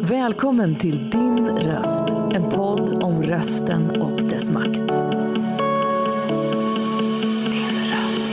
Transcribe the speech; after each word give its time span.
Välkommen 0.00 0.76
till 0.76 1.10
Din 1.10 1.48
röst, 1.48 2.04
en 2.32 2.50
podd 2.50 3.02
om 3.02 3.22
rösten 3.22 4.02
och 4.02 4.22
dess 4.22 4.50
makt. 4.50 4.72
Din 4.72 4.88
röst. 7.66 8.32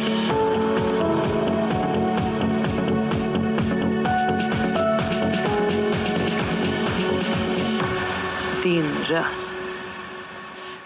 Din 8.63 8.85
röst. 9.09 9.59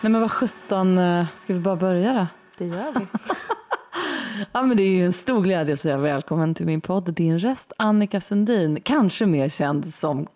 Nej 0.01 0.11
men 0.11 0.21
vad 0.21 0.31
sjutton, 0.31 0.97
eh, 0.97 1.25
ska 1.35 1.53
vi 1.53 1.59
bara 1.59 1.75
börja 1.75 2.13
då? 2.13 2.27
Det 2.57 2.65
gör 2.65 2.99
vi. 2.99 3.07
Ja, 4.51 4.63
men 4.63 4.77
det 4.77 4.83
är 4.83 5.05
en 5.05 5.13
stor 5.13 5.41
glädje 5.41 5.73
att 5.73 5.79
säga 5.79 5.97
välkommen 5.97 6.55
till 6.55 6.65
min 6.65 6.81
podd 6.81 7.13
Din 7.13 7.39
röst, 7.39 7.73
Annika 7.77 8.21
Sundin. 8.21 8.81
Kanske 8.81 9.25
mer 9.25 9.49
känd 9.49 9.93
som 9.93 10.27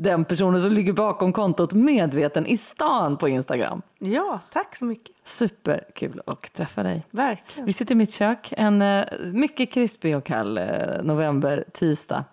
den 0.00 0.24
personen 0.24 0.60
som 0.60 0.72
ligger 0.72 0.92
bakom 0.92 1.32
kontot 1.32 1.72
Medveten 1.72 2.46
i 2.46 2.56
stan 2.56 3.16
på 3.16 3.28
Instagram. 3.28 3.82
Ja, 3.98 4.40
tack 4.52 4.76
så 4.76 4.84
mycket. 4.84 5.16
Superkul 5.24 6.20
att 6.26 6.52
träffa 6.52 6.82
dig. 6.82 7.06
Verkligen. 7.10 7.66
Vi 7.66 7.72
sitter 7.72 7.94
i 7.94 7.96
mitt 7.96 8.12
kök 8.12 8.52
en 8.56 8.82
eh, 8.82 9.04
mycket 9.32 9.72
krispig 9.72 10.16
och 10.16 10.24
kall 10.24 10.58
eh, 10.58 10.64
november, 11.02 11.64
tisdag. 11.72 12.24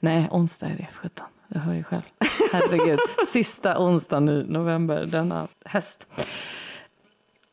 Nej, 0.00 0.28
onsdag 0.30 0.66
är 0.66 0.76
det 0.76 0.86
för 0.90 1.00
sjutton. 1.00 1.26
Jag 1.48 1.60
hör 1.60 1.74
ju 1.74 1.82
själv. 1.82 2.02
Herregud. 2.52 2.98
Sista 3.26 3.78
onsdagen 3.78 4.28
i 4.28 4.44
november 4.48 5.06
denna 5.06 5.48
höst. 5.64 6.08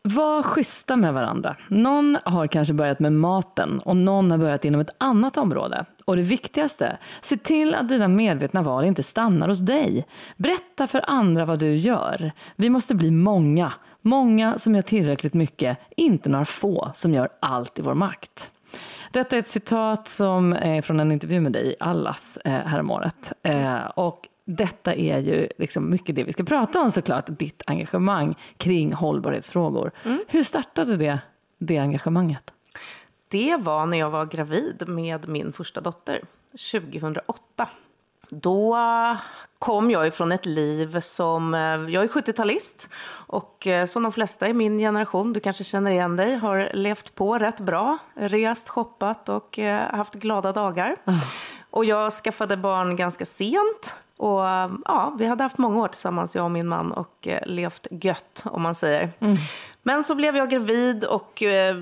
Var 0.03 0.44
schyssta 0.44 0.95
med 0.95 1.13
varandra. 1.13 1.55
Någon 1.67 2.17
har 2.23 2.47
kanske 2.47 2.73
börjat 2.73 2.99
med 2.99 3.13
maten 3.13 3.80
och 3.80 3.95
någon 3.95 4.31
har 4.31 4.38
börjat 4.38 4.66
inom 4.66 4.81
ett 4.81 4.95
annat 4.97 5.38
område. 5.38 5.85
Och 6.05 6.16
det 6.16 6.21
viktigaste, 6.21 6.97
se 7.21 7.38
till 7.38 7.75
att 7.75 7.88
dina 7.88 8.07
medvetna 8.07 8.61
val 8.61 8.85
inte 8.85 9.03
stannar 9.03 9.47
hos 9.47 9.59
dig. 9.59 10.05
Berätta 10.38 10.88
för 10.88 11.03
andra 11.07 11.45
vad 11.45 11.59
du 11.59 11.75
gör. 11.75 12.31
Vi 12.55 12.69
måste 12.69 12.95
bli 12.95 13.11
många. 13.11 13.73
Många 14.02 14.59
som 14.59 14.75
gör 14.75 14.81
tillräckligt 14.81 15.33
mycket, 15.33 15.77
inte 15.97 16.29
några 16.29 16.45
få 16.45 16.91
som 16.94 17.13
gör 17.13 17.29
allt 17.39 17.79
i 17.79 17.81
vår 17.81 17.94
makt. 17.94 18.52
Detta 19.11 19.35
är 19.35 19.39
ett 19.39 19.47
citat 19.47 20.07
som 20.07 20.53
är 20.53 20.81
från 20.81 20.99
en 20.99 21.11
intervju 21.11 21.39
med 21.39 21.52
dig 21.52 21.72
i 21.72 21.75
Allas 21.79 22.38
eh, 22.45 22.52
häromåret. 22.52 23.33
Eh, 23.44 23.85
och 23.85 24.27
detta 24.45 24.94
är 24.95 25.17
ju 25.20 25.47
liksom 25.58 25.89
mycket 25.89 26.16
det 26.16 26.23
vi 26.23 26.31
ska 26.31 26.44
prata 26.44 26.81
om 26.81 26.92
såklart, 26.92 27.25
ditt 27.28 27.64
engagemang 27.67 28.36
kring 28.58 28.94
hållbarhetsfrågor. 28.94 29.92
Hur 30.28 30.44
startade 30.44 30.97
det, 30.97 31.20
det 31.58 31.78
engagemanget? 31.78 32.53
Det 33.28 33.58
var 33.59 33.86
när 33.86 33.97
jag 34.00 34.09
var 34.09 34.25
gravid 34.25 34.84
med 34.88 35.28
min 35.28 35.53
första 35.53 35.81
dotter, 35.81 36.22
2008. 36.72 37.69
Då 38.30 38.78
kom 39.59 39.92
jag 39.92 40.08
ifrån 40.08 40.31
ett 40.31 40.45
liv 40.45 41.00
som... 41.00 41.53
eh, 41.53 41.59
Jag 41.62 42.03
är 42.03 42.08
70-talist 42.08 42.89
och 43.28 43.67
eh, 43.67 43.86
som 43.86 44.03
de 44.03 44.12
flesta 44.12 44.47
i 44.47 44.53
min 44.53 44.80
generation, 44.80 45.34
du 45.34 45.39
kanske 45.39 45.64
känner 45.64 45.92
igen 45.92 46.16
dig, 46.16 46.36
har 46.38 46.69
levt 46.73 47.16
på 47.16 47.38
rätt 47.38 47.59
bra. 47.59 47.97
Rest, 48.16 48.69
shoppat 48.69 49.30
och 49.30 49.59
eh, 49.59 49.96
haft 49.96 50.13
glada 50.13 50.51
dagar. 50.51 50.96
Och 51.69 51.85
jag 51.85 52.13
skaffade 52.13 52.57
barn 52.57 52.96
ganska 52.96 53.25
sent. 53.25 53.96
Och 54.21 54.39
ja, 54.85 55.15
vi 55.17 55.25
hade 55.25 55.43
haft 55.43 55.57
många 55.57 55.79
år 55.79 55.87
tillsammans, 55.87 56.35
jag 56.35 56.45
och 56.45 56.51
min 56.51 56.67
man, 56.67 56.91
och 56.91 57.27
eh, 57.27 57.45
levt 57.45 57.87
gött, 57.91 58.43
om 58.45 58.61
man 58.61 58.75
säger. 58.75 59.11
Men 59.83 60.03
så 60.03 60.15
blev 60.15 60.37
jag 60.37 60.49
gravid 60.49 61.03
och 61.03 61.43
eh, 61.43 61.75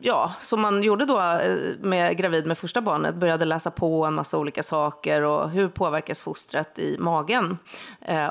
ja, 0.00 0.32
som 0.38 0.60
man 0.60 0.82
gjorde 0.82 1.04
då 1.04 1.20
eh, 1.20 1.56
med 1.80 2.16
gravid 2.16 2.46
med 2.46 2.58
första 2.58 2.80
barnet, 2.80 3.14
började 3.14 3.44
läsa 3.44 3.70
på 3.70 4.04
en 4.04 4.14
massa 4.14 4.38
olika 4.38 4.62
saker 4.62 5.22
och 5.22 5.50
hur 5.50 5.68
påverkas 5.68 6.20
fostret 6.20 6.78
i 6.78 6.96
magen. 6.98 7.58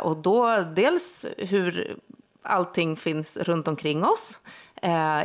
Och 0.01 0.17
då 0.17 0.57
dels 0.75 1.25
hur 1.37 1.97
allting 2.41 2.95
finns 2.95 3.37
runt 3.37 3.67
omkring 3.67 4.05
oss 4.05 4.39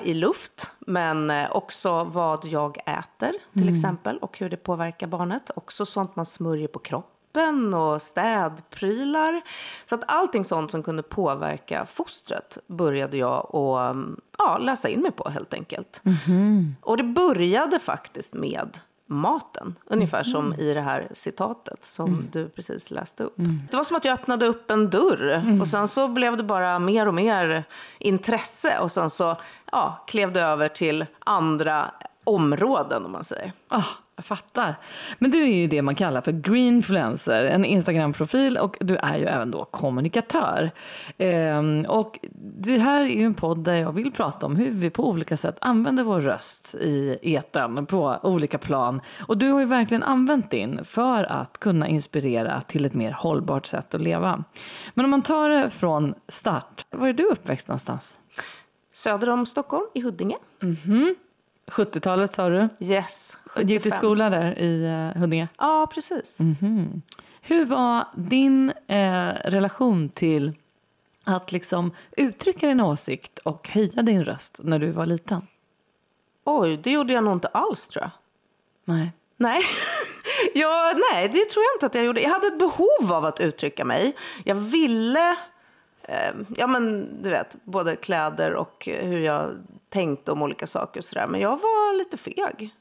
i 0.02 0.14
luft, 0.14 0.70
men 0.78 1.32
också 1.50 2.04
vad 2.04 2.44
jag 2.44 2.78
äter 2.78 3.32
till 3.52 3.68
exempel 3.68 4.18
och 4.18 4.38
hur 4.38 4.50
det 4.50 4.56
påverkar 4.56 5.06
barnet. 5.06 5.50
Också 5.56 5.86
sånt 5.86 6.16
man 6.16 6.26
smörjer 6.26 6.68
på 6.68 6.78
kroppen 6.78 7.17
och 7.74 8.02
städprylar. 8.02 9.42
Så 9.86 9.94
att 9.94 10.04
allting 10.06 10.44
sånt 10.44 10.70
som 10.70 10.82
kunde 10.82 11.02
påverka 11.02 11.86
fostret 11.86 12.58
började 12.66 13.16
jag 13.16 13.56
att 13.56 13.96
ja, 14.38 14.58
läsa 14.58 14.88
in 14.88 15.00
mig 15.00 15.10
på 15.12 15.28
helt 15.28 15.54
enkelt. 15.54 16.02
Och 16.80 16.96
det 16.96 17.04
började 17.04 17.78
faktiskt 17.78 18.34
med 18.34 18.78
maten. 19.06 19.74
Ungefär 19.86 20.22
som 20.22 20.54
i 20.54 20.74
det 20.74 20.80
här 20.80 21.08
citatet 21.12 21.84
som 21.84 22.28
du 22.32 22.48
precis 22.48 22.90
läste 22.90 23.24
upp. 23.24 23.34
Det 23.70 23.76
var 23.76 23.84
som 23.84 23.96
att 23.96 24.04
jag 24.04 24.14
öppnade 24.14 24.46
upp 24.46 24.70
en 24.70 24.90
dörr 24.90 25.58
och 25.60 25.68
sen 25.68 25.88
så 25.88 26.08
blev 26.08 26.36
det 26.36 26.42
bara 26.42 26.78
mer 26.78 27.08
och 27.08 27.14
mer 27.14 27.64
intresse 27.98 28.78
och 28.78 28.92
sen 28.92 29.10
så 29.10 29.36
ja, 29.72 30.04
klev 30.06 30.32
det 30.32 30.40
över 30.40 30.68
till 30.68 31.06
andra 31.18 31.90
områden 32.24 33.04
om 33.04 33.12
man 33.12 33.24
säger. 33.24 33.52
Ah, 33.68 33.84
jag 34.18 34.24
fattar. 34.24 34.76
Men 35.18 35.30
du 35.30 35.42
är 35.42 35.56
ju 35.56 35.66
det 35.66 35.82
man 35.82 35.94
kallar 35.94 36.20
för 36.20 36.32
greenfluencer, 36.32 37.44
en 37.44 37.64
Instagram-profil 37.64 38.58
och 38.58 38.76
du 38.80 38.96
är 38.96 39.18
ju 39.18 39.24
även 39.24 39.50
då 39.50 39.64
kommunikatör. 39.64 40.70
Ehm, 41.18 41.86
och 41.88 42.18
det 42.62 42.78
här 42.78 43.00
är 43.00 43.06
ju 43.06 43.24
en 43.24 43.34
podd 43.34 43.64
där 43.64 43.74
jag 43.74 43.92
vill 43.92 44.12
prata 44.12 44.46
om 44.46 44.56
hur 44.56 44.70
vi 44.70 44.90
på 44.90 45.08
olika 45.08 45.36
sätt 45.36 45.56
använder 45.60 46.02
vår 46.02 46.20
röst 46.20 46.74
i 46.74 47.18
etern 47.22 47.86
på 47.86 48.18
olika 48.22 48.58
plan. 48.58 49.00
Och 49.20 49.38
du 49.38 49.50
har 49.50 49.60
ju 49.60 49.66
verkligen 49.66 50.02
använt 50.02 50.50
din 50.50 50.84
för 50.84 51.24
att 51.24 51.60
kunna 51.60 51.88
inspirera 51.88 52.60
till 52.60 52.84
ett 52.84 52.94
mer 52.94 53.12
hållbart 53.12 53.66
sätt 53.66 53.94
att 53.94 54.00
leva. 54.00 54.44
Men 54.94 55.04
om 55.04 55.10
man 55.10 55.22
tar 55.22 55.48
det 55.48 55.70
från 55.70 56.14
start, 56.28 56.86
var 56.90 57.08
är 57.08 57.12
du 57.12 57.24
uppväxt 57.24 57.68
någonstans? 57.68 58.18
Söder 58.94 59.30
om 59.30 59.46
Stockholm, 59.46 59.86
i 59.94 60.00
Huddinge. 60.00 60.36
70-talet 61.68 62.34
sa 62.34 62.48
du? 62.48 62.68
Yes. 62.80 63.38
Gick 63.56 63.66
du 63.68 63.74
i 63.74 63.78
75. 63.78 63.98
skola 63.98 64.30
där 64.30 64.58
i 64.58 64.84
eh, 64.84 65.20
Huddinge? 65.20 65.48
Ja, 65.58 65.88
precis. 65.94 66.38
Hur 67.40 67.64
var 67.64 68.04
din 68.16 68.72
eh, 68.86 69.28
relation 69.44 70.08
till 70.08 70.52
att 71.24 71.52
liksom 71.52 71.92
uttrycka 72.16 72.66
din 72.66 72.80
åsikt 72.80 73.38
och 73.38 73.68
höja 73.68 74.02
din 74.02 74.24
röst 74.24 74.60
när 74.62 74.78
du 74.78 74.90
var 74.90 75.06
liten? 75.06 75.46
Oj, 76.44 76.76
det 76.76 76.90
gjorde 76.90 77.12
jag 77.12 77.24
nog 77.24 77.32
inte 77.32 77.48
alls 77.48 77.88
tror 77.88 78.02
jag. 78.02 78.10
Nej. 78.84 79.12
Nej. 79.36 79.62
ja, 80.54 80.94
nej, 81.12 81.28
det 81.28 81.44
tror 81.44 81.64
jag 81.64 81.76
inte 81.76 81.86
att 81.86 81.94
jag 81.94 82.04
gjorde. 82.04 82.20
Jag 82.20 82.30
hade 82.30 82.46
ett 82.46 82.58
behov 82.58 83.12
av 83.12 83.24
att 83.24 83.40
uttrycka 83.40 83.84
mig. 83.84 84.16
Jag 84.44 84.54
ville, 84.54 85.36
eh, 86.02 86.34
ja 86.56 86.66
men 86.66 87.08
du 87.22 87.30
vet, 87.30 87.64
både 87.64 87.96
kläder 87.96 88.54
och 88.54 88.88
hur 89.02 89.18
jag 89.18 89.50
tänkte 89.88 90.32
om 90.32 90.42
olika 90.42 90.66
saker 90.66 91.00
och 91.00 91.04
sådär. 91.04 91.26
Men 91.26 91.40
jag 91.40 91.50
var 91.50 91.98
lite 91.98 92.16
feg. 92.16 92.74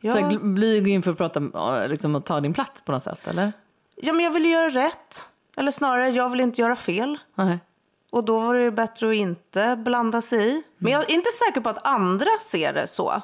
Jag, 0.00 0.12
Så 0.12 0.18
gl- 0.18 0.54
blyg 0.54 0.88
inför 0.88 1.10
att 1.10 1.16
prata 1.18 1.86
liksom, 1.86 2.14
och 2.14 2.24
ta 2.24 2.40
din 2.40 2.54
plats 2.54 2.80
på 2.80 2.92
något 2.92 3.02
sätt, 3.02 3.26
eller? 3.28 3.52
ja, 3.96 4.12
men 4.12 4.24
jag 4.24 4.32
ville 4.32 4.48
göra 4.48 4.68
rätt. 4.68 5.30
Eller 5.56 5.70
snarare, 5.70 6.08
jag 6.10 6.30
vill 6.30 6.40
inte 6.40 6.60
göra 6.60 6.76
fel. 6.76 7.18
Nej. 7.34 7.58
Och 8.10 8.24
då 8.24 8.40
var 8.40 8.54
det 8.54 8.70
bättre 8.70 9.08
att 9.08 9.14
inte 9.14 9.76
blanda 9.76 10.20
sig 10.20 10.48
i. 10.50 10.62
Men 10.78 10.92
jag 10.92 11.10
är 11.10 11.14
inte 11.14 11.30
säker 11.30 11.60
på 11.60 11.68
att 11.68 11.86
andra 11.86 12.26
ser 12.40 12.72
det 12.72 12.86
så. 12.86 13.22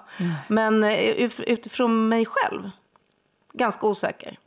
Men 0.49 0.85
eh, 0.85 1.01
ut- 1.11 1.41
utifrån 1.41 2.09
mig 2.09 2.27
själv, 2.27 2.71
ganska 3.53 3.87
osäker. 3.87 4.39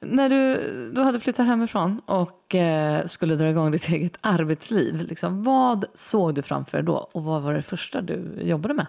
När 0.00 0.28
du, 0.28 0.56
du 0.94 1.00
hade 1.02 1.20
flyttat 1.20 1.46
hemifrån 1.46 2.00
och 2.06 2.54
eh, 2.54 3.06
skulle 3.06 3.34
dra 3.36 3.48
igång 3.50 3.70
ditt 3.70 3.88
eget 3.88 4.18
arbetsliv, 4.20 4.94
liksom, 5.08 5.42
vad 5.42 5.84
såg 5.94 6.34
du 6.34 6.42
framför 6.42 6.78
dig 6.78 6.84
då? 6.86 7.08
Och 7.12 7.24
vad 7.24 7.42
var 7.42 7.54
det 7.54 7.62
första 7.62 8.00
du 8.00 8.38
jobbade 8.42 8.74
med? 8.74 8.86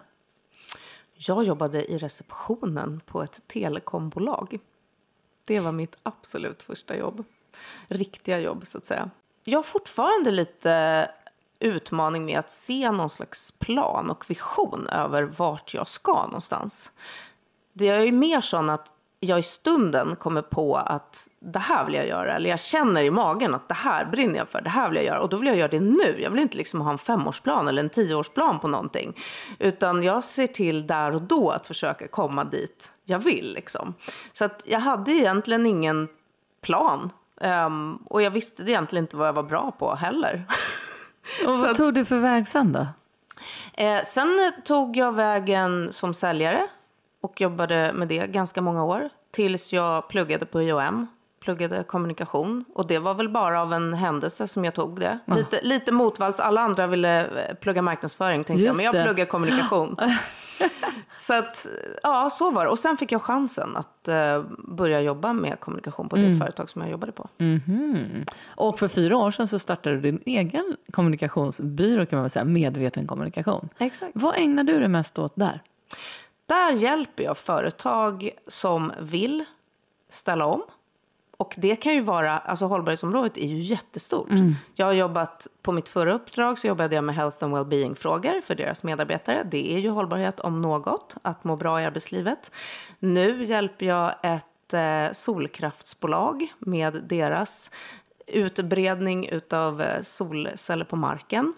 Jag 1.18 1.44
jobbade 1.44 1.92
i 1.92 1.98
receptionen 1.98 3.02
på 3.06 3.24
ett 3.24 3.42
telekombolag. 3.48 4.60
Det 5.46 5.60
var 5.60 5.72
mitt 5.72 5.96
absolut 6.04 6.64
första 6.64 6.98
jobb. 6.98 7.24
Riktiga 7.88 8.40
jobb, 8.40 8.68
så 8.68 8.78
att 8.78 8.86
säga. 8.86 9.10
Jag 9.44 9.58
har 9.58 9.64
fortfarande 9.64 10.32
lite 10.32 11.12
utmaning 11.60 12.26
med 12.26 12.40
att 12.40 12.52
se 12.52 12.92
någon 12.92 13.10
slags 13.10 13.52
plan 13.52 14.10
och 14.10 14.30
vision 14.30 14.88
över 14.88 15.24
vart 15.24 15.74
jag 15.74 15.88
ska 15.88 16.26
någonstans. 16.26 16.92
Det 17.74 17.88
är 17.88 18.00
ju 18.00 18.12
mer 18.12 18.42
sån 18.42 18.70
att 18.70 18.94
jag 19.20 19.40
i 19.40 19.44
stunden 19.44 20.16
kommer 20.16 20.42
på 20.42 20.76
att 20.76 21.30
det 21.40 21.60
här 21.60 21.86
vill 21.86 21.94
jag 21.94 22.08
göra. 22.08 22.34
Eller 22.34 22.50
jag 22.50 22.60
känner 22.60 23.02
i 23.02 23.12
magen 23.12 23.56
att 23.56 23.68
det 23.68 23.74
här 23.74 24.06
brinner 24.06 24.38
jag 24.38 24.50
för, 24.50 24.62
det 24.62 24.70
här 24.70 24.90
vill 24.90 24.96
jag 24.96 25.06
göra. 25.06 25.22
Och 25.22 25.30
då 25.30 25.38
vill 25.38 25.48
jag 25.48 25.58
göra 25.58 25.68
det 25.68 25.80
nu. 25.80 26.16
Jag 26.20 26.30
vill 26.30 26.40
inte 26.40 26.58
liksom 26.58 26.82
ha 26.82 26.92
en 26.92 26.98
femårsplan 26.98 27.68
eller 27.68 27.84
en 27.84 27.90
tioårsplan 27.90 28.60
på 28.60 28.68
någonting. 28.68 29.18
Utan 29.60 30.04
jag 30.04 30.24
ser 30.24 30.48
till 30.48 30.88
där 30.88 31.16
och 31.16 31.22
då 31.22 31.50
att 31.50 31.68
försöka 31.68 32.08
komma 32.08 32.44
dit 32.44 32.92
jag 33.04 33.20
vill. 33.20 33.54
Liksom. 33.54 33.94
Så 34.34 34.46
att 34.46 34.64
jag 34.66 34.80
hade 34.80 35.12
egentligen 35.12 35.66
ingen 35.66 36.08
plan. 36.62 37.10
Um, 37.42 37.96
och 37.96 38.22
jag 38.22 38.32
visste 38.32 38.64
egentligen 38.64 39.04
inte 39.04 39.18
vad 39.18 39.28
jag 39.28 39.34
var 39.34 39.44
bra 39.44 39.72
på 39.72 39.96
heller. 39.96 40.46
Och 41.48 41.58
vad 41.58 41.70
att, 41.70 41.78
tog 41.78 41.94
du 41.94 42.06
för 42.06 42.18
väg 42.18 42.48
sen 42.48 42.72
då? 42.72 42.88
Eh, 43.74 44.02
sen 44.04 44.54
tog 44.66 44.98
jag 44.98 45.12
vägen 45.12 45.92
som 45.92 46.14
säljare 46.14 46.68
och 47.28 47.42
jobbade 47.42 47.92
med 47.94 48.08
det 48.08 48.28
ganska 48.28 48.62
många 48.62 48.84
år. 48.84 49.10
Tills 49.32 49.74
jag 49.74 50.08
pluggade 50.08 50.46
på 50.46 50.62
IOM, 50.62 51.08
pluggade 51.40 51.84
kommunikation. 51.84 52.66
Och 52.74 52.88
det 52.88 53.00
var 53.00 53.14
väl 53.14 53.30
bara 53.30 53.62
av 53.62 53.74
en 53.74 53.94
händelse 53.94 54.48
som 54.48 54.66
jag 54.66 54.74
tog 54.74 55.00
det. 55.00 55.20
Ja. 55.26 55.36
Lite, 55.36 55.60
lite 55.64 55.92
motvalls, 55.92 56.40
alla 56.40 56.62
andra 56.62 56.88
ville 56.88 57.22
eh, 57.22 57.56
plugga 57.62 57.82
marknadsföring 57.82 58.44
tänkte 58.44 58.66
jag, 58.66 58.76
men 58.76 58.86
jag 58.86 58.92
pluggade 58.92 59.26
kommunikation. 59.26 59.98
så 61.18 61.34
att, 61.34 61.68
ja, 62.04 62.30
så 62.30 62.52
var 62.52 62.64
det. 62.66 62.72
Och 62.72 62.80
sen 62.80 62.98
fick 62.98 63.12
jag 63.12 63.22
chansen 63.22 63.78
att 63.78 64.10
uh, 64.10 64.46
börja 64.58 65.02
jobba 65.02 65.34
med 65.34 65.60
kommunikation 65.60 66.10
på 66.10 66.16
det 66.16 66.26
mm. 66.26 66.40
företag 66.40 66.70
som 66.70 66.82
jag 66.82 66.92
jobbade 66.92 67.12
på. 67.12 67.30
Mm 67.38 67.60
-hmm. 67.60 68.30
Och 68.46 68.80
för 68.80 68.88
fyra 68.88 69.18
år 69.18 69.32
sedan 69.32 69.48
så 69.48 69.60
startade 69.60 69.96
du 69.96 70.02
din 70.02 70.22
egen 70.26 70.78
kommunikationsbyrå 70.92 72.06
kan 72.06 72.18
man 72.18 72.24
väl 72.24 72.30
säga, 72.30 72.46
Medveten 72.46 73.08
kommunikation. 73.08 73.70
Exakt. 73.78 74.12
Vad 74.16 74.36
ägnar 74.38 74.64
du 74.64 74.80
dig 74.80 74.88
mest 74.88 75.20
åt 75.20 75.36
där? 75.36 75.62
Där 76.48 76.72
hjälper 76.72 77.24
jag 77.24 77.38
företag 77.38 78.30
som 78.48 78.92
vill 79.00 79.46
ställa 80.10 80.46
om. 80.46 80.64
Och 81.38 81.56
det 81.58 81.76
kan 81.76 81.94
ju 81.94 82.02
vara, 82.02 82.40
alltså 82.40 82.66
hållbarhetsområdet 82.66 83.38
är 83.38 83.48
ju 83.48 83.58
jättestort. 83.58 84.30
Mm. 84.30 84.56
Jag 84.76 84.86
har 84.86 84.94
jobbat, 84.94 85.48
på 85.62 85.72
mitt 85.72 85.90
förra 85.90 86.14
uppdrag 86.14 86.60
så 86.60 86.68
jobbade 86.68 86.96
jag 86.96 87.04
med 87.04 87.16
health 87.16 87.44
and 87.44 87.54
well-being 87.54 87.96
frågor 87.96 88.42
för 88.42 88.56
deras 88.56 88.84
medarbetare. 88.84 89.44
Det 89.52 89.76
är 89.76 89.80
ju 89.80 89.90
hållbarhet 89.90 90.40
om 90.40 90.62
något, 90.62 91.18
att 91.22 91.44
må 91.44 91.56
bra 91.56 91.82
i 91.82 91.86
arbetslivet. 91.86 92.52
Nu 93.00 93.44
hjälper 93.44 93.86
jag 93.86 94.14
ett 94.24 94.74
eh, 94.74 95.14
solkraftsbolag 95.14 96.54
med 96.60 97.04
deras 97.10 97.72
utbredning 98.28 99.30
av 99.52 99.82
eh, 99.82 100.02
solceller 100.02 100.86
på 100.86 100.96
marken. 100.96 101.54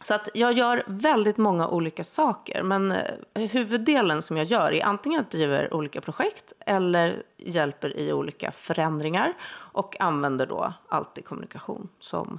Så 0.00 0.14
att 0.14 0.28
jag 0.34 0.52
gör 0.52 0.82
väldigt 0.86 1.36
många 1.36 1.68
olika 1.68 2.04
saker. 2.04 2.62
Men 2.62 2.92
eh, 2.92 3.42
huvuddelen 3.50 4.22
som 4.22 4.36
jag 4.36 4.46
gör 4.46 4.72
är 4.72 4.84
antingen 4.84 5.20
att 5.20 5.30
driver 5.30 5.74
olika 5.74 6.00
projekt 6.00 6.52
eller 6.66 7.22
hjälper 7.36 7.98
i 7.98 8.12
olika 8.12 8.52
förändringar 8.52 9.34
och 9.52 10.00
använder 10.00 10.46
då 10.46 10.72
alltid 10.88 11.24
kommunikation 11.24 11.88
som 12.00 12.38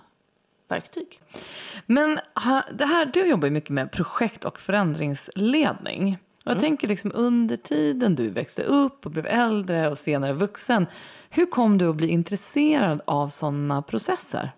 verktyg. 0.68 1.22
Men 1.86 2.20
det 2.74 2.86
här, 2.86 3.06
du 3.06 3.28
jobbar 3.28 3.50
mycket 3.50 3.70
med 3.70 3.92
projekt 3.92 4.46
och 4.46 4.60
förändringsledning. 4.60 6.18
Och 6.40 6.52
jag 6.52 6.52
mm. 6.52 6.62
tänker 6.62 6.88
liksom 6.88 7.12
under 7.16 7.58
tiden 7.58 8.16
du 8.16 8.30
växte 8.30 8.64
upp 8.64 9.06
och 9.06 9.12
blev 9.12 9.26
äldre 9.26 9.90
och 9.90 9.98
senare 9.98 10.34
vuxen. 10.34 10.88
Hur 11.30 11.46
kom 11.46 11.78
du 11.78 11.90
att 11.90 11.96
bli 11.96 12.08
intresserad 12.08 13.02
av 13.06 13.28
sådana 13.28 13.82
processer? 13.82 14.52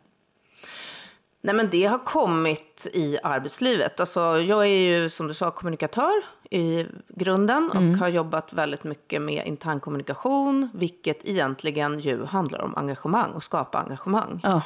Nej, 1.41 1.55
men 1.55 1.69
det 1.69 1.85
har 1.85 1.97
kommit 1.97 2.87
i 2.93 3.17
arbetslivet. 3.23 3.99
Alltså, 3.99 4.19
jag 4.39 4.61
är 4.61 5.01
ju 5.01 5.09
som 5.09 5.27
du 5.27 5.33
sa 5.33 5.51
kommunikatör 5.51 6.23
i 6.49 6.85
grunden 7.07 7.69
och 7.69 7.75
mm. 7.75 7.99
har 7.99 8.07
jobbat 8.07 8.53
väldigt 8.53 8.83
mycket 8.83 9.21
med 9.21 9.47
internkommunikation, 9.47 10.69
vilket 10.73 11.25
egentligen 11.25 11.99
ju 11.99 12.25
handlar 12.25 12.61
om 12.61 12.77
engagemang 12.77 13.31
och 13.31 13.43
skapa 13.43 13.79
engagemang. 13.79 14.39
Ja. 14.43 14.61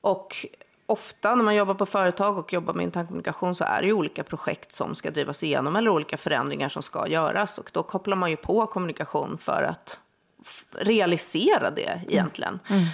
Och 0.00 0.46
ofta 0.86 1.34
när 1.34 1.44
man 1.44 1.54
jobbar 1.54 1.74
på 1.74 1.86
företag 1.86 2.38
och 2.38 2.52
jobbar 2.52 2.74
med 2.74 2.84
internkommunikation 2.84 3.54
så 3.54 3.64
är 3.64 3.80
det 3.80 3.86
ju 3.86 3.92
olika 3.92 4.24
projekt 4.24 4.72
som 4.72 4.94
ska 4.94 5.10
drivas 5.10 5.42
igenom 5.42 5.76
eller 5.76 5.90
olika 5.90 6.16
förändringar 6.16 6.68
som 6.68 6.82
ska 6.82 7.08
göras 7.08 7.58
och 7.58 7.70
då 7.72 7.82
kopplar 7.82 8.16
man 8.16 8.30
ju 8.30 8.36
på 8.36 8.66
kommunikation 8.66 9.38
för 9.38 9.62
att 9.62 10.00
realisera 10.72 11.70
det 11.70 12.00
egentligen. 12.08 12.60
Mm. 12.68 12.82
Mm. 12.82 12.88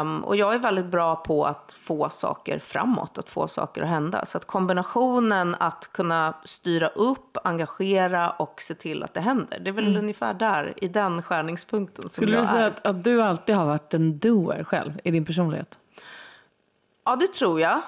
Um, 0.00 0.24
och 0.24 0.36
jag 0.36 0.54
är 0.54 0.58
väldigt 0.58 0.86
bra 0.86 1.16
på 1.16 1.44
att 1.44 1.76
få 1.80 2.08
saker 2.10 2.58
framåt, 2.58 3.18
att 3.18 3.30
få 3.30 3.48
saker 3.48 3.82
att 3.82 3.88
hända. 3.88 4.26
Så 4.26 4.38
att 4.38 4.44
kombinationen 4.44 5.54
att 5.54 5.90
kunna 5.92 6.34
styra 6.44 6.88
upp, 6.88 7.36
engagera 7.44 8.30
och 8.30 8.60
se 8.62 8.74
till 8.74 9.02
att 9.02 9.14
det 9.14 9.20
händer. 9.20 9.58
Det 9.58 9.70
är 9.70 9.72
väl 9.72 9.86
mm. 9.86 9.98
ungefär 9.98 10.34
där, 10.34 10.74
i 10.76 10.88
den 10.88 11.22
skärningspunkten 11.22 12.02
som 12.02 12.10
Skulle 12.10 12.38
du 12.38 12.44
säga 12.44 12.66
att, 12.66 12.86
att, 12.86 13.04
du 13.04 13.22
alltid 13.22 13.54
har 13.54 13.66
varit 13.66 13.94
en 13.94 14.18
doer 14.18 14.64
själv 14.64 15.00
i 15.04 15.10
din 15.10 15.24
personlighet? 15.24 15.78
Ja, 17.04 17.16
det 17.16 17.32
tror 17.32 17.60
jag. 17.60 17.80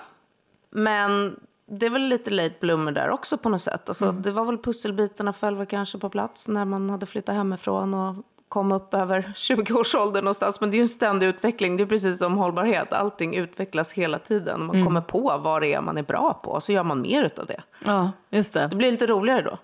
Men 0.71 1.41
det 1.67 1.87
är 1.87 1.91
väl 1.91 2.03
lite 2.03 2.31
late 2.31 2.55
bloomer 2.61 2.93
där 2.93 3.11
också 3.11 3.39
på 3.39 3.49
något 3.49 3.63
sätt. 3.63 3.89
Alltså, 3.89 4.05
mm. 4.05 4.23
Det 4.23 4.31
var 4.31 4.45
väl 4.45 4.59
pusselbitarna 4.59 5.33
föll 5.33 5.67
kanske 5.67 5.99
på 5.99 6.09
plats 6.09 6.49
när 6.49 6.65
man 6.65 6.91
hade 6.91 7.07
flyttat 7.07 7.35
hemifrån 7.35 7.95
och 7.95 8.15
komma 8.49 8.75
upp 8.75 8.95
över 8.95 9.23
20-årsåldern 9.37 10.25
någonstans. 10.25 10.61
Men 10.61 10.71
det 10.71 10.75
är 10.75 10.79
ju 10.79 10.83
en 10.83 10.89
ständig 10.89 11.27
utveckling. 11.27 11.77
Det 11.77 11.83
är 11.83 11.87
precis 11.87 12.19
som 12.19 12.39
hållbarhet. 12.39 12.93
Allting 12.93 13.37
utvecklas 13.37 13.93
hela 13.93 14.19
tiden. 14.19 14.67
Man 14.67 14.77
mm. 14.77 14.87
kommer 14.87 15.01
på 15.01 15.41
vad 15.45 15.63
det 15.63 15.73
är 15.73 15.81
man 15.81 15.99
är 15.99 16.03
bra 16.03 16.41
på 16.45 16.51
och 16.51 16.63
så 16.63 16.73
gör 16.73 16.83
man 16.83 17.01
mer 17.01 17.31
av 17.39 17.47
det. 17.47 17.63
Ja, 17.85 18.13
just 18.31 18.55
det. 18.55 18.67
Det 18.67 18.77
blir 18.77 18.91
lite 18.91 19.07
roligare 19.07 19.43
då. 19.43 19.59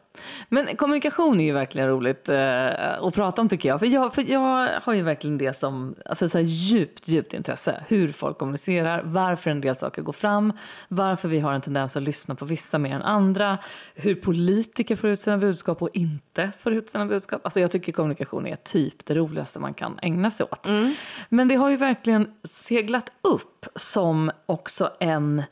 Men 0.48 0.76
kommunikation 0.76 1.40
är 1.40 1.44
ju 1.44 1.52
verkligen 1.52 1.88
roligt 1.88 2.28
eh, 2.28 3.02
att 3.02 3.14
prata 3.14 3.42
om 3.42 3.48
tycker 3.48 3.68
jag. 3.68 3.80
För, 3.80 3.86
jag. 3.86 4.14
för 4.14 4.30
jag 4.30 4.68
har 4.82 4.92
ju 4.92 5.02
verkligen 5.02 5.38
det 5.38 5.52
som 5.52 5.94
alltså, 6.06 6.28
så 6.28 6.38
här 6.38 6.44
djupt, 6.44 7.08
djupt 7.08 7.34
intresse. 7.34 7.84
Hur 7.88 8.08
folk 8.08 8.38
kommunicerar, 8.38 9.02
varför 9.04 9.50
en 9.50 9.60
del 9.60 9.76
saker 9.76 10.02
går 10.02 10.12
fram, 10.12 10.52
varför 10.88 11.28
vi 11.28 11.40
har 11.40 11.52
en 11.52 11.60
tendens 11.60 11.96
att 11.96 12.02
lyssna 12.02 12.34
på 12.34 12.44
vissa 12.44 12.78
mer 12.78 12.94
än 12.94 13.02
andra, 13.02 13.58
hur 13.94 14.14
politiker 14.14 14.96
får 14.96 15.10
ut 15.10 15.20
sina 15.20 15.38
budskap 15.38 15.82
och 15.82 15.90
inte 15.92 16.52
får 16.58 16.72
ut 16.72 16.90
sina 16.90 17.06
budskap. 17.06 17.40
Alltså, 17.44 17.60
jag 17.60 17.70
tycker 17.70 17.92
kommunikation 17.92 18.46
är 18.46 18.56
typ 18.56 19.06
det 19.06 19.14
roligaste 19.14 19.58
man 19.58 19.74
kan 19.74 19.98
ägna 20.02 20.30
sig 20.30 20.46
åt. 20.50 20.66
Mm. 20.66 20.94
Men 21.28 21.48
det 21.48 21.54
har 21.54 21.70
ju 21.70 21.76
verkligen 21.76 22.28
seglat 22.44 23.12
upp 23.22 23.66
som 23.74 24.30
också 24.46 24.90
en 25.00 25.42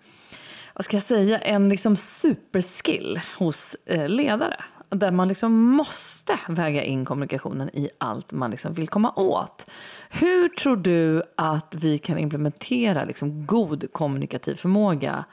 vad 0.81 0.85
ska 0.85 0.97
jag 0.97 1.03
säga, 1.03 1.38
en 1.38 1.69
liksom 1.69 1.97
superskill 1.97 3.21
hos 3.38 3.77
eh, 3.87 4.09
ledare. 4.09 4.65
Där 4.88 5.11
man 5.11 5.29
liksom 5.29 5.53
måste 5.53 6.38
väga 6.49 6.85
in 6.85 7.05
kommunikationen 7.05 7.71
i 7.77 7.91
allt 7.99 8.32
man 8.32 8.50
liksom 8.50 8.73
vill 8.73 8.88
komma 8.88 9.12
åt. 9.17 9.67
Hur 10.11 10.49
tror 10.49 10.77
du 10.77 11.23
att 11.37 11.75
vi 11.75 11.99
kan 11.99 12.19
implementera 12.19 13.05
liksom 13.05 13.47
god 13.47 13.93
kommunikativ 13.93 14.55
förmåga 14.55 15.25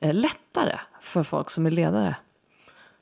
eh, 0.00 0.14
lättare 0.14 0.78
för 1.00 1.22
folk 1.22 1.50
som 1.50 1.66
är 1.66 1.70
ledare? 1.70 2.16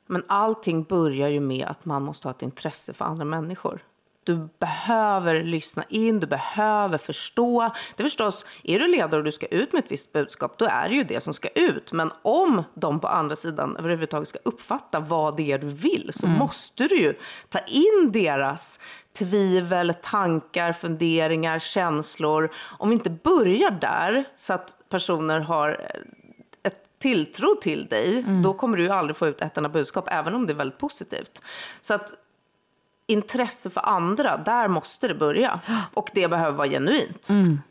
Men 0.07 0.23
allting 0.27 0.83
börjar 0.83 1.29
ju 1.29 1.39
med 1.39 1.67
att 1.67 1.85
man 1.85 2.03
måste 2.03 2.27
ha 2.27 2.33
ett 2.33 2.41
intresse 2.41 2.93
för 2.93 3.05
andra 3.05 3.25
människor. 3.25 3.81
Du 4.23 4.49
behöver 4.59 5.43
lyssna 5.43 5.83
in, 5.89 6.19
du 6.19 6.27
behöver 6.27 6.97
förstå. 6.97 7.73
Det 7.95 8.03
är 8.03 8.05
förstås, 8.05 8.45
är 8.63 8.79
du 8.79 8.87
ledare 8.87 9.17
och 9.17 9.23
du 9.23 9.31
ska 9.31 9.45
ut 9.45 9.73
med 9.73 9.83
ett 9.83 9.91
visst 9.91 10.13
budskap, 10.13 10.57
då 10.57 10.65
är 10.65 10.89
det 10.89 10.95
ju 10.95 11.03
det 11.03 11.21
som 11.21 11.33
ska 11.33 11.49
ut. 11.49 11.91
Men 11.91 12.11
om 12.21 12.63
de 12.73 12.99
på 12.99 13.07
andra 13.07 13.35
sidan 13.35 13.77
överhuvudtaget 13.77 14.27
ska 14.27 14.39
uppfatta 14.43 14.99
vad 14.99 15.37
det 15.37 15.51
är 15.51 15.57
du 15.57 15.67
vill 15.67 16.09
så 16.13 16.25
mm. 16.25 16.39
måste 16.39 16.87
du 16.87 16.99
ju 16.99 17.13
ta 17.49 17.59
in 17.59 18.11
deras 18.13 18.79
tvivel, 19.17 19.93
tankar, 20.01 20.73
funderingar, 20.73 21.59
känslor. 21.59 22.51
Om 22.79 22.89
vi 22.89 22.95
inte 22.95 23.09
börjar 23.09 23.71
där 23.71 24.23
så 24.35 24.53
att 24.53 24.75
personer 24.89 25.39
har 25.39 25.91
ett 26.63 26.99
tilltro 26.99 27.55
till 27.55 27.85
dig, 27.85 28.19
mm. 28.19 28.43
då 28.43 28.53
kommer 28.53 28.77
du 28.77 28.83
ju 28.83 28.89
aldrig 28.89 29.15
få 29.15 29.27
ut 29.27 29.41
ett 29.41 29.57
enda 29.57 29.69
budskap, 29.69 30.07
även 30.11 30.35
om 30.35 30.45
det 30.47 30.53
är 30.53 30.57
väldigt 30.57 30.79
positivt. 30.79 31.41
Så 31.81 31.93
att 31.93 32.13
intresse 33.07 33.69
för 33.69 33.81
andra, 33.81 34.37
där 34.37 34.67
måste 34.67 35.07
det 35.07 35.15
börja. 35.15 35.59
Och 35.93 36.09
det 36.13 36.27
behöver 36.27 36.57
vara 36.57 36.67
genuint. 36.67 37.29
Mm. 37.29 37.61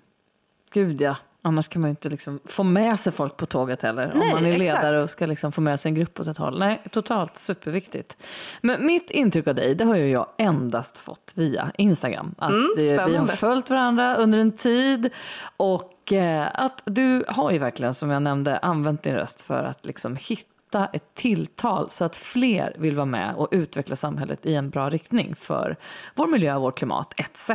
Gud 0.73 1.01
ja. 1.01 1.17
Annars 1.45 1.69
kan 1.69 1.83
man 1.83 1.89
ju 1.89 1.91
inte 1.91 2.09
liksom 2.09 2.41
få 2.45 2.63
med 2.63 2.99
sig 2.99 3.13
folk 3.13 3.37
på 3.37 3.47
tåget 3.47 3.83
heller. 3.83 4.13
Nej, 4.15 4.35
om 4.35 4.43
man 4.43 4.47
är 4.47 4.59
ledare 4.59 4.97
exakt. 4.97 5.05
och 5.05 5.11
ska 5.11 5.27
liksom 5.27 5.53
få 5.53 5.61
med 5.61 5.81
sig 5.81 5.89
en 5.89 5.95
grupp 5.95 6.21
åt 6.21 6.27
ett 6.27 6.39
håll. 6.39 6.59
Nej, 6.59 6.83
totalt 6.91 7.39
superviktigt. 7.39 8.17
Men 8.61 8.87
mitt 8.87 9.11
intryck 9.11 9.47
av 9.47 9.55
dig, 9.55 9.75
det 9.75 9.85
har 9.85 9.97
ju 9.97 10.09
jag 10.09 10.27
endast 10.39 10.99
fått 10.99 11.33
via 11.35 11.73
Instagram. 11.79 12.35
Att 12.39 12.51
mm, 12.51 12.69
vi 12.77 12.97
har 12.97 13.27
följt 13.27 13.71
varandra 13.71 14.17
under 14.17 14.39
en 14.39 14.53
tid. 14.53 15.11
Och 15.57 16.13
eh, 16.13 16.49
att 16.55 16.83
du 16.85 17.25
har 17.29 17.51
ju 17.51 17.59
verkligen, 17.59 17.95
som 17.95 18.11
jag 18.11 18.23
nämnde, 18.23 18.59
använt 18.59 19.03
din 19.03 19.15
röst 19.15 19.43
för 19.43 19.65
att 19.65 19.87
liksom 19.87 20.17
hitta 20.17 20.52
hitta 20.73 20.87
ett 20.93 21.15
tilltal 21.15 21.91
så 21.91 22.05
att 22.05 22.17
fler 22.17 22.77
vill 22.79 22.97
vara 22.97 23.07
med 23.07 23.35
och 23.35 23.49
utveckla 23.51 23.97
samhället 23.97 24.47
i 24.47 24.55
en 24.55 24.71
bra 24.71 24.91
riktning 24.91 25.35
för 25.35 25.77
vår 26.15 26.27
miljö, 26.27 26.59
vårt 26.59 26.79
klimat 26.79 27.21
etc. 27.21 27.51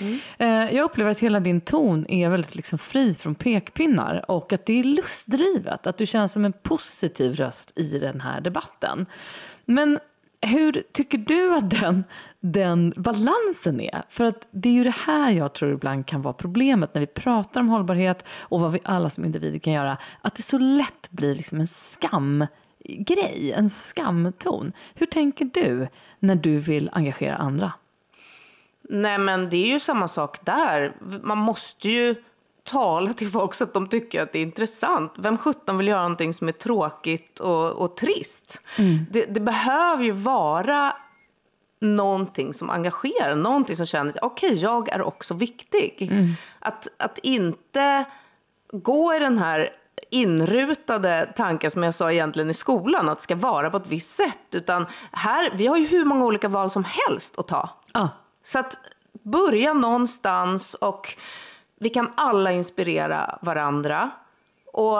Mm. 0.00 0.18
Eh, 0.38 0.76
jag 0.76 0.84
upplever 0.84 1.10
att 1.10 1.18
hela 1.18 1.40
din 1.40 1.60
ton 1.60 2.06
är 2.08 2.28
väldigt 2.28 2.54
liksom 2.54 2.78
fri 2.78 3.14
från 3.14 3.34
pekpinnar 3.34 4.24
och 4.30 4.52
att 4.52 4.66
det 4.66 4.80
är 4.80 4.84
lustdrivet, 4.84 5.86
att 5.86 5.98
du 5.98 6.06
känns 6.06 6.32
som 6.32 6.44
en 6.44 6.52
positiv 6.52 7.36
röst 7.36 7.72
i 7.78 7.98
den 7.98 8.20
här 8.20 8.40
debatten. 8.40 9.06
Men 9.64 9.98
hur 10.42 10.82
tycker 10.92 11.18
du 11.18 11.54
att 11.54 11.70
den, 11.70 12.04
den 12.40 12.92
balansen 12.96 13.80
är? 13.80 14.02
För 14.08 14.24
att 14.24 14.48
det 14.50 14.68
är 14.68 14.72
ju 14.72 14.84
det 14.84 14.94
här 15.06 15.30
jag 15.30 15.52
tror 15.52 15.72
ibland 15.72 16.06
kan 16.06 16.22
vara 16.22 16.34
problemet 16.34 16.94
när 16.94 17.00
vi 17.00 17.06
pratar 17.06 17.60
om 17.60 17.68
hållbarhet 17.68 18.24
och 18.28 18.60
vad 18.60 18.72
vi 18.72 18.80
alla 18.84 19.10
som 19.10 19.24
individer 19.24 19.58
kan 19.58 19.72
göra. 19.72 19.96
Att 20.22 20.34
det 20.34 20.42
så 20.42 20.58
lätt 20.58 21.10
blir 21.10 21.34
liksom 21.34 21.60
en 21.60 21.66
skamgrej, 21.66 23.52
en 23.56 23.70
skamton. 23.70 24.72
Hur 24.94 25.06
tänker 25.06 25.44
du 25.44 25.88
när 26.18 26.34
du 26.34 26.58
vill 26.58 26.90
engagera 26.92 27.36
andra? 27.36 27.72
Nej, 28.88 29.18
men 29.18 29.50
det 29.50 29.56
är 29.56 29.72
ju 29.72 29.80
samma 29.80 30.08
sak 30.08 30.44
där. 30.44 30.92
Man 31.22 31.38
måste 31.38 31.88
ju 31.88 32.14
tala 32.64 33.12
till 33.12 33.30
folk 33.30 33.54
så 33.54 33.64
att 33.64 33.74
de 33.74 33.88
tycker 33.88 34.22
att 34.22 34.32
det 34.32 34.38
är 34.38 34.42
intressant. 34.42 35.12
Vem 35.18 35.38
sjutton 35.38 35.78
vill 35.78 35.88
göra 35.88 36.02
någonting 36.02 36.34
som 36.34 36.48
är 36.48 36.52
tråkigt 36.52 37.40
och, 37.40 37.70
och 37.70 37.96
trist? 37.96 38.60
Mm. 38.78 39.06
Det, 39.10 39.24
det, 39.24 39.40
behöver 39.40 40.04
ju 40.04 40.12
vara 40.12 40.96
någonting 41.80 42.54
som 42.54 42.70
engagerar, 42.70 43.36
någonting 43.36 43.76
som 43.76 43.86
känner 43.86 44.10
att 44.10 44.18
okej, 44.22 44.48
okay, 44.48 44.62
jag 44.62 44.88
är 44.88 45.02
också 45.02 45.34
viktig. 45.34 46.08
Mm. 46.10 46.32
Att, 46.58 46.88
att 46.96 47.18
inte 47.18 48.04
gå 48.72 49.14
i 49.14 49.18
den 49.18 49.38
här 49.38 49.70
inrutade 50.10 51.32
tanken 51.36 51.70
som 51.70 51.82
jag 51.82 51.94
sa 51.94 52.12
egentligen 52.12 52.50
i 52.50 52.54
skolan, 52.54 53.08
att 53.08 53.18
det 53.18 53.22
ska 53.22 53.34
vara 53.34 53.70
på 53.70 53.76
ett 53.76 53.86
visst 53.86 54.16
sätt. 54.16 54.54
Utan 54.54 54.86
här, 55.12 55.52
vi 55.54 55.66
har 55.66 55.76
ju 55.76 55.86
hur 55.86 56.04
många 56.04 56.24
olika 56.24 56.48
val 56.48 56.70
som 56.70 56.84
helst 56.84 57.38
att 57.38 57.48
ta. 57.48 57.70
Ah. 57.92 58.08
Så 58.44 58.58
att 58.58 58.78
börja 59.22 59.72
någonstans 59.72 60.74
och 60.74 61.16
vi 61.82 61.88
kan 61.88 62.12
alla 62.14 62.52
inspirera 62.52 63.38
varandra. 63.42 64.10
Och 64.72 64.98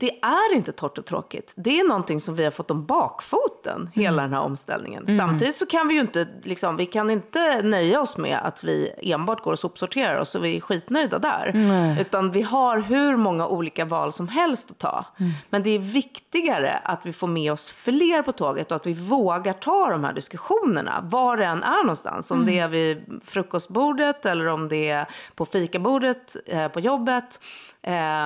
det 0.00 0.10
är 0.22 0.54
inte 0.54 0.72
torrt 0.72 0.98
och 0.98 1.04
tråkigt. 1.04 1.52
Det 1.56 1.80
är 1.80 1.88
någonting 1.88 2.20
som 2.20 2.34
vi 2.34 2.44
har 2.44 2.50
fått 2.50 2.70
om 2.70 2.86
bakfoten, 2.86 3.76
mm. 3.76 3.90
hela 3.92 4.22
den 4.22 4.32
här 4.32 4.40
omställningen. 4.40 5.04
Mm. 5.04 5.16
Samtidigt 5.18 5.56
så 5.56 5.66
kan 5.66 5.88
vi 5.88 5.94
ju 5.94 6.00
inte, 6.00 6.28
liksom, 6.42 6.76
vi 6.76 6.86
kan 6.86 7.10
inte 7.10 7.62
nöja 7.62 8.00
oss 8.00 8.16
med 8.16 8.38
att 8.42 8.64
vi 8.64 8.92
enbart 9.02 9.42
går 9.42 9.52
och 9.52 9.58
sopsorterar 9.58 10.18
oss 10.18 10.34
och 10.34 10.44
vi 10.44 10.56
är 10.56 10.60
skitnöjda 10.60 11.18
där. 11.18 11.50
Mm. 11.54 11.98
Utan 11.98 12.30
vi 12.30 12.42
har 12.42 12.78
hur 12.78 13.16
många 13.16 13.46
olika 13.46 13.84
val 13.84 14.12
som 14.12 14.28
helst 14.28 14.70
att 14.70 14.78
ta. 14.78 15.04
Mm. 15.20 15.32
Men 15.50 15.62
det 15.62 15.70
är 15.70 15.78
viktigare 15.78 16.80
att 16.84 17.06
vi 17.06 17.12
får 17.12 17.26
med 17.26 17.52
oss 17.52 17.70
fler 17.70 18.22
på 18.22 18.32
tåget 18.32 18.70
och 18.70 18.76
att 18.76 18.86
vi 18.86 18.94
vågar 18.94 19.52
ta 19.52 19.90
de 19.90 20.04
här 20.04 20.12
diskussionerna, 20.12 21.00
var 21.04 21.36
det 21.36 21.44
än 21.44 21.62
är 21.62 21.82
någonstans. 21.82 22.30
Om 22.30 22.46
det 22.46 22.58
är 22.58 22.68
vid 22.68 23.20
frukostbordet 23.24 24.26
eller 24.26 24.46
om 24.46 24.68
det 24.68 24.90
är 24.90 25.08
på 25.34 25.44
fikabordet 25.44 26.36
eh, 26.46 26.68
på 26.68 26.80
jobbet. 26.80 27.40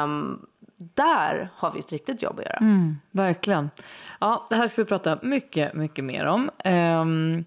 Um, 0.04 0.46
där 0.78 1.50
har 1.54 1.72
vi 1.72 1.78
ett 1.78 1.92
riktigt 1.92 2.22
jobb 2.22 2.38
att 2.38 2.44
göra. 2.44 2.56
Mm, 2.56 2.96
verkligen. 3.10 3.70
Ja, 4.20 4.46
det 4.50 4.56
här 4.56 4.68
ska 4.68 4.82
vi 4.82 4.88
prata 4.88 5.18
mycket, 5.22 5.74
mycket 5.74 6.04
mer 6.04 6.26
om. 6.26 6.50
Um, 6.64 7.44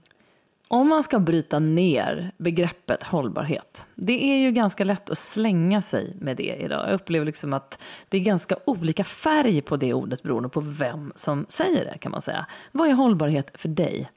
om 0.67 0.89
man 0.89 1.03
ska 1.03 1.19
bryta 1.19 1.59
ner 1.59 2.31
begreppet 2.37 3.03
hållbarhet. 3.03 3.85
Det 3.95 4.23
är 4.23 4.37
ju 4.37 4.51
ganska 4.51 4.83
lätt 4.83 5.09
att 5.09 5.17
slänga 5.17 5.81
sig 5.81 6.15
med 6.19 6.37
det 6.37 6.55
idag. 6.55 6.87
Jag 6.87 6.93
upplever 6.93 7.25
liksom 7.25 7.53
att 7.53 7.79
det 8.09 8.17
är 8.17 8.21
ganska 8.21 8.55
olika 8.65 9.03
färg 9.03 9.61
på 9.61 9.77
det 9.77 9.93
ordet 9.93 10.23
beroende 10.23 10.49
på 10.49 10.59
vem 10.59 11.13
som 11.15 11.45
säger 11.49 11.85
det 11.85 11.97
kan 11.97 12.11
man 12.11 12.21
säga. 12.21 12.45
Vad 12.71 12.89
är 12.89 12.93
hållbarhet 12.93 13.51
för 13.53 13.69
dig? 13.69 14.11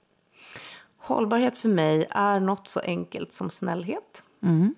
Hållbarhet 0.99 1.59
för 1.59 1.69
mig 1.69 2.07
är 2.11 2.41
något 2.41 2.69
så 2.69 2.81
enkelt 2.81 3.33
som 3.33 3.51
snällhet. 3.51 4.25
Mm. 4.43 4.75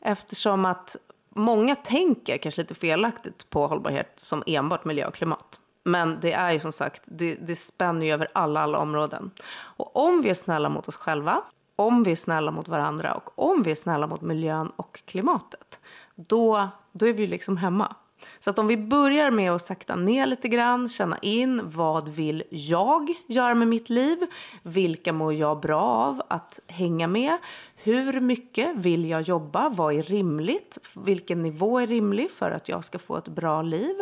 Eftersom 0.00 0.64
att 0.64 0.96
många 1.36 1.76
tänker 1.76 2.38
kanske 2.38 2.60
lite 2.60 2.74
felaktigt 2.74 3.50
på 3.50 3.66
hållbarhet 3.66 4.12
som 4.16 4.42
enbart 4.46 4.84
miljö 4.84 5.06
och 5.06 5.14
klimat. 5.14 5.60
Men 5.84 6.18
det 6.20 6.32
är 6.32 6.52
ju 6.52 6.60
som 6.60 6.72
sagt, 6.72 7.02
det, 7.04 7.34
det 7.34 7.56
spänner 7.56 8.06
ju 8.06 8.12
över 8.12 8.28
alla, 8.34 8.60
alla 8.60 8.78
områden. 8.78 9.30
Och 9.56 9.96
om 9.96 10.22
vi 10.22 10.30
är 10.30 10.34
snälla 10.34 10.68
mot 10.68 10.88
oss 10.88 10.96
själva, 10.96 11.42
om 11.76 12.02
vi 12.02 12.10
är 12.10 12.16
snälla 12.16 12.50
mot 12.50 12.68
varandra 12.68 13.14
och 13.14 13.50
om 13.50 13.62
vi 13.62 13.70
är 13.70 13.74
snälla 13.74 14.06
mot 14.06 14.20
miljön 14.20 14.72
och 14.76 15.02
klimatet, 15.04 15.80
då, 16.14 16.68
då 16.92 17.06
är 17.06 17.12
vi 17.12 17.22
ju 17.22 17.28
liksom 17.28 17.56
hemma. 17.56 17.96
Så 18.38 18.50
att 18.50 18.58
om 18.58 18.66
vi 18.66 18.76
börjar 18.76 19.30
med 19.30 19.52
att 19.52 19.62
sakta 19.62 19.96
ner 19.96 20.26
lite 20.26 20.48
grann, 20.48 20.88
känna 20.88 21.18
in 21.18 21.60
vad 21.64 22.08
vill 22.08 22.42
jag 22.50 23.14
göra 23.26 23.54
med 23.54 23.68
mitt 23.68 23.90
liv? 23.90 24.18
Vilka 24.62 25.12
mår 25.12 25.34
jag 25.34 25.60
bra 25.60 25.82
av 25.82 26.22
att 26.28 26.60
hänga 26.66 27.06
med? 27.06 27.38
Hur 27.76 28.20
mycket 28.20 28.76
vill 28.76 29.08
jag 29.08 29.22
jobba? 29.22 29.68
Vad 29.68 29.94
är 29.94 30.02
rimligt? 30.02 30.78
Vilken 30.94 31.42
nivå 31.42 31.78
är 31.78 31.86
rimlig 31.86 32.30
för 32.30 32.50
att 32.50 32.68
jag 32.68 32.84
ska 32.84 32.98
få 32.98 33.16
ett 33.16 33.28
bra 33.28 33.62
liv? 33.62 33.94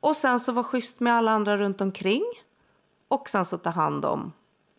Och 0.00 0.16
sen 0.16 0.40
så 0.40 0.52
vara 0.52 0.64
schysst 0.64 1.00
med 1.00 1.14
alla 1.14 1.32
andra 1.32 1.58
runt 1.58 1.80
omkring. 1.80 2.24
Och 3.08 3.28
sen 3.28 3.44
så 3.44 3.58
ta 3.58 3.70
hand 3.70 4.04
om 4.04 4.32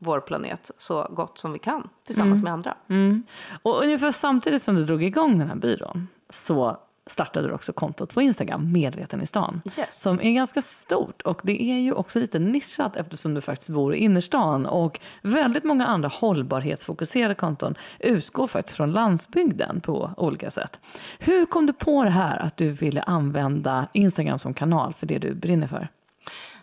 vår 0.04 0.20
planet 0.20 0.72
så 0.78 1.08
gott 1.10 1.38
som 1.38 1.54
vi 1.54 1.60
kan 1.60 1.90
tillsammans 2.06 2.40
mm. 2.40 2.44
med 2.44 2.54
andra. 2.54 2.78
Mm. 2.88 3.24
Och 3.64 3.84
ungefär 3.84 4.12
samtidigt 4.12 4.62
som 4.62 4.76
du 4.76 4.86
drog 4.86 5.04
igång 5.04 5.40
den 5.40 5.48
här 5.48 5.56
byrån 5.56 6.08
så 6.30 6.78
startade 7.10 7.48
du 7.48 7.54
också 7.54 7.74
kontot 7.74 8.14
på 8.14 8.22
Instagram, 8.22 8.72
Medveten 8.72 9.22
i 9.22 9.26
stan, 9.26 9.62
yes. 9.78 10.02
som 10.02 10.20
är 10.22 10.32
ganska 10.32 10.62
stort. 10.62 11.22
Och 11.22 11.42
det 11.44 11.64
är 11.64 11.80
ju 11.80 11.94
också 11.94 12.20
lite 12.20 12.40
nischat 12.40 12.96
eftersom 12.96 13.34
du 13.34 13.42
faktiskt 13.42 13.70
bor 13.70 13.96
i 13.96 13.98
innerstan. 13.98 14.66
Och 14.66 15.00
väldigt 15.22 15.64
många 15.64 15.86
andra 15.86 16.10
hållbarhetsfokuserade 16.10 17.36
konton 17.36 17.76
utgår 18.00 18.48
faktiskt 18.48 18.78
från 18.78 18.92
landsbygden 18.92 19.82
på 19.82 20.12
olika 20.18 20.52
sätt. 20.52 20.80
Hur 21.20 21.46
kom 21.46 21.66
du 21.66 21.74
på 21.74 22.04
det 22.04 22.10
här 22.10 22.38
att 22.40 22.58
du 22.58 22.70
ville 22.70 23.02
använda 23.02 23.88
Instagram 23.94 24.40
som 24.40 24.54
kanal 24.54 24.94
för 24.94 25.08
det 25.08 25.20
du 25.20 25.34
brinner 25.34 25.68
för? 25.68 25.88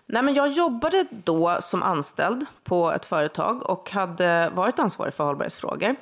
Nej, 0.07 0.23
men 0.23 0.35
jag 0.35 0.49
jobbade 0.49 1.07
då 1.25 1.59
som 1.61 1.83
anställd 1.83 2.47
på 2.64 2.92
ett 2.92 3.07
företag 3.07 3.71
och 3.71 3.90
hade 3.90 4.50
varit 4.54 4.78
ansvarig 4.78 5.14
för 5.14 5.25
hållbarhetsfrågor 5.25 5.97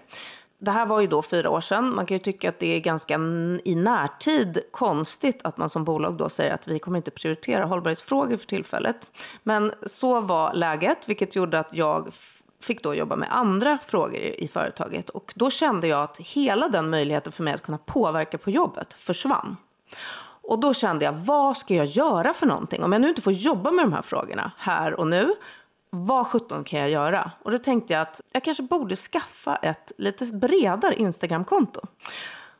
det 0.58 0.70
här 0.70 0.86
var 0.86 1.00
ju 1.00 1.06
då 1.06 1.22
fyra 1.22 1.50
år 1.50 1.60
sedan. 1.60 1.94
Man 1.94 2.06
kan 2.06 2.14
ju 2.14 2.18
tycka 2.18 2.48
att 2.48 2.58
det 2.58 2.76
är 2.76 2.80
ganska 2.80 3.14
i 3.64 3.74
närtid 3.74 4.58
konstigt 4.70 5.40
att 5.44 5.56
man 5.56 5.68
som 5.68 5.84
bolag 5.84 6.16
då 6.16 6.28
säger 6.28 6.54
att 6.54 6.68
vi 6.68 6.78
kommer 6.78 6.96
inte 6.96 7.10
prioritera 7.10 7.64
hållbarhetsfrågor 7.64 8.36
för 8.36 8.46
tillfället. 8.46 9.06
Men 9.42 9.72
så 9.86 10.20
var 10.20 10.54
läget, 10.54 11.08
vilket 11.08 11.36
gjorde 11.36 11.58
att 11.58 11.68
jag 11.72 12.12
fick 12.60 12.82
då 12.82 12.94
jobba 12.94 13.16
med 13.16 13.28
andra 13.36 13.78
frågor 13.86 14.20
i 14.20 14.48
företaget. 14.48 15.10
Och 15.10 15.32
då 15.36 15.50
kände 15.50 15.88
jag 15.88 16.02
att 16.02 16.16
hela 16.16 16.68
den 16.68 16.90
möjligheten 16.90 17.32
för 17.32 17.42
mig 17.42 17.54
att 17.54 17.62
kunna 17.62 17.78
påverka 17.78 18.38
på 18.38 18.50
jobbet 18.50 18.92
försvann. 18.92 19.56
Och 20.48 20.60
då 20.60 20.74
kände 20.74 21.04
jag, 21.04 21.12
vad 21.12 21.56
ska 21.56 21.74
jag 21.74 21.86
göra 21.86 22.34
för 22.34 22.46
någonting? 22.46 22.82
Om 22.84 22.92
jag 22.92 23.00
nu 23.00 23.08
inte 23.08 23.22
får 23.22 23.32
jobba 23.32 23.70
med 23.70 23.84
de 23.84 23.92
här 23.92 24.02
frågorna 24.02 24.52
här 24.58 24.94
och 25.00 25.06
nu, 25.06 25.34
vad 26.04 26.26
sjutton 26.26 26.64
kan 26.64 26.80
jag 26.80 26.90
göra? 26.90 27.30
Och 27.42 27.50
då 27.50 27.58
tänkte 27.58 27.92
jag 27.92 28.02
att 28.02 28.20
jag 28.32 28.44
kanske 28.44 28.62
borde 28.62 28.96
skaffa 28.96 29.56
ett 29.56 29.92
lite 29.98 30.24
bredare 30.24 30.94
Instagramkonto. 30.94 31.80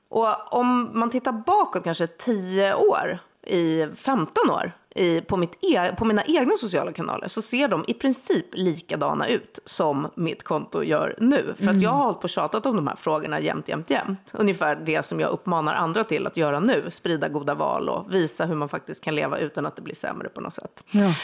Och 0.09 0.53
om 0.53 0.91
man 0.99 1.11
tittar 1.11 1.33
bakåt 1.33 1.85
kanske 1.85 2.07
10 2.07 2.75
år, 2.75 3.19
i 3.47 3.87
15 3.97 4.51
år, 4.51 4.73
i, 4.95 5.21
på, 5.21 5.37
mitt 5.37 5.65
e 5.65 5.95
på 5.99 6.05
mina 6.05 6.25
egna 6.25 6.57
sociala 6.57 6.93
kanaler 6.93 7.29
så 7.29 7.43
ser 7.43 7.69
de 7.69 7.85
i 7.89 7.95
princip 7.95 8.47
likadana 8.53 9.29
ut 9.29 9.59
som 9.65 10.11
mitt 10.15 10.43
konto 10.43 10.83
gör 10.83 11.15
nu. 11.21 11.55
För 11.57 11.63
mm. 11.63 11.77
att 11.77 11.83
jag 11.83 11.91
har 11.91 12.05
hållit 12.05 12.21
på 12.21 12.25
och 12.25 12.31
tjatat 12.31 12.67
om 12.67 12.77
de 12.77 12.87
här 12.87 12.97
frågorna 12.97 13.41
jämt, 13.41 13.69
jämt, 13.69 13.91
jämt. 13.91 14.33
Ungefär 14.35 14.77
det 14.77 15.03
som 15.03 15.21
jag 15.21 15.31
uppmanar 15.31 15.75
andra 15.75 16.05
till 16.05 16.27
att 16.27 16.37
göra 16.37 16.61
nu. 16.61 16.91
Sprida 16.91 17.29
goda 17.29 17.55
val 17.55 17.89
och 17.89 18.15
visa 18.15 18.45
hur 18.45 18.55
man 18.55 18.69
faktiskt 18.69 19.05
kan 19.05 19.15
leva 19.15 19.39
utan 19.39 19.67
att 19.67 19.77
det 19.77 19.83
blir 19.83 19.95
sämre 19.95 20.29
på 20.29 20.41
något 20.41 20.55
sätt. 20.55 20.85
Ja. 20.91 21.15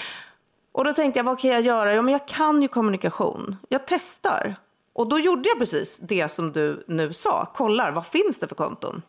Och 0.72 0.84
då 0.84 0.92
tänkte 0.92 1.18
jag, 1.18 1.24
vad 1.24 1.38
kan 1.38 1.50
jag 1.50 1.60
göra? 1.60 1.94
Ja, 1.94 2.02
men 2.02 2.12
jag 2.12 2.28
kan 2.28 2.62
ju 2.62 2.68
kommunikation. 2.68 3.56
Jag 3.68 3.86
testar. 3.86 4.56
Och 4.92 5.08
då 5.08 5.18
gjorde 5.18 5.48
jag 5.48 5.58
precis 5.58 5.98
det 5.98 6.32
som 6.32 6.52
du 6.52 6.84
nu 6.86 7.12
sa. 7.12 7.46
Kollar, 7.54 7.92
vad 7.92 8.06
finns 8.06 8.40
det 8.40 8.48
för 8.48 8.54
konton? 8.54 9.02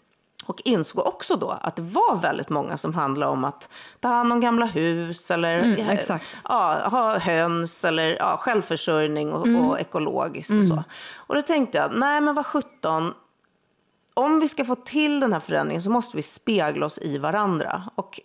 Och 0.46 0.62
insåg 0.66 1.08
också 1.08 1.36
då 1.36 1.50
att 1.62 1.76
det 1.76 1.82
var 1.82 2.22
väldigt 2.22 2.50
många 2.50 2.78
som 2.78 2.94
handlade 2.94 3.32
om 3.32 3.44
att 3.44 3.70
ta 4.00 4.08
hand 4.08 4.34
om 4.34 4.40
gamla 4.40 4.66
hus 4.66 5.32
eller 5.32 5.60
mm, 5.60 5.90
exakt. 5.90 6.42
Ja, 6.44 6.88
ha 6.92 7.18
höns 7.18 7.86
eller 7.86 8.18
ja, 8.20 8.38
självförsörjning 8.38 9.34
och, 9.34 9.48
mm. 9.48 9.66
och 9.66 9.80
ekologiskt 9.80 10.52
och 10.52 10.58
mm. 10.58 10.70
så. 10.70 10.84
Och 11.18 11.36
då 11.36 11.42
tänkte 11.42 11.78
jag, 11.78 11.92
nej 11.94 12.22
men 12.22 12.36
vad 12.36 12.46
sjutton, 12.46 13.14
om 14.14 14.40
vi 14.40 14.50
ska 14.50 14.66
få 14.66 14.76
till 14.76 15.20
den 15.20 15.34
här 15.34 15.40
förändringen 15.40 15.82
så 15.82 15.90
måste 15.90 16.18
vi 16.18 16.24
spegla 16.24 16.86
oss 16.86 16.98
i 16.98 17.18
varandra. 17.18 17.84
Och 17.96 18.20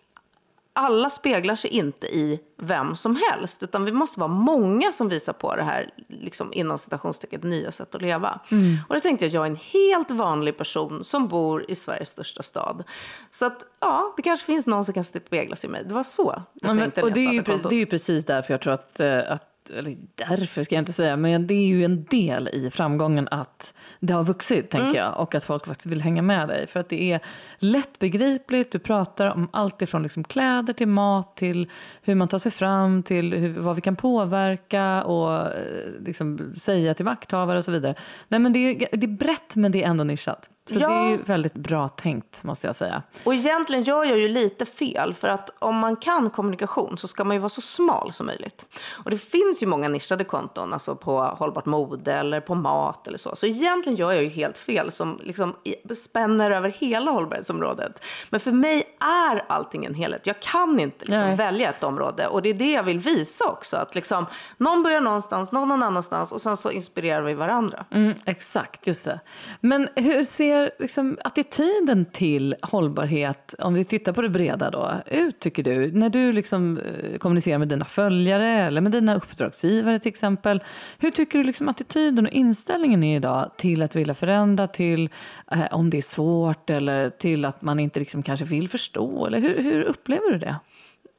alla 0.78 1.10
speglar 1.10 1.54
sig 1.54 1.70
inte 1.70 2.06
i 2.06 2.40
vem 2.56 2.96
som 2.96 3.16
helst, 3.30 3.62
utan 3.62 3.84
vi 3.84 3.92
måste 3.92 4.20
vara 4.20 4.28
många 4.28 4.92
som 4.92 5.08
visar 5.08 5.32
på 5.32 5.56
det 5.56 5.62
här, 5.62 5.90
liksom, 6.08 6.52
inom 6.52 6.78
citationstecken, 6.78 7.40
nya 7.40 7.72
sätt 7.72 7.94
att 7.94 8.02
leva. 8.02 8.40
Mm. 8.50 8.76
Och 8.88 8.94
då 8.94 9.00
tänkte 9.00 9.24
jag, 9.26 9.34
jag 9.34 9.46
är 9.46 9.50
en 9.50 9.56
helt 9.56 10.10
vanlig 10.10 10.56
person 10.56 11.04
som 11.04 11.28
bor 11.28 11.64
i 11.68 11.74
Sveriges 11.74 12.08
största 12.08 12.42
stad. 12.42 12.84
Så 13.30 13.46
att, 13.46 13.66
ja, 13.80 14.14
det 14.16 14.22
kanske 14.22 14.46
finns 14.46 14.66
någon 14.66 14.84
som 14.84 14.94
kan 14.94 15.04
spegla 15.04 15.56
sig 15.56 15.68
i 15.68 15.70
mig. 15.70 15.84
Det 15.84 15.94
var 15.94 16.02
så 16.02 16.34
jag 16.54 16.70
ja, 16.70 16.74
men, 16.74 16.92
och 17.02 17.12
det 17.12 17.20
är, 17.26 17.32
ju, 17.32 17.42
det 17.42 17.74
är 17.74 17.78
ju 17.78 17.86
precis 17.86 18.24
därför 18.24 18.54
jag 18.54 18.60
tror 18.60 18.72
att, 18.72 19.00
eh, 19.00 19.32
att 19.32 19.47
eller 19.70 19.96
därför 20.14 20.62
ska 20.62 20.74
jag 20.74 20.82
inte 20.82 20.92
säga, 20.92 21.16
men 21.16 21.46
det 21.46 21.54
är 21.54 21.66
ju 21.66 21.84
en 21.84 22.04
del 22.04 22.48
i 22.48 22.70
framgången 22.70 23.28
att 23.30 23.74
det 24.00 24.12
har 24.12 24.24
vuxit, 24.24 24.70
tänker 24.70 24.88
mm. 24.88 24.96
jag, 24.96 25.20
och 25.20 25.34
att 25.34 25.44
folk 25.44 25.66
faktiskt 25.66 25.86
vill 25.86 26.02
hänga 26.02 26.22
med 26.22 26.48
dig. 26.48 26.66
För 26.66 26.80
att 26.80 26.88
det 26.88 27.12
är 27.12 27.20
lättbegripligt, 27.58 28.72
du 28.72 28.78
pratar 28.78 29.26
om 29.26 29.48
allt 29.52 29.82
ifrån 29.82 30.02
liksom 30.02 30.24
kläder 30.24 30.72
till 30.72 30.88
mat, 30.88 31.36
till 31.36 31.70
hur 32.02 32.14
man 32.14 32.28
tar 32.28 32.38
sig 32.38 32.52
fram, 32.52 33.02
till 33.02 33.34
hur, 33.34 33.60
vad 33.60 33.76
vi 33.76 33.80
kan 33.80 33.96
påverka 33.96 35.04
och 35.04 35.56
eh, 35.56 35.90
liksom 36.00 36.54
säga 36.56 36.94
till 36.94 37.04
makthavare 37.04 37.58
och 37.58 37.64
så 37.64 37.70
vidare. 37.70 37.94
Nej, 38.28 38.40
men 38.40 38.52
det 38.52 38.58
är, 38.58 38.96
det 38.96 39.06
är 39.06 39.16
brett, 39.16 39.56
men 39.56 39.72
det 39.72 39.82
är 39.82 39.88
ändå 39.88 40.04
nischat. 40.04 40.48
Så 40.68 40.78
ja. 40.78 40.88
det 40.88 40.94
är 40.94 41.08
ju 41.08 41.22
väldigt 41.22 41.54
bra 41.54 41.88
tänkt 41.88 42.44
måste 42.44 42.66
jag 42.66 42.76
säga. 42.76 43.02
Och 43.24 43.34
egentligen 43.34 43.82
gör 43.82 44.04
jag 44.04 44.18
ju 44.18 44.28
lite 44.28 44.66
fel 44.66 45.14
för 45.14 45.28
att 45.28 45.50
om 45.58 45.76
man 45.76 45.96
kan 45.96 46.30
kommunikation 46.30 46.98
så 46.98 47.08
ska 47.08 47.24
man 47.24 47.36
ju 47.36 47.40
vara 47.40 47.48
så 47.48 47.60
smal 47.60 48.12
som 48.12 48.26
möjligt. 48.26 48.66
Och 49.04 49.10
det 49.10 49.18
finns 49.18 49.62
ju 49.62 49.66
många 49.66 49.88
nischade 49.88 50.24
konton, 50.24 50.72
alltså 50.72 50.96
på 50.96 51.20
hållbart 51.20 51.66
mode 51.66 52.12
eller 52.12 52.40
på 52.40 52.54
mat 52.54 53.08
eller 53.08 53.18
så. 53.18 53.36
Så 53.36 53.46
egentligen 53.46 53.96
gör 53.96 54.12
jag 54.12 54.22
ju 54.22 54.28
helt 54.28 54.58
fel 54.58 54.92
som 54.92 55.20
liksom 55.22 55.56
spänner 55.94 56.50
över 56.50 56.68
hela 56.68 57.10
hållbarhetsområdet. 57.10 58.04
Men 58.30 58.40
för 58.40 58.52
mig 58.52 58.96
är 59.00 59.44
allting 59.48 59.84
en 59.84 59.94
helhet. 59.94 60.26
Jag 60.26 60.40
kan 60.40 60.80
inte 60.80 61.04
liksom 61.04 61.36
välja 61.36 61.68
ett 61.68 61.84
område 61.84 62.26
och 62.26 62.42
det 62.42 62.48
är 62.48 62.54
det 62.54 62.72
jag 62.72 62.82
vill 62.82 62.98
visa 62.98 63.44
också. 63.44 63.76
Att 63.76 63.94
liksom, 63.94 64.26
någon 64.56 64.82
börjar 64.82 65.00
någonstans, 65.00 65.52
någon 65.52 65.68
någon 65.68 65.82
annanstans 65.82 66.32
och 66.32 66.40
sen 66.40 66.56
så 66.56 66.70
inspirerar 66.70 67.22
vi 67.22 67.34
varandra. 67.34 67.84
Mm, 67.90 68.14
exakt, 68.24 68.86
just 68.86 69.04
det. 69.04 69.20
Men 69.60 69.88
hur 69.94 70.24
ser 70.24 70.57
ser 70.58 70.82
liksom 70.82 71.18
attityden 71.24 72.04
till 72.04 72.56
hållbarhet, 72.62 73.54
om 73.58 73.74
vi 73.74 73.84
tittar 73.84 74.12
på 74.12 74.22
det 74.22 74.28
breda 74.28 74.70
då, 74.70 74.92
ut 75.06 75.40
tycker 75.40 75.62
du? 75.62 75.92
När 75.92 76.08
du 76.08 76.32
liksom 76.32 76.78
eh, 76.78 77.18
kommunicerar 77.18 77.58
med 77.58 77.68
dina 77.68 77.84
följare 77.84 78.46
eller 78.46 78.80
med 78.80 78.92
dina 78.92 79.14
uppdragsgivare 79.14 79.98
till 79.98 80.08
exempel. 80.08 80.62
Hur 80.98 81.10
tycker 81.10 81.38
du 81.38 81.44
liksom 81.44 81.68
attityden 81.68 82.26
och 82.26 82.32
inställningen 82.32 83.04
är 83.04 83.16
idag 83.16 83.50
till 83.56 83.82
att 83.82 83.96
vilja 83.96 84.14
förändra, 84.14 84.66
till 84.66 85.10
eh, 85.50 85.66
om 85.70 85.90
det 85.90 85.96
är 85.96 86.02
svårt 86.02 86.70
eller 86.70 87.10
till 87.10 87.44
att 87.44 87.62
man 87.62 87.80
inte 87.80 88.00
liksom 88.00 88.22
kanske 88.22 88.44
vill 88.46 88.68
förstå? 88.68 89.26
Eller 89.26 89.40
hur, 89.40 89.62
hur 89.62 89.82
upplever 89.82 90.30
du 90.30 90.38
det? 90.38 90.56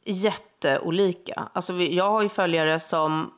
Jätteolika. 0.06 1.50
Alltså 1.54 1.74
jag 1.74 2.10
har 2.10 2.24
ju 2.24 2.30
följare 2.30 2.80
som 2.80 3.32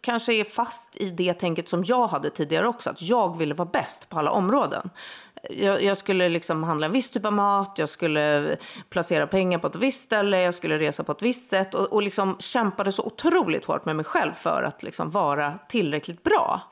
kanske 0.00 0.34
är 0.34 0.44
fast 0.44 0.96
i 0.96 1.10
det 1.10 1.34
tänket 1.34 1.68
som 1.68 1.84
jag 1.84 2.06
hade 2.06 2.30
tidigare 2.30 2.68
också, 2.68 2.90
att 2.90 3.02
jag 3.02 3.38
ville 3.38 3.54
vara 3.54 3.68
bäst 3.72 4.08
på 4.08 4.18
alla 4.18 4.30
områden 4.30 4.90
jag, 5.50 5.82
jag, 5.82 5.96
skulle 5.96 6.28
liksom 6.28 6.64
handla 6.64 6.86
en 6.86 6.92
viss 6.92 7.10
typ 7.10 7.26
av 7.26 7.32
mat, 7.32 7.74
jag 7.76 7.88
skulle 7.88 8.56
placera 8.90 9.26
pengar 9.26 9.58
på 9.58 9.66
ett 9.66 9.76
visst 9.76 10.04
ställe, 10.04 10.42
jag 10.42 10.54
skulle 10.54 10.78
resa 10.78 11.04
på 11.04 11.12
ett 11.12 11.22
visst 11.22 11.50
sätt 11.50 11.74
och, 11.74 11.92
och 11.92 12.02
liksom 12.02 12.36
kämpade 12.38 12.92
så 12.92 13.02
otroligt 13.02 13.64
hårt 13.64 13.84
med 13.84 13.96
mig 13.96 14.04
själv 14.04 14.32
för 14.32 14.62
att 14.62 14.82
liksom 14.82 15.10
vara 15.10 15.58
tillräckligt 15.68 16.22
bra. 16.22 16.62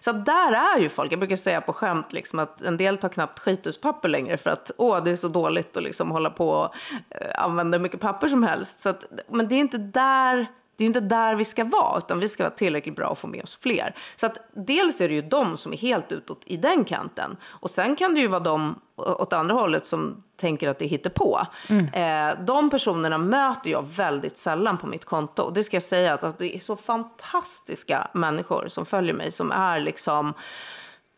Så 0.00 0.12
där 0.12 0.52
är 0.52 0.80
ju 0.80 0.88
folk, 0.88 1.12
jag 1.12 1.18
brukar 1.18 1.36
säga 1.36 1.60
på 1.60 1.72
skämt 1.72 2.12
liksom 2.12 2.38
att 2.38 2.62
en 2.62 2.76
del 2.76 2.98
tar 2.98 3.08
knappt 3.08 3.38
skituspapper 3.38 4.08
längre 4.08 4.36
för 4.36 4.50
att 4.50 4.70
åh, 4.78 5.04
det 5.04 5.10
är 5.10 5.16
så 5.16 5.28
dåligt 5.28 5.76
att 5.76 5.82
liksom 5.82 6.10
hålla 6.10 6.30
på 6.30 6.48
och 6.48 6.74
eh, 7.10 7.44
använda 7.44 7.78
hur 7.78 7.82
mycket 7.82 8.00
papper 8.00 8.28
som 8.28 8.42
helst. 8.42 8.80
Så 8.80 8.88
att, 8.88 9.04
men 9.28 9.48
det 9.48 9.54
är 9.54 9.60
inte 9.60 9.78
där 9.78 10.46
det 10.76 10.84
är 10.84 10.86
inte 10.86 11.00
där 11.00 11.34
vi 11.34 11.44
ska 11.44 11.64
vara, 11.64 11.98
utan 11.98 12.20
vi 12.20 12.28
ska 12.28 12.42
vara 12.42 12.54
tillräckligt 12.54 12.96
bra 12.96 13.08
och 13.08 13.18
få 13.18 13.26
med 13.26 13.42
oss 13.42 13.58
fler. 13.62 13.94
Så 14.16 14.26
att 14.26 14.38
dels 14.52 15.00
är 15.00 15.08
det 15.08 15.14
ju 15.14 15.22
de 15.22 15.56
som 15.56 15.72
är 15.72 15.76
helt 15.76 16.12
utåt 16.12 16.42
i 16.46 16.56
den 16.56 16.84
kanten. 16.84 17.36
Och 17.44 17.70
sen 17.70 17.96
kan 17.96 18.14
det 18.14 18.20
ju 18.20 18.28
vara 18.28 18.40
de 18.40 18.80
åt 18.96 19.32
andra 19.32 19.54
hållet 19.54 19.86
som 19.86 20.24
tänker 20.36 20.68
att 20.68 20.78
det 20.78 20.86
hittar 20.86 21.10
på. 21.10 21.40
Mm. 21.68 21.86
Eh, 21.88 22.44
de 22.44 22.70
personerna 22.70 23.18
möter 23.18 23.70
jag 23.70 23.86
väldigt 23.96 24.36
sällan 24.36 24.78
på 24.78 24.86
mitt 24.86 25.04
konto. 25.04 25.42
Och 25.42 25.52
det 25.52 25.64
ska 25.64 25.76
jag 25.76 25.82
säga 25.82 26.14
att, 26.14 26.24
att 26.24 26.38
det 26.38 26.56
är 26.56 26.58
så 26.58 26.76
fantastiska 26.76 28.08
människor 28.12 28.68
som 28.68 28.86
följer 28.86 29.14
mig 29.14 29.32
som 29.32 29.52
är 29.52 29.80
liksom 29.80 30.34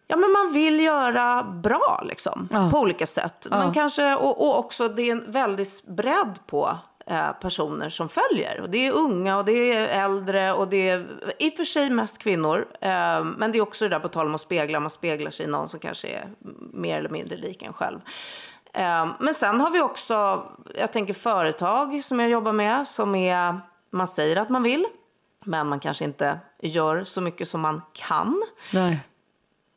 Ja, 0.09 0.17
men 0.17 0.33
man 0.33 0.53
vill 0.53 0.81
göra 0.81 1.43
bra 1.43 2.03
liksom, 2.07 2.49
ja. 2.53 2.71
på 2.73 2.79
olika 2.79 3.07
sätt. 3.07 3.47
Men 3.51 3.75
kanske, 3.75 4.15
och, 4.15 4.41
och 4.47 4.59
också 4.59 4.89
det 4.89 5.03
är 5.03 5.13
en 5.13 5.33
väldig 5.33 5.67
bredd 5.87 6.39
på 6.47 6.79
personer 7.41 7.91
som 7.91 8.09
följer. 8.09 8.61
Och 8.61 8.71
det 8.71 8.87
är 8.87 8.93
unga 8.93 9.37
och 9.39 9.45
det 9.45 9.73
är 9.73 10.05
äldre 10.05 10.53
och 10.53 10.69
det 10.69 10.89
är 10.89 11.07
i 11.39 11.51
och 11.51 11.55
för 11.55 11.65
sig 11.65 11.91
mest 11.91 12.19
kvinnor. 12.19 12.67
Eh, 12.81 13.25
men 13.25 13.53
det 13.53 13.59
är 13.59 13.61
också 13.61 13.85
det 13.85 13.89
där 13.89 14.01
på 14.01 14.09
tal 14.09 14.27
om 14.27 14.35
att 14.35 14.41
spegla, 14.41 14.81
man 14.81 14.91
speglar 14.91 15.31
sig 15.31 15.47
i 15.47 15.49
någon 15.49 15.69
som 15.69 15.81
kanske 15.81 16.09
är 16.09 16.29
mer 16.73 16.99
eller 16.99 17.09
mindre 17.09 17.37
lik 17.37 17.63
en 17.63 17.73
själv. 17.73 18.01
Eh, 18.73 19.07
men 19.21 19.35
sen 19.35 19.61
har 19.61 19.71
vi 19.71 19.81
också, 19.81 20.43
jag 20.75 20.93
tänker 20.93 21.15
företag 21.15 22.05
som 22.05 22.21
jag 22.21 22.31
jobbar 22.31 22.53
med 22.53 22.87
som 22.87 23.15
är, 23.15 23.61
man 23.91 24.09
säger 24.09 24.37
att 24.37 24.51
man 24.51 24.63
vill, 24.63 24.87
men 25.45 25.69
man 25.69 25.81
kanske 25.81 26.05
inte 26.05 26.39
gör 26.63 27.05
så 27.05 27.21
mycket 27.21 27.49
som 27.49 27.61
man 27.61 27.83
kan. 27.93 28.43
Nej. 28.73 29.01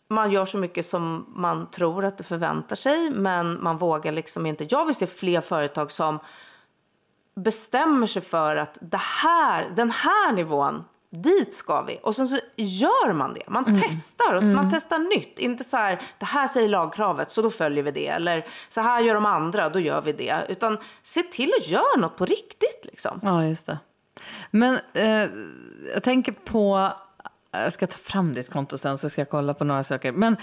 Man 0.07 0.31
gör 0.31 0.45
så 0.45 0.57
mycket 0.57 0.85
som 0.85 1.33
man 1.35 1.71
tror 1.71 2.05
att 2.05 2.17
det 2.17 2.23
förväntar 2.23 2.75
sig, 2.75 3.09
men 3.09 3.63
man 3.63 3.77
vågar 3.77 4.11
liksom 4.11 4.45
inte. 4.45 4.67
Jag 4.69 4.85
vill 4.85 4.95
se 4.95 5.07
fler 5.07 5.41
företag 5.41 5.91
som 5.91 6.19
bestämmer 7.43 8.07
sig 8.07 8.21
för 8.21 8.55
att 8.55 8.77
det 8.81 9.01
här, 9.01 9.69
den 9.75 9.91
här 9.91 10.33
nivån, 10.33 10.83
dit 11.11 11.53
ska 11.53 11.81
vi. 11.81 11.99
Och 12.03 12.15
sen 12.15 12.27
så 12.27 12.39
gör 12.55 13.13
man 13.13 13.33
det. 13.33 13.43
Man 13.47 13.65
mm. 13.65 13.79
testar. 13.83 14.37
Mm. 14.37 14.53
Man 14.53 14.71
testar 14.71 14.99
nytt. 14.99 15.39
Inte 15.39 15.63
så 15.63 15.77
här, 15.77 16.01
det 16.17 16.25
här 16.25 16.47
säger 16.47 16.69
lagkravet, 16.69 17.31
så 17.31 17.41
då 17.41 17.49
följer 17.49 17.83
vi 17.83 17.91
det. 17.91 18.07
Eller 18.07 18.47
så 18.69 18.81
här 18.81 19.01
gör 19.01 19.13
de 19.13 19.25
andra, 19.25 19.69
då 19.69 19.79
gör 19.79 20.01
vi 20.01 20.13
det. 20.13 20.45
Utan 20.49 20.77
se 21.01 21.23
till 21.23 21.51
att 21.61 21.67
göra 21.67 21.97
något 21.97 22.17
på 22.17 22.25
riktigt. 22.25 22.81
Liksom. 22.83 23.19
Ja, 23.23 23.45
just 23.45 23.65
det. 23.65 23.77
Men 24.51 24.79
eh, 24.93 25.29
jag 25.93 26.03
tänker 26.03 26.31
på, 26.31 26.91
jag 27.51 27.73
ska 27.73 27.87
ta 27.87 27.97
fram 27.97 28.33
ditt 28.33 28.49
konto 28.49 28.77
sen 28.77 28.97
så 28.97 29.09
ska 29.09 29.21
jag 29.21 29.29
kolla 29.29 29.53
på 29.53 29.63
några 29.63 29.83
saker. 29.83 30.11
Men 30.11 30.37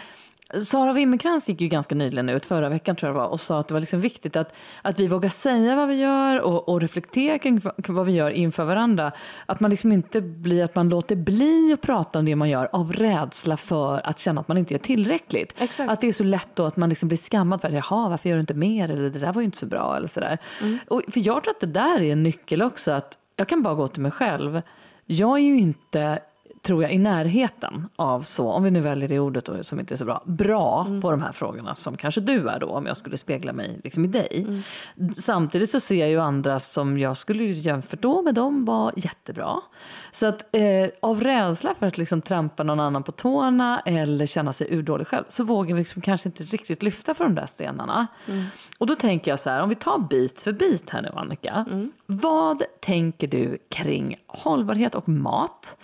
Sara 0.55 0.93
Wimmercrantz 0.93 1.49
gick 1.49 1.61
ju 1.61 1.69
ganska 1.69 1.95
nyligen 1.95 2.29
ut, 2.29 2.47
förra 2.47 2.69
veckan 2.69 2.97
tror 2.97 3.09
jag 3.09 3.17
det 3.17 3.21
var, 3.21 3.29
och 3.29 3.41
sa 3.41 3.61
att 3.61 3.69
det 3.69 3.75
var 3.75 3.81
liksom 3.81 4.01
viktigt 4.01 4.37
att, 4.37 4.55
att 4.83 5.01
vi 5.01 5.09
vågar 5.09 5.29
säga 5.29 5.77
vad 5.77 5.89
vi 5.89 5.95
gör 5.95 6.41
och, 6.41 6.69
och 6.69 6.81
reflektera 6.81 7.39
kring 7.39 7.61
vad 7.89 8.07
vi 8.07 8.13
gör 8.13 8.31
inför 8.31 8.65
varandra. 8.65 9.13
Att 9.47 9.61
man 9.61 9.71
liksom 9.71 9.93
inte 9.93 10.21
blir 10.21 10.65
att 10.65 10.75
man 10.75 10.89
låter 10.89 11.17
bli 11.17 11.73
att 11.73 11.81
prata 11.81 12.19
om 12.19 12.25
det 12.25 12.37
man 12.37 12.51
gör 12.51 12.69
av 12.73 12.93
rädsla 12.93 13.57
för 13.57 14.07
att 14.07 14.19
känna 14.19 14.41
att 14.41 14.49
man 14.49 14.59
inte 14.59 14.75
gör 14.75 14.79
tillräckligt. 14.79 15.55
Exakt. 15.59 15.91
Att 15.91 16.01
det 16.01 16.09
är 16.09 16.13
så 16.13 16.25
lätt 16.25 16.49
då 16.55 16.65
att 16.65 16.77
man 16.77 16.89
liksom 16.89 17.09
blir 17.09 17.19
skammad 17.19 17.61
för 17.61 17.69
att 17.69 17.75
jaha, 17.75 18.09
varför 18.09 18.29
gör 18.29 18.37
du 18.37 18.41
inte 18.41 18.55
mer 18.55 18.91
eller 18.91 19.11
det 19.11 19.19
där 19.19 19.33
var 19.33 19.41
ju 19.41 19.45
inte 19.45 19.59
så 19.59 19.67
bra 19.67 19.97
eller 19.97 20.09
sådär. 20.09 20.39
Mm. 20.63 20.79
Och, 20.89 21.03
för 21.09 21.21
jag 21.21 21.45
tror 21.45 21.55
att 21.55 21.61
det 21.61 21.67
där 21.67 22.01
är 22.01 22.13
en 22.13 22.23
nyckel 22.23 22.63
också, 22.63 22.93
att 22.93 23.19
jag 23.37 23.49
kan 23.49 23.63
bara 23.63 23.75
gå 23.75 23.89
till 23.89 24.03
mig 24.03 24.11
själv. 24.11 24.63
Jag 25.07 25.39
är 25.39 25.43
ju 25.43 25.59
inte 25.59 26.19
tror 26.67 26.83
jag, 26.83 26.93
i 26.93 26.99
närheten 26.99 27.89
av 27.97 28.21
så, 28.21 28.51
om 28.51 28.63
vi 28.63 28.71
nu 28.71 28.81
väljer 28.81 29.09
det 29.09 29.19
ordet 29.19 29.45
då, 29.45 29.63
som 29.63 29.81
inte 29.81 29.95
är 29.95 29.97
så 29.97 30.05
bra, 30.05 30.23
bra 30.25 30.85
mm. 30.89 31.01
på 31.01 31.11
de 31.11 31.23
här 31.23 31.33
frågorna 31.33 31.75
som 31.75 31.97
kanske 31.97 32.21
du 32.21 32.49
är 32.49 32.61
då, 32.61 32.67
om 32.67 32.87
jag 32.87 32.97
skulle 32.97 33.17
spegla 33.17 33.53
mig 33.53 33.81
liksom 33.85 34.05
i 34.05 34.09
dig. 34.09 34.45
Mm. 34.49 34.63
Samtidigt 35.17 35.71
så 35.71 35.81
ser 35.81 35.97
jag 35.97 36.09
ju 36.09 36.21
andra 36.21 36.61
som 36.61 36.99
jag 36.99 37.17
skulle 37.17 37.45
jämfört 37.45 38.03
då 38.03 38.23
med 38.23 38.35
dem 38.35 38.65
var 38.65 38.93
jättebra. 38.97 39.61
Så 40.13 40.27
att 40.27 40.55
eh, 40.55 40.89
av 41.01 41.21
rädsla 41.21 41.75
för 41.75 41.87
att 41.87 41.99
liksom 41.99 42.23
trampa 42.23 42.63
någon 42.63 42.81
annan 42.81 43.03
på 43.03 43.13
tårna 43.13 43.81
eller 43.81 44.27
känna 44.27 44.53
sig 44.53 44.79
urdålig 44.79 45.07
själv 45.07 45.25
så 45.29 45.45
vågar 45.45 45.75
vi 45.75 45.81
liksom 45.81 46.03
kanske 46.03 46.29
inte 46.29 46.43
riktigt 46.43 46.83
lyfta 46.83 47.15
på 47.15 47.23
de 47.23 47.35
där 47.35 47.47
stenarna. 47.47 48.07
Mm. 48.27 48.45
Och 48.79 48.87
då 48.87 48.95
tänker 48.95 49.31
jag 49.31 49.41
så 49.41 49.51
här, 49.51 49.63
om 49.63 49.69
vi 49.69 49.75
tar 49.75 49.99
bit 49.99 50.43
för 50.43 50.53
bit 50.53 50.91
här 50.91 51.03
nu 51.03 51.11
Annika. 51.15 51.65
Mm. 51.71 51.93
Vad 52.07 52.63
tänker 52.81 53.27
du 53.27 53.59
kring 53.69 54.17
hållbarhet 54.27 54.95
och 54.95 55.09
mat? 55.09 55.77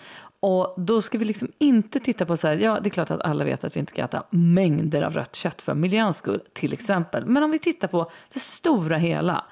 Och 0.44 0.74
då 0.76 1.02
ska 1.02 1.18
vi 1.18 1.24
liksom 1.24 1.48
inte 1.58 2.00
titta 2.00 2.26
på 2.26 2.36
så 2.36 2.46
här, 2.46 2.56
ja 2.56 2.80
det 2.80 2.88
är 2.88 2.90
klart 2.90 3.10
att 3.10 3.20
alla 3.20 3.44
vet 3.44 3.64
att 3.64 3.76
vi 3.76 3.80
inte 3.80 3.90
ska 3.90 4.02
äta 4.02 4.22
mängder 4.30 5.02
av 5.02 5.14
rött 5.14 5.34
kött 5.34 5.62
för 5.62 5.74
miljöns 5.74 6.16
skull 6.16 6.42
till 6.52 6.72
exempel. 6.72 7.26
Men 7.26 7.42
om 7.42 7.50
vi 7.50 7.58
tittar 7.58 7.88
på 7.88 8.10
det 8.32 8.40
stora 8.40 8.96
hela. 8.96 9.44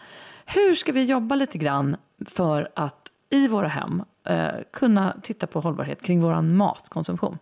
Hur 0.47 0.75
ska 0.75 0.93
vi 0.93 1.05
jobba 1.05 1.35
lite 1.35 1.59
grann 1.59 1.97
för 2.27 2.71
att 2.75 3.09
i 3.31 3.49
våra 3.49 3.69
hem 3.69 4.03
eh, 4.25 4.49
kunna 4.73 5.17
titta 5.23 5.47
på 5.47 5.61
hållbarhet 5.61 6.03
kring 6.03 6.21
vår 6.21 6.43
matkonsumtion? 6.43 7.39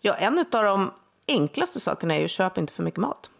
Ja, 0.00 0.14
en 0.14 0.38
av 0.38 0.64
de 0.64 0.90
enklaste 1.28 1.80
sakerna 1.80 2.14
är 2.14 2.20
ju 2.20 2.28
köp 2.28 2.58
inte 2.58 2.72
för 2.72 2.82
mycket 2.82 3.00
mat. 3.00 3.30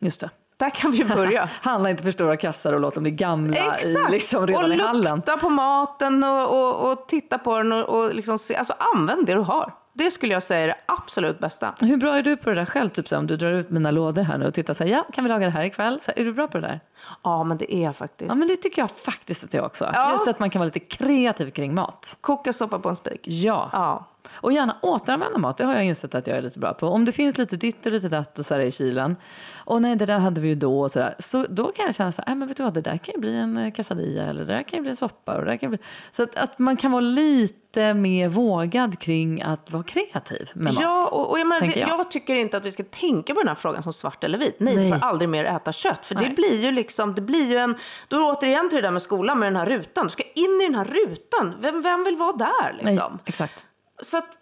Just 0.00 0.20
det. 0.20 0.30
Där 0.60 0.70
kan 0.70 0.90
vi 0.90 1.04
börja. 1.04 1.48
Handla 1.62 1.90
inte 1.90 2.02
för 2.02 2.10
stora 2.10 2.36
kassar 2.36 2.72
och 2.72 2.80
låt 2.80 2.94
dem 2.94 3.02
bli 3.02 3.12
gamla 3.12 3.56
Exakt. 3.56 3.84
i, 3.84 4.10
liksom 4.10 4.46
redan 4.46 4.64
och 4.64 4.76
i 4.76 4.80
hallen. 4.80 5.12
Och 5.12 5.18
lukta 5.18 5.36
på 5.36 5.48
maten 5.48 6.24
och, 6.24 6.48
och, 6.48 6.92
och, 6.92 7.08
titta 7.08 7.38
på 7.38 7.58
den 7.58 7.72
och, 7.72 7.88
och 7.88 8.14
liksom 8.14 8.38
se, 8.38 8.56
alltså 8.56 8.74
använd 8.94 9.26
det 9.26 9.34
du 9.34 9.40
har. 9.40 9.72
Det 9.92 10.10
skulle 10.10 10.32
jag 10.32 10.42
säga 10.42 10.62
är 10.62 10.66
det 10.66 10.76
absolut 10.86 11.38
bästa. 11.38 11.74
Hur 11.80 11.96
bra 11.96 12.18
är 12.18 12.22
du 12.22 12.36
på 12.36 12.50
det 12.50 12.56
där 12.56 12.66
själv? 12.66 12.88
Typ 12.88 13.08
så 13.08 13.18
om 13.18 13.26
du 13.26 13.36
drar 13.36 13.52
ut 13.52 13.70
mina 13.70 13.90
lådor 13.90 14.22
här 14.22 14.38
nu 14.38 14.46
och 14.46 14.54
tittar 14.54 14.74
så 14.74 14.84
här, 14.84 14.90
ja, 14.90 15.06
kan 15.12 15.24
vi 15.24 15.30
laga 15.30 15.46
det 15.46 15.52
här 15.52 15.64
ikväll? 15.64 16.00
Så 16.02 16.10
här, 16.10 16.18
är 16.18 16.24
du 16.24 16.32
bra 16.32 16.48
på 16.48 16.58
det 16.58 16.66
där? 16.66 16.80
Ja, 17.22 17.44
men 17.44 17.58
det 17.58 17.74
är 17.74 17.84
jag 17.84 17.96
faktiskt. 17.96 18.28
Ja, 18.28 18.34
men 18.34 18.48
det 18.48 18.56
tycker 18.56 18.82
jag 18.82 18.90
faktiskt 18.90 19.44
att 19.44 19.54
jag 19.54 19.64
också. 19.64 19.90
Ja. 19.94 20.12
Just 20.12 20.28
att 20.28 20.38
man 20.38 20.50
kan 20.50 20.60
vara 20.60 20.66
lite 20.66 20.80
kreativ 20.80 21.50
kring 21.50 21.74
mat. 21.74 22.16
Koka 22.20 22.52
soppa 22.52 22.78
på 22.78 22.88
en 22.88 22.96
spik. 22.96 23.20
Ja. 23.24 23.70
ja. 23.72 24.06
Och 24.32 24.52
gärna 24.52 24.76
återanvända 24.82 25.38
mat, 25.38 25.56
det 25.56 25.64
har 25.64 25.74
jag 25.74 25.84
insett 25.84 26.14
att 26.14 26.26
jag 26.26 26.38
är 26.38 26.42
lite 26.42 26.58
bra 26.58 26.74
på. 26.74 26.88
Om 26.88 27.04
det 27.04 27.12
finns 27.12 27.38
lite 27.38 27.56
ditt 27.56 27.86
och 27.86 27.92
lite 27.92 28.08
datt 28.08 28.38
och 28.38 28.46
så 28.46 28.54
här 28.54 28.60
i 28.60 28.72
kylen. 28.72 29.16
Och 29.64 29.82
nej, 29.82 29.96
det 29.96 30.06
där 30.06 30.18
hade 30.18 30.40
vi 30.40 30.48
ju 30.48 30.54
då 30.54 30.80
och 30.80 30.90
sådär. 30.90 31.14
Så 31.18 31.46
då 31.50 31.72
kan 31.72 31.86
jag 31.86 31.94
känna 31.94 32.12
så 32.12 32.22
här, 32.26 32.34
men 32.34 32.48
vet 32.48 32.56
du 32.56 32.62
vad, 32.62 32.74
det 32.74 32.80
där 32.80 32.96
kan 32.96 33.14
ju 33.14 33.20
bli 33.20 33.36
en 33.36 33.56
eh, 33.56 33.72
quesadilla 33.72 34.22
eller 34.22 34.44
det 34.44 34.52
där 34.52 34.62
kan 34.62 34.76
ju 34.76 34.80
bli 34.80 34.90
en 34.90 34.96
soppa. 34.96 35.34
Och 35.34 35.44
det 35.44 35.50
där 35.50 35.56
kan 35.56 35.70
bli... 35.70 35.78
Så 36.10 36.22
att, 36.22 36.36
att 36.36 36.58
man 36.58 36.76
kan 36.76 36.92
vara 36.92 37.00
lite 37.00 37.94
mer 37.94 38.28
vågad 38.28 38.98
kring 38.98 39.42
att 39.42 39.70
vara 39.70 39.82
kreativ 39.82 40.50
med 40.54 40.74
mat. 40.74 40.82
Ja, 40.82 41.08
och, 41.12 41.30
och 41.30 41.38
jag, 41.38 41.46
menar, 41.46 41.66
det, 41.66 41.80
jag. 41.80 41.88
jag. 41.88 42.10
tycker 42.10 42.36
inte 42.36 42.56
att 42.56 42.66
vi 42.66 42.72
ska 42.72 42.84
tänka 42.84 43.34
på 43.34 43.40
den 43.40 43.48
här 43.48 43.54
frågan 43.54 43.82
som 43.82 43.92
svart 43.92 44.24
eller 44.24 44.38
vit. 44.38 44.56
Nej, 44.58 44.76
Nej. 44.76 44.84
du 44.84 44.98
får 44.98 45.06
aldrig 45.06 45.28
mer 45.28 45.44
äta 45.44 45.72
kött. 45.72 46.06
För 46.06 46.14
det 46.14 46.20
Nej. 46.20 46.34
blir 46.34 46.62
ju 46.62 46.72
liksom, 46.72 46.89
det 47.14 47.20
blir 47.22 47.46
ju 47.50 47.56
en, 47.56 47.76
då 48.08 48.16
är 48.16 48.20
det 48.20 48.26
återigen 48.26 48.68
till 48.68 48.76
det 48.76 48.82
där 48.82 48.90
med 48.90 49.02
skolan 49.02 49.38
med 49.38 49.46
den 49.46 49.56
här 49.56 49.66
rutan. 49.66 50.04
Du 50.06 50.10
ska 50.10 50.22
in 50.22 50.60
i 50.62 50.64
den 50.64 50.74
här 50.74 50.84
rutan. 50.84 51.54
Vem, 51.60 51.82
vem 51.82 52.04
vill 52.04 52.16
vara 52.16 52.32
där 52.32 52.78
Nej, 52.82 52.92
liksom? 52.94 53.18
exakt. 53.24 53.64
Så 54.02 54.18
att, 54.18 54.38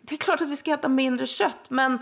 det 0.00 0.14
är 0.14 0.18
klart 0.18 0.40
att 0.40 0.48
vi 0.48 0.56
ska 0.56 0.74
äta 0.74 0.88
mindre 0.88 1.26
kött, 1.26 1.58
men 1.68 1.98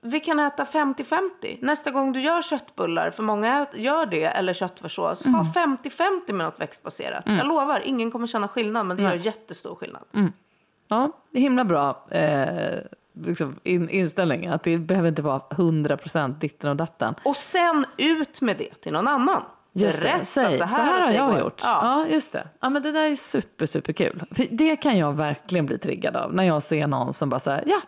vi 0.00 0.20
kan 0.20 0.38
äta 0.38 0.64
50-50. 0.64 1.58
Nästa 1.60 1.90
gång 1.90 2.12
du 2.12 2.20
gör 2.20 2.42
köttbullar, 2.42 3.10
för 3.10 3.22
många 3.22 3.66
gör 3.74 4.06
det, 4.06 4.24
eller 4.24 4.52
köttfärssås, 4.52 5.24
Mm. 5.26 5.34
ha 5.34 5.44
50-50 5.52 6.32
med 6.32 6.46
något 6.46 6.60
växtbaserat. 6.60 7.24
Jag 7.26 7.46
lovar, 7.46 7.80
ingen 7.84 8.10
kommer 8.10 8.26
känna 8.26 8.48
skillnad, 8.48 8.86
men 8.86 8.96
det 8.96 9.02
gör 9.02 9.14
jättestor 9.14 9.74
skillnad. 9.74 10.02
Ja, 10.88 11.10
det 11.30 11.38
är 11.38 11.42
himla 11.42 11.64
bra 11.64 12.06
eh, 12.10 12.78
liksom 13.12 13.60
in, 13.62 13.88
inställning. 13.88 14.46
Att 14.46 14.62
det 14.62 14.78
behöver 14.78 15.08
inte 15.08 15.22
vara 15.22 15.38
100% 15.38 16.38
ditten 16.38 16.70
och 16.70 16.76
datten. 16.76 17.14
Och 17.24 17.36
sen 17.36 17.84
ut 17.98 18.40
med 18.40 18.56
det 18.58 18.74
till 18.74 18.92
någon 18.92 19.08
annan. 19.08 19.42
Just 19.74 20.00
Berätta, 20.02 20.18
det, 20.18 20.24
säg, 20.24 20.52
så 20.52 20.64
här, 20.64 20.92
att 20.94 21.00
har 21.00 21.08
det 21.08 21.14
jag 21.16 21.30
går. 21.30 21.40
gjort. 21.40 21.60
Ja. 21.62 22.04
Ja. 22.06 22.12
just 22.12 22.32
det. 22.32 22.48
Ja, 22.60 22.68
men 22.70 22.82
det 22.82 22.92
där 22.92 23.10
är 23.10 23.16
super, 23.16 23.66
super 23.66 23.92
kul. 23.92 24.22
För 24.30 24.46
det 24.50 24.76
kan 24.76 24.98
jag 24.98 25.12
verkligen 25.12 25.66
bli 25.66 25.78
triggad 25.78 26.16
av. 26.16 26.34
När 26.34 26.44
jag 26.44 26.62
ser 26.62 26.86
någon 26.86 27.14
som 27.14 27.28
bara 27.28 27.40
säger 27.40 27.64
ja, 27.66 27.80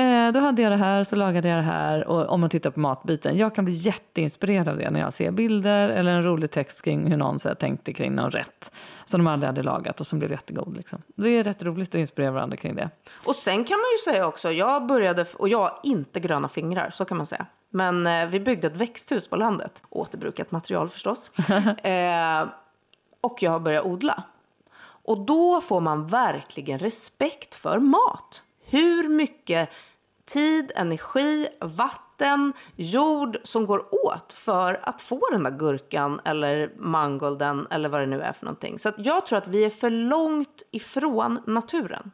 eh, 0.00 0.32
då 0.32 0.40
hade 0.40 0.62
jag 0.62 0.72
det 0.72 0.76
här, 0.76 1.04
så 1.04 1.16
lagade 1.16 1.48
jag 1.48 1.58
det 1.58 1.62
här. 1.62 2.06
Och 2.06 2.28
om 2.28 2.40
man 2.40 2.50
tittar 2.50 2.70
på 2.70 2.80
matbiten. 2.80 3.36
Jag 3.38 3.54
kan 3.54 3.64
bli 3.64 3.74
jätteinspirerad 3.74 4.68
av 4.68 4.76
det 4.78 4.90
när 4.90 5.00
jag 5.00 5.12
ser 5.12 5.30
bilder 5.30 5.88
eller 5.88 6.12
en 6.12 6.22
rolig 6.22 6.50
text 6.50 6.82
kring 6.84 7.10
hur 7.10 7.16
någon 7.16 7.38
så 7.38 7.48
här, 7.48 7.54
tänkte 7.54 7.92
kring 7.92 8.14
någon 8.14 8.30
rätt. 8.30 8.72
Som 9.04 9.20
de 9.24 9.26
aldrig 9.26 9.46
hade 9.46 9.62
lagat 9.62 10.00
och 10.00 10.06
som 10.06 10.18
blev 10.18 10.30
jättegod. 10.30 10.76
Liksom. 10.76 11.02
Det 11.16 11.28
är 11.30 11.44
rätt 11.44 11.62
roligt 11.62 11.88
att 11.88 11.94
inspirera 11.94 12.30
varandra 12.30 12.56
kring 12.56 12.74
det. 12.74 12.90
Och 13.24 13.36
sen 13.36 13.64
kan 13.64 13.76
man 13.78 13.86
ju 14.06 14.12
säga 14.12 14.26
också, 14.26 14.50
jag 14.50 14.86
började, 14.86 15.26
och 15.34 15.48
jag 15.48 15.58
har 15.58 15.78
inte 15.82 16.20
gröna 16.20 16.48
fingrar, 16.48 16.90
så 16.90 17.04
kan 17.04 17.16
man 17.16 17.26
säga. 17.26 17.46
Men 17.76 18.06
eh, 18.06 18.26
vi 18.26 18.40
byggde 18.40 18.66
ett 18.66 18.76
växthus 18.76 19.28
på 19.28 19.36
landet, 19.36 19.82
återbrukat 19.88 20.50
material 20.50 20.88
förstås. 20.88 21.30
eh, 21.82 22.48
och 23.20 23.42
jag 23.42 23.50
har 23.50 23.60
börjat 23.60 23.84
odla. 23.84 24.22
Och 24.78 25.18
då 25.18 25.60
får 25.60 25.80
man 25.80 26.06
verkligen 26.06 26.78
respekt 26.78 27.54
för 27.54 27.78
mat. 27.78 28.42
Hur 28.64 29.08
mycket 29.08 29.70
tid, 30.24 30.72
energi, 30.76 31.48
vatten, 31.60 32.52
jord 32.76 33.36
som 33.42 33.66
går 33.66 34.06
åt 34.06 34.32
för 34.32 34.80
att 34.82 35.02
få 35.02 35.20
den 35.32 35.42
där 35.42 35.50
gurkan 35.50 36.20
eller 36.24 36.72
mangolden 36.76 37.66
eller 37.70 37.88
vad 37.88 38.00
det 38.00 38.06
nu 38.06 38.20
är 38.20 38.32
för 38.32 38.44
någonting. 38.44 38.78
Så 38.78 38.92
jag 38.96 39.26
tror 39.26 39.38
att 39.38 39.48
vi 39.48 39.64
är 39.64 39.70
för 39.70 39.90
långt 39.90 40.62
ifrån 40.70 41.40
naturen. 41.46 42.10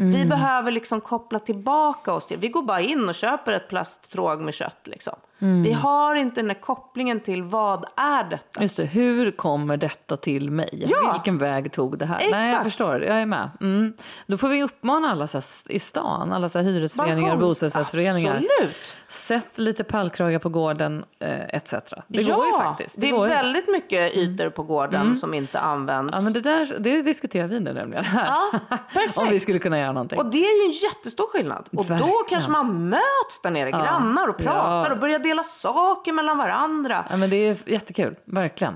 Mm. 0.00 0.12
Vi 0.12 0.24
behöver 0.24 0.70
liksom 0.70 1.00
koppla 1.00 1.38
tillbaka 1.38 2.12
oss 2.12 2.26
till, 2.26 2.38
vi 2.38 2.48
går 2.48 2.62
bara 2.62 2.80
in 2.80 3.08
och 3.08 3.14
köper 3.14 3.52
ett 3.52 3.68
plasttråg 3.68 4.40
med 4.40 4.54
kött 4.54 4.80
liksom. 4.84 5.14
Mm. 5.40 5.62
Vi 5.62 5.72
har 5.72 6.14
inte 6.14 6.40
den 6.40 6.48
där 6.48 6.60
kopplingen 6.60 7.20
till 7.20 7.42
vad 7.42 7.84
är 7.96 8.24
detta? 8.24 8.62
Just 8.62 8.76
det, 8.76 8.84
hur 8.84 9.30
kommer 9.30 9.76
detta 9.76 10.16
till 10.16 10.50
mig? 10.50 10.86
Ja. 10.88 11.12
Vilken 11.12 11.38
väg 11.38 11.72
tog 11.72 11.98
det 11.98 12.06
här? 12.06 12.18
Nej, 12.18 12.30
jag 12.30 12.40
Exakt. 12.40 12.64
förstår. 12.64 13.02
Jag 13.02 13.20
är 13.20 13.26
med. 13.26 13.50
Mm. 13.60 13.92
Då 14.26 14.36
får 14.36 14.48
vi 14.48 14.62
uppmana 14.62 15.10
alla 15.10 15.26
så 15.26 15.36
här, 15.36 15.44
i 15.68 15.78
stan, 15.78 16.32
alla 16.32 16.48
så 16.48 16.58
här, 16.58 16.64
hyresföreningar 16.64 17.32
och 17.32 17.38
bostadsrättsföreningar. 17.38 18.34
Absolut. 18.34 18.96
Sätt 19.08 19.48
lite 19.54 19.84
pallkragar 19.84 20.38
på 20.38 20.48
gården 20.48 21.04
eh, 21.18 21.54
etc. 21.56 21.70
Det 22.06 22.22
ja, 22.22 22.36
går 22.36 22.46
ju 22.46 22.52
faktiskt. 22.52 23.00
Det, 23.00 23.08
är 23.08 23.12
går 23.12 23.26
ju. 23.26 23.32
Mm. 23.32 23.44
väldigt 23.44 23.68
mycket 23.68 24.16
ytor 24.16 24.50
på 24.50 24.62
gården 24.62 25.16
som 25.16 25.34
inte 25.34 25.60
används. 25.60 26.16
Ja, 26.16 26.22
men 26.22 26.32
det, 26.32 26.40
där, 26.40 26.78
det 26.78 27.02
diskuterar 27.02 27.48
vi 27.48 27.60
nu 27.60 27.72
nämligen 27.72 28.04
här. 28.04 28.26
Ja, 28.26 28.58
perfekt. 28.68 29.18
Om 29.18 29.28
vi 29.28 29.40
skulle 29.40 29.58
kunna 29.58 29.78
göra 29.78 29.92
någonting. 29.92 30.18
Och 30.18 30.30
det 30.30 30.44
är 30.44 30.62
ju 30.62 30.66
en 30.66 30.72
jättestor 30.72 31.26
skillnad. 31.26 31.68
Och 31.70 31.76
då 31.76 31.82
Verkligen. 31.82 32.14
kanske 32.28 32.50
man 32.50 32.88
möts 32.88 33.40
där 33.42 33.50
nere, 33.50 33.70
grannar 33.70 34.28
och 34.28 34.38
pratar 34.38 34.90
och 34.90 34.98
börjar 34.98 35.18
dela 35.30 35.44
saker 35.44 36.12
mellan 36.12 36.38
varandra. 36.38 37.06
Ja, 37.10 37.16
men 37.16 37.30
det 37.30 37.36
är 37.36 37.56
jättekul, 37.66 38.16
verkligen. 38.24 38.74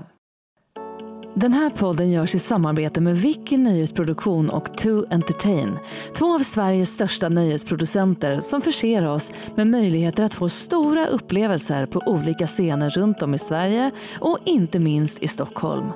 Den 1.37 1.53
här 1.53 1.69
podden 1.69 2.11
görs 2.11 2.35
i 2.35 2.39
samarbete 2.39 3.01
med 3.01 3.17
Vicky 3.17 3.57
Nöjesproduktion 3.57 4.49
och 4.49 4.77
To 4.77 5.05
Entertain. 5.09 5.77
Två 6.13 6.35
av 6.35 6.39
Sveriges 6.39 6.93
största 6.93 7.29
nöjesproducenter 7.29 8.39
som 8.39 8.61
förser 8.61 9.07
oss 9.07 9.33
med 9.55 9.67
möjligheter 9.67 10.23
att 10.23 10.33
få 10.33 10.49
stora 10.49 11.07
upplevelser 11.07 11.85
på 11.85 12.01
olika 12.05 12.47
scener 12.47 12.89
runt 12.89 13.21
om 13.21 13.33
i 13.33 13.37
Sverige 13.37 13.91
och 14.19 14.39
inte 14.45 14.79
minst 14.79 15.23
i 15.23 15.27
Stockholm. 15.27 15.89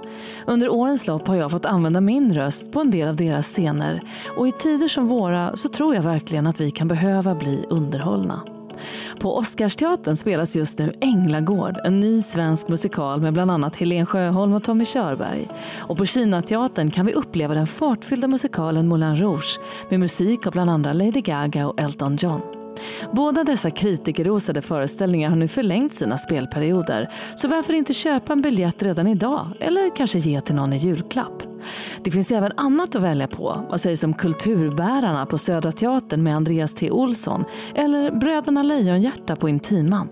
Under 0.48 0.70
årens 0.70 1.08
lopp 1.08 1.28
har 1.28 1.36
jag 1.36 1.52
fått 1.52 1.66
använda 1.66 2.02
min 2.02 2.36
röst 2.36 2.72
på 2.72 2.80
en 2.80 2.92
del 2.92 3.08
av 3.08 3.16
deras 3.16 3.48
scener 3.48 4.02
och 4.38 4.48
i 4.48 4.52
tider 4.52 4.88
som 4.88 5.08
våra 5.08 5.56
så 5.56 5.70
tror 5.70 5.96
jag 5.96 6.04
verkligen 6.04 6.48
att 6.48 6.62
vi 6.62 6.72
kan 6.72 6.88
behöva 6.88 7.36
bli 7.36 7.66
underhållna. 7.70 8.59
På 9.20 9.38
Oscarsteatern 9.38 10.16
spelas 10.16 10.56
just 10.56 10.80
nu 10.80 10.94
Änglagård, 11.02 11.78
en 11.86 12.00
ny 12.00 12.22
svensk 12.22 12.68
musikal 12.68 13.22
med 13.22 13.34
bland 13.34 13.52
annat 13.52 13.76
Helen 13.76 14.06
Sjöholm 14.06 14.54
och 14.54 14.64
Tommy 14.64 14.86
Körberg. 14.86 15.48
Och 15.80 15.98
på 15.98 16.06
Kinateatern 16.06 16.92
kan 16.92 17.06
vi 17.06 17.14
uppleva 17.14 17.54
den 17.54 17.68
fartfyllda 17.68 18.28
musikalen 18.28 18.88
Moulin 18.88 19.16
Rouge 19.16 19.60
med 19.90 20.00
musik 20.00 20.48
av 20.48 20.54
bland 20.54 20.70
andra 20.70 20.94
Lady 20.94 21.22
Gaga 21.22 21.68
och 21.68 21.80
Elton 21.80 22.18
John. 22.22 22.42
Båda 23.14 23.44
dessa 23.44 23.72
kritikerrosade 23.72 24.62
föreställningar 24.62 25.30
har 25.30 25.36
nu 25.36 25.48
förlängt 25.48 25.94
sina 25.94 26.18
spelperioder, 26.18 27.10
så 27.36 27.48
varför 27.48 27.74
inte 27.74 27.94
köpa 27.94 28.34
en 28.34 28.42
biljett 28.42 28.84
redan 28.84 29.08
idag 29.08 29.48
eller 29.60 29.96
kanske 29.96 30.20
ge 30.20 30.42
till 30.42 30.56
någon 30.56 30.74
i 30.74 30.78
julklapp? 30.78 31.49
Det 32.04 32.12
finns 32.12 32.32
även 32.32 32.52
annat 32.58 32.96
att 32.96 33.04
välja 33.04 33.28
på. 33.28 33.68
Vad 33.70 33.82
sägs 33.82 34.04
om 34.04 34.14
Kulturbärarna 34.14 35.26
på 35.26 35.38
Södra 35.38 35.72
Teatern 35.72 36.24
med 36.24 36.36
Andreas 36.36 36.74
T 36.74 36.92
Olsson 36.92 37.44
eller 37.76 38.12
Bröderna 38.12 38.64
Lejonhjärta 38.64 39.36
på 39.36 39.50
Intiman? 39.50 40.10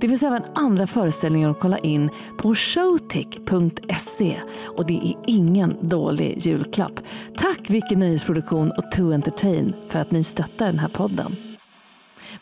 Det 0.00 0.08
finns 0.08 0.22
även 0.22 0.42
andra 0.54 0.86
föreställningar 0.86 1.50
att 1.50 1.60
kolla 1.60 1.78
in 1.78 2.10
på 2.38 2.54
showtick.se 2.54 4.40
och 4.76 4.86
det 4.86 4.94
är 4.94 5.14
ingen 5.26 5.76
dålig 5.80 6.46
julklapp. 6.46 7.00
Tack 7.36 7.70
Vicky 7.70 7.96
Nöjesproduktion 7.96 8.70
och 8.70 8.90
To 8.90 9.12
Entertain 9.12 9.74
för 9.88 9.98
att 9.98 10.10
ni 10.10 10.22
stöttar 10.22 10.66
den 10.66 10.78
här 10.78 10.88
podden. 10.88 11.36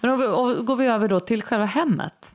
Men 0.05 0.13
om 0.13 0.21
vi, 0.21 0.27
om, 0.27 0.65
går 0.65 0.77
vi 0.77 0.87
över 0.87 1.09
då 1.09 1.21
till 1.21 1.43
själva 1.43 1.65
hemmet. 1.65 2.35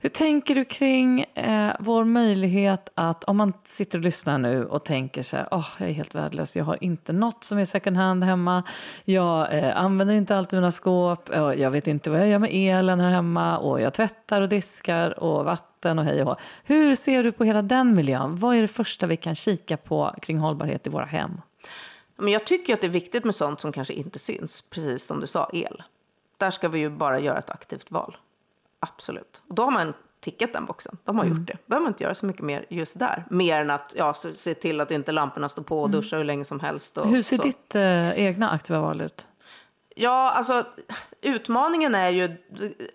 Hur 0.00 0.08
tänker 0.08 0.54
du 0.54 0.64
kring 0.64 1.20
eh, 1.20 1.72
vår 1.80 2.04
möjlighet 2.04 2.88
att, 2.94 3.24
om 3.24 3.36
man 3.36 3.52
sitter 3.64 3.98
och 3.98 4.04
lyssnar 4.04 4.38
nu 4.38 4.64
och 4.64 4.84
tänker 4.84 5.22
så 5.22 5.36
här, 5.36 5.48
oh, 5.50 5.66
jag 5.78 5.88
är 5.88 5.92
helt 5.92 6.14
värdelös, 6.14 6.56
jag 6.56 6.64
har 6.64 6.84
inte 6.84 7.12
något 7.12 7.44
som 7.44 7.58
är 7.58 7.64
second 7.64 7.96
hand 7.96 8.24
hemma, 8.24 8.62
jag 9.04 9.58
eh, 9.58 9.76
använder 9.76 10.14
inte 10.14 10.36
alltid 10.36 10.56
mina 10.56 10.72
skåp, 10.72 11.28
jag 11.56 11.70
vet 11.70 11.86
inte 11.86 12.10
vad 12.10 12.20
jag 12.20 12.28
gör 12.28 12.38
med 12.38 12.50
elen 12.52 13.00
här 13.00 13.10
hemma 13.10 13.58
och 13.58 13.80
jag 13.80 13.94
tvättar 13.94 14.40
och 14.42 14.48
diskar 14.48 15.18
och 15.18 15.44
vatten 15.44 15.98
och 15.98 16.04
hej 16.04 16.22
och 16.22 16.28
hå. 16.28 16.36
Hur 16.64 16.94
ser 16.94 17.24
du 17.24 17.32
på 17.32 17.44
hela 17.44 17.62
den 17.62 17.94
miljön? 17.94 18.36
Vad 18.38 18.56
är 18.56 18.62
det 18.62 18.68
första 18.68 19.06
vi 19.06 19.16
kan 19.16 19.34
kika 19.34 19.76
på 19.76 20.14
kring 20.22 20.38
hållbarhet 20.38 20.86
i 20.86 20.90
våra 20.90 21.04
hem? 21.04 21.40
Men 22.16 22.32
jag 22.32 22.44
tycker 22.44 22.74
att 22.74 22.80
det 22.80 22.86
är 22.86 22.90
viktigt 22.90 23.24
med 23.24 23.34
sånt 23.34 23.60
som 23.60 23.72
kanske 23.72 23.94
inte 23.94 24.18
syns, 24.18 24.62
precis 24.70 25.06
som 25.06 25.20
du 25.20 25.26
sa, 25.26 25.50
el. 25.52 25.82
Där 26.36 26.50
ska 26.50 26.68
vi 26.68 26.78
ju 26.78 26.90
bara 26.90 27.18
göra 27.18 27.38
ett 27.38 27.50
aktivt 27.50 27.90
val. 27.90 28.16
Absolut. 28.80 29.42
Och 29.48 29.54
då 29.54 29.62
har 29.62 29.70
man 29.70 29.92
tickat 30.20 30.52
den 30.52 30.64
boxen. 30.64 30.98
De 31.04 31.18
har 31.18 31.24
gjort 31.24 31.46
det. 31.46 31.56
behöver 31.66 31.82
man 31.84 31.90
inte 31.90 32.02
göra 32.04 32.14
så 32.14 32.26
mycket 32.26 32.42
mer 32.42 32.66
just 32.68 32.98
där. 32.98 33.24
Mer 33.30 33.60
än 33.60 33.70
att 33.70 33.94
ja, 33.96 34.14
se, 34.14 34.32
se 34.32 34.54
till 34.54 34.80
att 34.80 34.90
inte 34.90 35.12
lamporna 35.12 35.48
står 35.48 35.62
på 35.62 35.82
och 35.82 35.90
duscha 35.90 36.16
hur 36.16 36.24
länge 36.24 36.44
som 36.44 36.60
helst. 36.60 36.98
Och 36.98 37.08
Hur 37.08 37.22
ser 37.22 37.36
så. 37.36 37.42
ditt 37.42 37.74
eh, 37.74 38.10
egna 38.10 38.50
aktiva 38.50 38.80
val 38.80 39.00
ut? 39.00 39.26
Ja, 39.96 40.30
alltså 40.30 40.66
utmaningen 41.22 41.94
är 41.94 42.08
ju... 42.08 42.36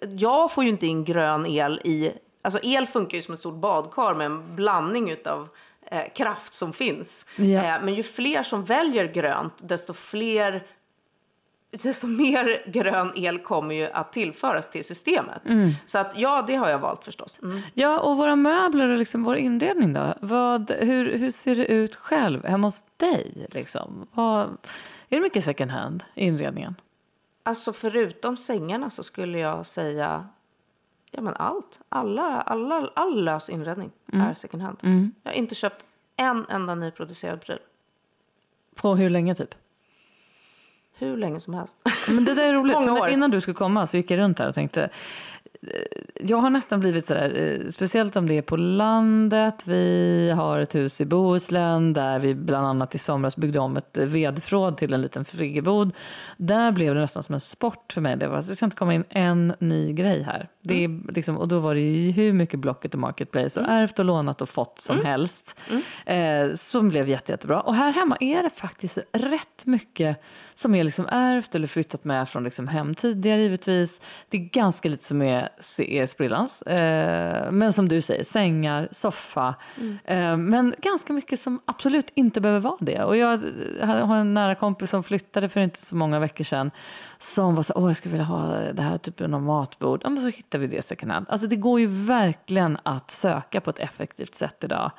Jag 0.02 0.52
får 0.52 0.64
ju 0.64 0.70
inte 0.70 0.88
in 0.88 1.04
grön 1.04 1.46
el 1.46 1.82
i... 1.84 2.14
Alltså 2.42 2.60
el 2.64 2.88
funkar 2.88 3.16
ju 3.16 3.22
som 3.22 3.34
ett 3.34 3.40
stort 3.40 3.56
badkar 3.56 4.16
med 4.16 4.26
en 4.26 4.56
blandning 4.56 5.10
utav 5.10 5.48
eh, 5.92 6.14
kraft 6.16 6.54
som 6.54 6.74
finns. 6.74 7.26
Ja. 7.36 7.64
Eh, 7.64 7.84
men 7.84 7.94
ju 7.94 8.04
fler 8.04 8.44
som 8.44 8.64
väljer 8.64 9.06
grönt, 9.06 9.54
desto 9.58 9.94
fler... 9.94 10.68
Desto 11.72 12.08
mer 12.08 12.72
grön 12.72 13.12
el 13.16 13.40
kommer 13.40 13.76
ju 13.76 13.86
att 13.86 14.14
tillföras 14.14 14.70
till 14.70 14.86
systemet. 14.86 15.42
Så 15.86 15.98
att 15.98 16.14
ja, 16.18 16.44
det 16.48 16.56
har 16.56 16.70
jag 16.70 16.80
valt 16.80 17.06
förstås. 17.06 17.40
Mm. 17.44 17.62
Ja, 17.74 18.00
och 18.00 18.18
våra 18.18 18.36
möbler 18.36 18.90
och 18.90 18.98
liksom 18.98 19.24
vår 19.24 19.36
inredning 19.36 19.94
då? 19.94 20.14
Vad, 20.22 20.72
hur, 20.72 21.18
hur 21.18 21.32
ser 21.32 21.56
det 21.56 21.66
ut 21.66 21.96
själv 21.96 22.46
hemma 22.46 22.68
hos 22.68 22.86
dig? 22.98 23.48
Liksom? 23.52 24.08
Vad, 24.14 24.48
är 25.10 25.16
det 25.16 25.20
mycket 25.20 25.44
second 25.44 25.72
hand 25.72 26.04
i 26.16 26.26
inredningen? 26.26 26.76
Alltså 27.44 27.74
förutom 27.74 28.38
sängarna 28.38 28.90
så 28.90 29.04
skulle 29.04 29.40
jag 29.40 29.66
säga 29.66 30.28
ja, 31.12 31.22
men 31.22 31.34
allt. 31.36 31.80
Alla, 31.90 32.42
alla, 32.42 32.90
all 32.96 33.24
lös 33.24 33.50
inredning 33.50 33.92
är 34.14 34.34
second 34.34 34.64
hand. 34.64 34.78
Jag 35.24 35.32
har 35.32 35.38
inte 35.38 35.56
köpt 35.56 35.86
en 36.16 36.46
enda 36.50 36.76
nyproducerad 36.76 37.42
pryl. 37.42 37.60
På 38.76 38.96
hur 38.96 39.10
länge 39.10 39.36
typ? 39.36 39.56
Hur 41.00 41.18
länge 41.18 41.40
som 41.40 41.54
helst. 41.54 41.76
Men 42.08 42.26
det 42.26 42.34
där 42.34 42.44
är 42.44 42.54
roligt. 42.60 42.74
Många 42.74 42.94
år. 42.94 43.10
Innan 43.10 43.32
du 43.32 43.42
skulle 43.42 43.56
komma 43.56 43.88
så 43.88 43.98
gick 43.98 44.12
jag 44.12 44.18
runt 44.18 44.40
här 44.40 44.48
och 44.48 44.56
tänkte 44.56 44.84
eh, 44.84 44.90
jag 46.22 46.38
har 46.38 46.50
nästan 46.50 46.80
blivit 46.80 47.06
sådär, 47.06 47.60
eh, 47.64 47.70
speciellt 47.70 48.16
om 48.16 48.28
det 48.28 48.38
är 48.38 48.42
på 48.42 48.58
landet. 48.58 49.68
Vi 49.68 50.34
har 50.36 50.60
ett 50.60 50.76
hus 50.76 51.02
i 51.02 51.06
Bohuslän 51.06 51.94
där 51.94 52.20
vi 52.20 52.36
bland 52.36 52.68
annat 52.68 52.96
i 52.96 52.98
somras 52.98 53.38
byggde 53.38 53.60
om 53.60 53.78
ett 53.78 53.98
vedförråd 53.98 54.78
till 54.78 54.94
en 54.94 55.02
liten 55.02 55.26
friggebod. 55.26 55.92
Där 56.38 56.72
blev 56.72 56.96
det 56.96 57.02
nästan 57.02 57.24
som 57.24 57.34
en 57.34 57.40
sport 57.40 57.94
för 57.94 58.02
mig. 58.02 58.18
Det 58.18 58.28
var, 58.28 58.38
det 58.38 58.44
ska 58.44 58.66
inte 58.66 58.78
komma 58.78 58.94
in 58.94 59.04
en 59.10 59.54
ny 59.60 59.94
grej 59.94 60.24
här. 60.24 60.50
Det 60.70 60.84
är 60.84 61.14
liksom, 61.14 61.38
och 61.38 61.48
då 61.48 61.60
var 61.60 61.76
det 61.76 61.82
ju 61.82 62.12
hur 62.12 62.34
mycket 62.34 62.60
Blocket 62.60 62.94
och 62.94 63.00
Marketplace 63.00 63.60
och 63.60 63.70
ärvt 63.70 64.00
och 64.00 64.06
lånat 64.06 64.42
och 64.42 64.50
fått 64.50 64.80
som 64.80 65.06
helst. 65.06 65.60
Eh, 66.06 66.54
som 66.54 66.90
blev 66.90 67.10
jätte, 67.10 67.32
jättebra. 67.32 67.62
Och 67.62 67.76
här 67.76 67.92
hemma 67.92 68.18
är 68.20 68.44
det 68.44 68.50
faktiskt 68.50 68.98
rätt 69.12 69.66
mycket 69.66 70.22
som 70.56 70.76
är 70.76 70.84
liksom 70.84 71.06
ärvt 71.10 71.56
eller 71.56 71.68
flyttat 71.68 72.04
med 72.04 72.30
från 72.30 72.44
liksom 72.44 72.68
hem 72.68 72.96
tidigare 72.96 73.42
givetvis. 73.42 74.02
Det 74.30 74.38
är 74.38 74.42
ganska 74.42 74.90
lite 74.90 75.04
som 75.04 75.22
är, 75.22 75.50
är 75.78 76.06
sprillans. 76.06 76.62
Eh, 76.62 77.52
men 77.52 77.74
som 77.74 77.88
du 77.88 78.02
säger, 78.02 78.24
sängar, 78.24 78.88
soffa. 78.92 79.56
Eh, 80.06 80.38
men 80.38 80.76
ganska 80.82 81.14
mycket 81.14 81.40
som 81.40 81.62
absolut 81.66 82.12
inte 82.16 82.42
behöver 82.42 82.60
vara 82.60 82.78
det. 82.80 83.04
Och 83.04 83.18
jag 83.18 83.44
har 83.82 84.16
en 84.16 84.34
nära 84.34 84.56
kompis 84.56 84.90
som 84.90 85.04
flyttade 85.04 85.50
för 85.50 85.60
inte 85.60 85.80
så 85.80 85.96
många 85.96 86.20
veckor 86.20 86.44
sedan. 86.44 86.72
Som 87.22 87.56
var 87.56 87.64
så 87.64 87.74
åh 87.76 87.90
jag 87.90 87.98
skulle 87.98 88.12
vilja 88.12 88.26
ha 88.26 88.48
det 88.74 88.82
här 88.82 88.98
typen 88.98 89.34
av 89.34 89.42
matbord. 89.42 90.02
Ja, 90.04 90.10
men 90.10 90.24
så 90.24 90.30
hittar 90.30 90.60
vi 90.60 90.68
det 90.68 90.82
second 90.82 91.12
hand. 91.12 91.26
Alltså 91.30 91.48
det 91.48 91.56
går 91.56 91.80
ju 91.80 91.88
verkligen 91.88 92.78
att 92.84 93.12
söka 93.12 93.62
på 93.62 93.70
ett 93.70 93.80
effektivt 93.80 94.36
sätt 94.36 94.64
idag. 94.64 94.92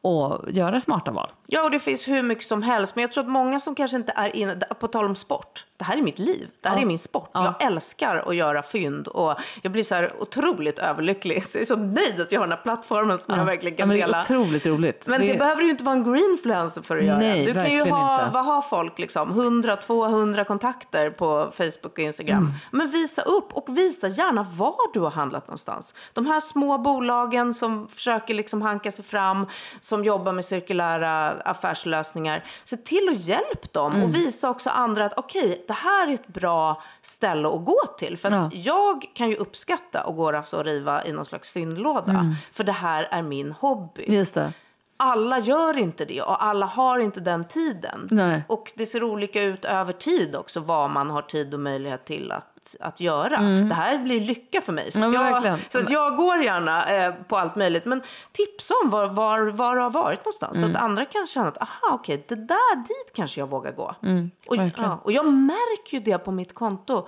Och 0.00 0.50
göra 0.50 0.80
smarta 0.80 1.10
val. 1.10 1.30
Ja, 1.54 1.62
och 1.62 1.70
det 1.70 1.78
finns 1.78 2.08
hur 2.08 2.22
mycket 2.22 2.44
som 2.46 2.62
helst. 2.62 2.94
Men 2.96 3.02
jag 3.02 3.12
tror 3.12 3.24
att 3.24 3.30
många 3.30 3.60
som 3.60 3.74
kanske 3.74 3.96
inte 3.96 4.12
är 4.16 4.36
inne, 4.36 4.54
på 4.80 4.88
tal 4.88 5.04
om 5.04 5.16
sport. 5.16 5.66
Det 5.76 5.84
här 5.84 5.96
är 5.98 6.02
mitt 6.02 6.18
liv. 6.18 6.48
Det 6.60 6.68
här 6.68 6.76
Ja. 6.76 6.82
är 6.82 6.86
min 6.86 6.98
sport. 6.98 7.30
Ja. 7.32 7.54
Jag 7.60 7.66
älskar 7.72 8.16
att 8.28 8.36
göra 8.36 8.62
fynd 8.62 9.08
och 9.08 9.34
jag 9.62 9.72
blir 9.72 9.82
så 9.84 9.94
här 9.94 10.12
otroligt 10.22 10.78
överlycklig. 10.78 11.44
Så 11.44 11.58
jag 11.58 11.62
är 11.62 11.66
så 11.66 11.76
nöjd 11.76 12.20
att 12.20 12.32
jag 12.32 12.40
har 12.40 12.46
den 12.46 12.56
här 12.56 12.62
plattformen 12.62 13.18
som 13.18 13.38
jag 13.38 13.44
verkligen 13.44 13.74
Ja, 13.78 13.82
kan 13.82 13.88
det 13.88 13.94
dela. 13.94 14.20
otroligt 14.20 14.66
roligt. 14.66 15.04
Men 15.08 15.20
det, 15.20 15.38
behöver 15.38 15.62
ju 15.62 15.70
inte 15.70 15.84
vara 15.84 15.96
en 15.96 16.04
greenfluencer 16.12 16.82
för 16.82 16.98
att 16.98 17.04
göra. 17.04 17.18
Nej, 17.18 17.44
du 17.46 17.54
kan 17.54 17.70
ju 17.72 17.80
ha, 17.90 18.20
inte. 18.22 18.34
vad 18.34 18.44
har 18.44 18.62
folk 18.62 18.98
liksom, 18.98 19.32
100-200 19.62 20.44
kontakter 20.44 21.10
på 21.10 21.52
Facebook 21.56 21.92
och 21.92 21.98
Instagram. 21.98 22.38
Mm. 22.38 22.52
Men 22.70 22.90
visa 22.90 23.22
upp 23.22 23.52
och 23.52 23.78
visa 23.78 24.08
gärna 24.08 24.42
var 24.42 24.92
du 24.94 25.00
har 25.00 25.10
handlat 25.10 25.46
någonstans. 25.46 25.94
De 26.12 26.26
här 26.26 26.40
små 26.40 26.78
bolagen 26.78 27.54
som 27.54 27.88
försöker 27.88 28.34
liksom 28.34 28.62
hanka 28.62 28.90
sig 28.90 29.04
fram, 29.04 29.46
som 29.80 30.04
jobbar 30.04 30.32
med 30.32 30.44
cirkulära 30.44 31.41
affärslösningar. 31.44 32.44
Se 32.64 32.76
till 32.76 33.08
att 33.12 33.20
hjälp 33.20 33.72
dem 33.72 33.92
Mm. 33.92 34.04
och 34.04 34.14
visa 34.14 34.50
också 34.50 34.70
andra 34.70 35.04
att 35.04 35.18
okej, 35.18 35.64
det 35.68 35.72
här 35.72 36.08
är 36.08 36.14
ett 36.14 36.26
bra 36.26 36.82
ställe 37.02 37.48
att 37.48 37.64
gå 37.64 37.78
till. 37.98 38.18
För 38.18 38.30
Ja. 38.30 38.50
jag 38.52 39.06
kan 39.14 39.28
ju 39.30 39.36
uppskatta 39.36 40.00
att 40.00 40.16
gå 40.16 40.32
och 40.58 40.64
riva 40.64 41.04
i 41.04 41.12
någon 41.12 41.24
slags 41.24 41.50
fyndlåda. 41.50 42.12
Mm. 42.12 42.34
För 42.52 42.64
det 42.64 42.72
här 42.72 43.08
är 43.10 43.22
min 43.22 43.52
hobby 43.52 44.04
Just 44.08 44.34
det. 44.34 44.52
alla 44.96 45.38
gör 45.38 45.78
inte 45.78 46.04
det 46.04 46.22
och 46.22 46.44
alla 46.44 46.66
har 46.66 46.98
inte 46.98 47.20
den 47.20 47.44
tiden. 47.44 48.08
Nej. 48.10 48.42
Och 48.48 48.72
det 48.76 48.86
ser 48.86 49.02
olika 49.04 49.42
ut 49.42 49.64
över 49.64 49.92
tid 49.92 50.36
också 50.36 50.60
vad 50.60 50.90
man 50.90 51.10
har 51.10 51.22
tid 51.22 51.54
och 51.54 51.60
möjlighet 51.60 52.04
till 52.04 52.32
att, 52.32 52.46
att 52.80 53.00
göra. 53.00 53.40
Det 53.40 53.74
här 53.74 53.98
blir 53.98 54.20
lycka 54.20 54.60
för 54.60 54.72
mig. 54.72 54.92
Så, 54.92 54.98
Mm. 54.98 55.12
Ja, 55.14 55.36
att, 55.36 55.44
jag, 55.44 55.58
så 55.68 55.78
att 55.78 55.90
jag 55.90 56.16
går 56.16 56.42
gärna 56.42 56.84
eh, 56.94 57.14
på 57.28 57.36
allt 57.38 57.56
möjligt. 57.56 57.84
Men 57.84 58.02
tipsa 58.32 58.74
om 58.84 58.90
var, 58.90 59.06
var, 59.08 59.40
var 59.50 59.76
du 59.76 59.82
har 59.82 59.90
varit 59.90 60.18
någonstans. 60.20 60.56
Så 60.60 60.64
Mm. 60.64 60.76
att 60.76 60.82
andra 60.82 61.04
kan 61.04 61.26
känna 61.26 61.48
att 61.48 61.58
aha 61.62 61.90
okej, 61.92 62.24
det 62.28 62.34
där 62.34 62.76
dit 62.76 63.12
kanske 63.14 63.40
jag 63.40 63.46
vågar 63.50 63.72
gå. 63.72 63.82
och, 63.98 64.04
Mm, 64.04 64.30
verkligen. 64.48 64.90
ja, 64.90 65.00
och 65.04 65.12
jag 65.12 65.26
märker 65.32 65.96
ju 65.98 66.00
det 66.00 66.18
på 66.18 66.30
mitt 66.32 66.54
konto. 66.54 67.06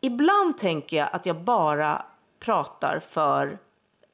Ibland 0.00 0.58
tänker 0.58 0.96
jag 0.96 1.08
att 1.12 1.26
jag 1.26 1.36
bara 1.44 2.02
pratar 2.44 3.00
för 3.10 3.58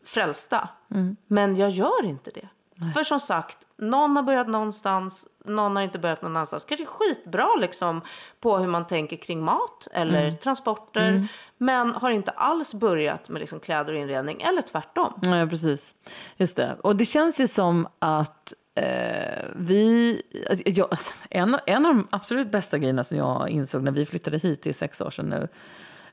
frälsta. 0.05 0.69
Mm. 0.95 1.17
Men 1.27 1.57
jag 1.57 1.71
gör 1.71 2.05
inte 2.05 2.31
det. 2.31 2.49
För 2.95 3.05
som 3.05 3.21
sagt, 3.21 3.59
någon 3.79 4.17
har 4.17 4.23
börjat 4.23 4.49
någonstans, 4.49 5.27
någon 5.45 5.77
har 5.77 5.83
inte 5.83 5.99
börjat 5.99 6.23
någon 6.23 6.37
annanstans. 6.37 6.65
Kanske 6.65 6.87
skitbra 6.87 7.49
liksom 7.61 8.01
på 8.41 8.59
hur 8.59 8.67
man 8.67 8.87
tänker 8.87 9.17
kring 9.17 9.41
mat 9.45 9.89
eller 9.93 10.23
Mm. 10.23 10.37
transporter. 10.37 11.29
Men 11.59 11.91
har 11.95 12.11
inte 12.11 12.31
alls 12.31 12.75
börjat 12.75 13.29
med 13.29 13.41
liksom 13.41 13.61
kläder 13.61 13.93
och 13.93 13.99
inredning 13.99 14.41
eller 14.43 14.63
tvärtom. 14.63 15.13
Ja, 15.23 15.47
precis. 15.51 15.95
Just 16.37 16.57
det. 16.57 16.77
Och 16.83 16.97
det 16.97 17.05
känns 17.05 17.41
ju 17.41 17.47
som 17.47 17.89
att 17.99 18.53
eh, 18.75 19.45
vi... 19.57 20.23
Alltså, 20.51 20.65
jag, 20.67 20.89
en, 21.31 21.59
en 21.67 21.87
av 21.87 21.95
de 21.95 22.09
absolut 22.11 22.51
bästa 22.51 22.79
grejerna 22.79 23.05
som 23.05 23.17
jag 23.19 23.49
insåg 23.49 23.83
när 23.83 23.93
vi 23.93 24.07
flyttade 24.07 24.39
hit, 24.39 24.63
det 24.63 24.69
är 24.69 24.75
sex 24.75 25.01
år 25.01 25.11
sedan 25.11 25.27
nu. 25.27 25.49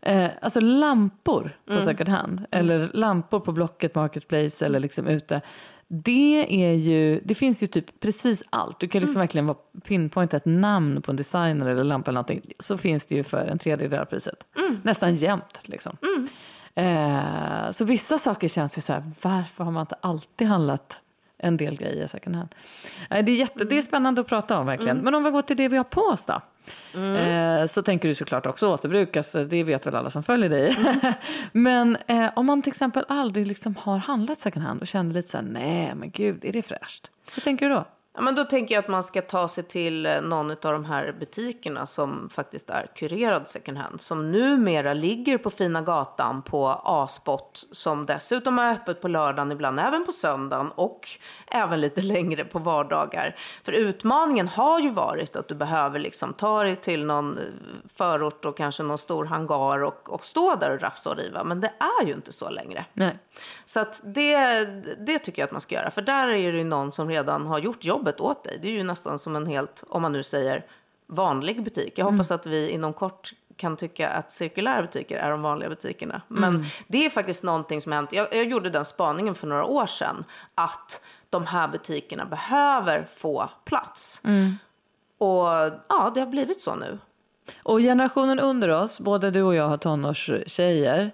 Eh, 0.01 0.29
alltså 0.41 0.59
lampor 0.59 1.57
på 1.65 1.81
second 1.81 2.09
hand. 2.09 2.45
Eller 2.51 2.89
lampor 2.93 3.39
på 3.39 3.51
Blocket 3.51 3.95
Marketplace 3.95 4.65
eller 4.65 4.79
liksom 4.79 5.07
ute. 5.07 5.41
Det 5.95 6.63
är 6.65 6.73
ju, 6.73 7.21
det 7.25 7.35
finns 7.35 7.63
ju 7.63 7.67
typ 7.67 7.99
precis 7.99 8.43
allt. 8.49 8.79
Du 8.79 8.87
kan 8.87 9.01
liksom 9.01 9.19
verkligen 9.19 9.47
vara 9.47 9.57
pinpointa 9.83 10.37
ett 10.37 10.45
namn 10.45 11.01
på 11.01 11.11
en 11.11 11.17
designer 11.17 11.69
eller 11.69 11.83
lampa 11.83 12.11
eller 12.11 12.15
någonting. 12.15 12.41
Så 12.59 12.77
finns 12.77 13.05
det 13.05 13.15
ju 13.15 13.23
för 13.23 13.45
en 13.45 13.57
tredjedel 13.59 13.99
av 13.99 14.05
priset. 14.05 14.45
Nästan 14.83 15.15
jämnt 15.15 15.59
liksom. 15.63 15.97
Eh, 16.75 17.71
så 17.71 17.85
vissa 17.85 18.17
saker 18.17 18.47
känns 18.47 18.77
ju 18.77 18.81
så 18.81 18.93
här, 18.93 19.03
varför 19.23 19.63
har 19.63 19.71
man 19.71 19.81
inte 19.81 19.95
alltid 20.01 20.47
handlat 20.47 21.01
en 21.43 21.57
del 21.57 21.77
grejer 21.77 22.07
second 22.07 22.35
hand? 22.35 22.55
Eh, 23.09 23.25
det, 23.25 23.31
är 23.31 23.35
jätte, 23.35 23.63
det 23.63 23.77
är 23.77 23.81
spännande 23.81 24.21
att 24.21 24.27
prata 24.27 24.57
om 24.57 24.65
verkligen. 24.65 24.97
Men 24.97 25.15
om 25.15 25.23
vi 25.23 25.29
går 25.29 25.41
till 25.41 25.57
det 25.57 25.67
vi 25.67 25.77
har 25.77 25.83
på 25.83 26.01
oss 26.01 26.25
då. 26.25 26.41
Eh, 26.99 27.65
så 27.65 27.81
tänker 27.81 28.07
du 28.07 28.15
såklart 28.15 28.45
också 28.45 28.73
återbrukas, 28.73 29.31
det 29.31 29.63
vet 29.63 29.87
väl 29.87 29.95
alla 29.95 30.09
som 30.09 30.23
följer 30.23 30.49
dig. 30.49 30.77
men 31.51 31.97
eh, 32.07 32.29
om 32.35 32.45
man 32.45 32.61
till 32.61 32.71
exempel 32.71 33.05
aldrig 33.07 33.47
liksom 33.47 33.75
har 33.75 33.97
handlat 33.97 34.39
second 34.39 34.65
hand 34.65 34.81
och 34.81 34.87
känner 34.87 35.13
lite 35.13 35.29
så 35.29 35.37
här, 35.37 35.43
nej 35.43 35.95
men 35.95 36.11
gud, 36.11 36.45
är 36.45 36.53
det 36.53 36.61
fräscht? 36.61 37.11
Hur 37.35 37.41
tänker 37.41 37.69
du 37.69 37.75
då? 37.75 37.85
Ja, 38.15 38.21
men 38.21 38.35
då 38.35 38.43
tänker 38.43 38.75
jag 38.75 38.81
att 38.81 38.87
man 38.87 39.03
ska 39.03 39.21
ta 39.21 39.47
sig 39.47 39.63
till 39.63 40.05
eh, 40.05 40.21
någon 40.21 40.51
av 40.51 40.57
de 40.61 40.85
här 40.85 41.15
butikerna 41.19 41.85
som 41.85 42.29
faktiskt 42.29 42.69
är 42.69 42.87
kurerad 42.95 43.47
second 43.47 43.77
hand. 43.77 44.01
Som 44.01 44.31
numera 44.31 44.93
ligger 44.93 45.37
på 45.37 45.49
fina 45.49 45.81
gatan 45.81 46.41
på 46.41 46.81
A-spot. 46.85 47.67
Som 47.71 48.05
dessutom 48.05 48.59
är 48.59 48.71
öppet 48.71 49.01
på 49.01 49.07
lördagen, 49.07 49.51
ibland 49.51 49.79
även 49.79 50.05
på 50.05 50.11
söndagen. 50.11 50.71
Och 50.75 51.09
även 51.47 51.81
lite 51.81 52.01
längre 52.13 52.45
på 52.45 52.59
vardagar. 52.59 53.35
För 53.63 53.71
utmaningen 53.71 54.47
har 54.47 54.79
ju 54.79 54.89
varit 54.89 55.35
att 55.35 55.47
du 55.47 55.55
behöver 55.55 55.99
liksom 55.99 56.33
ta 56.33 56.63
dig 56.63 56.75
till 56.75 57.05
någon 57.05 57.37
eh, 57.37 57.43
förort 57.95 58.45
och 58.45 58.57
kanske 58.57 58.83
någon 58.83 58.97
stor 58.97 59.25
hangar 59.25 59.83
och, 59.83 60.09
och 60.09 60.23
stå 60.23 60.55
där 60.55 60.71
och 60.71 60.81
rafsa 60.81 61.09
och 61.09 61.17
riva. 61.17 61.43
Men 61.43 61.61
det 61.61 61.73
är 62.01 62.05
ju 62.05 62.13
inte 62.13 62.33
så 62.33 62.49
längre. 62.49 62.85
Nej. 62.93 63.17
Så 63.65 63.79
att 63.79 64.01
det, 64.03 64.65
det 65.05 65.19
tycker 65.19 65.41
jag 65.41 65.47
att 65.47 65.51
man 65.51 65.61
ska 65.61 65.75
göra. 65.75 65.91
För 65.91 66.01
där 66.01 66.27
är 66.27 66.51
det 66.51 66.57
ju 66.57 66.63
någon 66.63 66.91
som 66.91 67.09
redan 67.09 67.47
har 67.47 67.59
gjort 67.59 67.85
jobbet 68.03 68.21
åt 68.21 68.43
dig. 68.43 68.59
Det 68.61 68.67
är 68.67 68.71
ju 68.71 68.83
nästan 68.83 69.19
som 69.19 69.35
en 69.35 69.45
helt, 69.47 69.83
om 69.89 70.01
man 70.01 70.11
nu 70.11 70.23
säger 70.23 70.65
vanlig 71.07 71.63
butik. 71.63 71.97
Jag 71.97 72.05
hoppas 72.05 72.31
att 72.31 72.45
vi 72.45 72.69
inom 72.69 72.93
kort 72.93 73.33
kan 73.55 73.77
tycka 73.77 74.09
att 74.09 74.31
cirkulära 74.31 74.81
butiker 74.81 75.17
är 75.17 75.31
de 75.31 75.41
vanliga 75.41 75.69
butikerna. 75.69 76.21
Men 76.27 76.65
det 76.87 77.05
är 77.05 77.09
faktiskt 77.09 77.43
någonting 77.43 77.81
som 77.81 77.91
hänt. 77.91 78.13
Jag, 78.13 78.27
jag 78.35 78.45
gjorde 78.45 78.69
den 78.69 78.85
spaningen 78.85 79.35
för 79.35 79.47
några 79.47 79.65
år 79.65 79.85
sedan. 79.85 80.23
Att 80.55 81.01
de 81.29 81.45
här 81.45 81.67
butikerna 81.67 82.25
behöver 82.25 83.07
få 83.15 83.49
plats. 83.65 84.21
Och 85.17 85.47
ja, 85.89 86.11
det 86.13 86.19
har 86.19 86.27
blivit 86.27 86.61
så 86.61 86.75
nu. 86.75 86.99
Och 87.63 87.79
generationen 87.79 88.39
under 88.39 88.69
oss, 88.69 88.99
både 88.99 89.31
du 89.31 89.41
och 89.41 89.55
jag 89.55 89.67
har 89.67 89.77
tonårstjejer, 89.77 91.11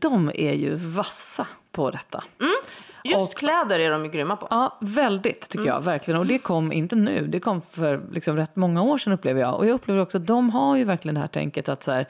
de 0.00 0.30
är 0.34 0.52
ju 0.54 0.74
vassa 0.74 1.46
på 1.72 1.90
detta. 1.90 2.24
Just 3.08 3.34
kläder 3.34 3.78
är 3.78 3.90
de 3.90 4.04
ju 4.04 4.10
grymma 4.10 4.36
på. 4.36 4.46
Ja, 4.50 4.78
väldigt 4.80 5.48
tycker 5.48 5.66
jag. 5.66 5.84
Verkligen. 5.84 6.20
Och 6.20 6.26
det 6.26 6.38
kom 6.38 6.72
inte 6.72 6.96
nu. 6.96 7.26
Det 7.26 7.40
kom 7.40 7.62
för 7.62 8.02
liksom 8.12 8.36
rätt 8.36 8.56
många 8.56 8.82
år 8.82 8.98
sedan 8.98 9.12
upplever 9.12 9.40
jag. 9.40 9.54
Och 9.54 9.66
jag 9.66 9.74
upplever 9.74 10.00
också 10.00 10.18
att 10.18 10.26
de 10.26 10.50
har 10.50 10.76
ju 10.76 10.84
verkligen 10.84 11.14
det 11.14 11.20
här 11.20 11.28
tänket 11.28 11.68
att 11.68 11.82
så 11.82 11.92
här, 11.92 12.08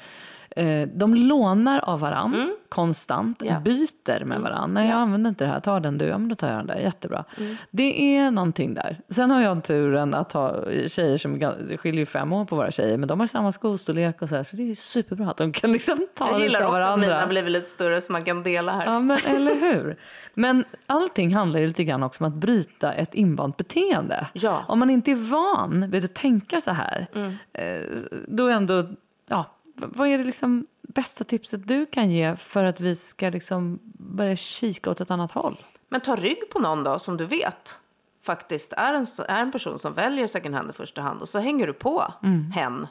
eh, 0.57 0.89
de 0.95 1.15
lånar 1.15 1.79
av 1.79 2.01
varann 2.01 2.57
konstant, 2.69 3.43
Ja. 3.45 3.61
byter 3.61 4.25
med 4.25 4.41
varann. 4.41 4.75
Nej, 4.75 4.89
jag 4.89 4.97
använder 4.99 5.29
inte 5.29 5.45
det 5.45 5.51
här. 5.51 5.61
Ta 5.61 5.81
den 5.81 5.99
du. 5.99 6.05
Ja, 6.05 6.19
men 6.19 6.29
då 6.29 6.35
tar 6.35 6.49
jag 6.49 6.57
den 6.57 6.67
där. 6.67 6.77
Jättebra. 6.77 7.25
Det 7.71 8.17
är 8.17 8.31
någonting 8.31 8.75
där. 8.75 9.01
Sen 9.09 9.31
har 9.31 9.41
jag 9.43 9.65
turen 9.65 10.15
att 10.15 10.33
ha 10.33 10.65
tjejer 10.87 11.17
som, 11.17 11.39
det 11.69 11.79
skiljer 11.79 12.05
fem 12.05 12.33
år 12.33 12.45
på 12.45 12.57
våra 12.57 12.71
tjejer, 12.71 12.99
men 12.99 13.09
de 13.09 13.21
har 13.21 13.27
samma 13.27 13.53
skostorlek 13.53 14.23
och 14.23 14.29
så 14.29 14.37
här. 14.37 14.43
Så 14.43 14.57
det 14.57 14.71
är 14.71 14.75
superbra 14.75 15.31
att 15.31 15.37
de 15.37 15.53
kan 15.53 15.73
liksom 15.73 16.07
ta 16.15 16.27
Jag 16.27 16.33
lite 16.35 16.45
gillar 16.45 16.61
av 16.61 16.67
också 16.67 16.75
att 16.77 16.83
varandra. 16.83 17.07
mina 17.17 17.27
blivit 17.27 17.51
lite 17.53 17.67
större 17.67 18.01
så 18.01 18.13
man 18.13 18.25
kan 18.25 18.43
dela 18.43 18.73
här. 18.73 18.85
Ja, 18.87 19.01
men 19.01 19.19
eller 19.27 19.55
hur? 19.55 19.97
Men 20.35 20.65
allting 20.87 21.35
handlar 21.35 21.61
ju 21.61 21.67
lite 21.67 21.85
grann 21.85 22.03
också 22.03 22.25
om 22.25 22.29
att 22.31 22.37
bryta 22.37 22.93
ett 22.93 23.15
invant 23.15 23.57
beteende. 23.57 24.27
Ja. 24.33 24.63
Om 24.69 24.79
man 24.79 24.91
inte 24.91 25.11
är 25.11 25.31
van 25.31 25.91
vid 25.91 26.05
att 26.05 26.15
tänka 26.15 26.61
så 26.61 26.71
här, 26.71 27.07
eh, 27.53 27.81
då 28.29 28.49
ändå, 28.49 28.85
ja, 29.29 29.47
vad 29.75 30.09
är 30.09 30.19
det 30.19 30.25
liksom 30.25 30.67
bästa 30.83 31.25
tipset 31.25 31.69
du 31.69 31.87
kan 31.87 32.11
ge 32.11 32.37
för 32.37 32.65
att 32.65 32.81
vi 32.81 32.97
ska 32.97 33.31
liksom 33.31 33.79
börja 33.99 34.37
kika 34.37 34.91
åt 34.91 35.01
ett 35.01 35.11
annat 35.11 35.33
håll? 35.33 35.57
Men 35.89 36.01
ta 36.01 36.17
rygg 36.17 36.51
på 36.51 36.59
någon 36.59 36.85
då 36.85 36.99
som 36.99 37.17
du 37.17 37.27
vet 37.27 37.81
faktiskt 38.23 38.73
är 38.73 38.95
en, 38.95 39.07
är 39.29 39.43
en 39.43 39.53
person 39.53 39.79
som 39.79 39.95
väljer 39.95 40.27
second 40.27 40.55
hand 40.55 40.71
i 40.71 40.73
första 40.73 41.03
hand 41.03 41.21
och 41.21 41.29
så 41.29 41.39
hänger 41.39 41.67
du 41.67 41.73
på 41.73 42.15
hen. 42.55 42.87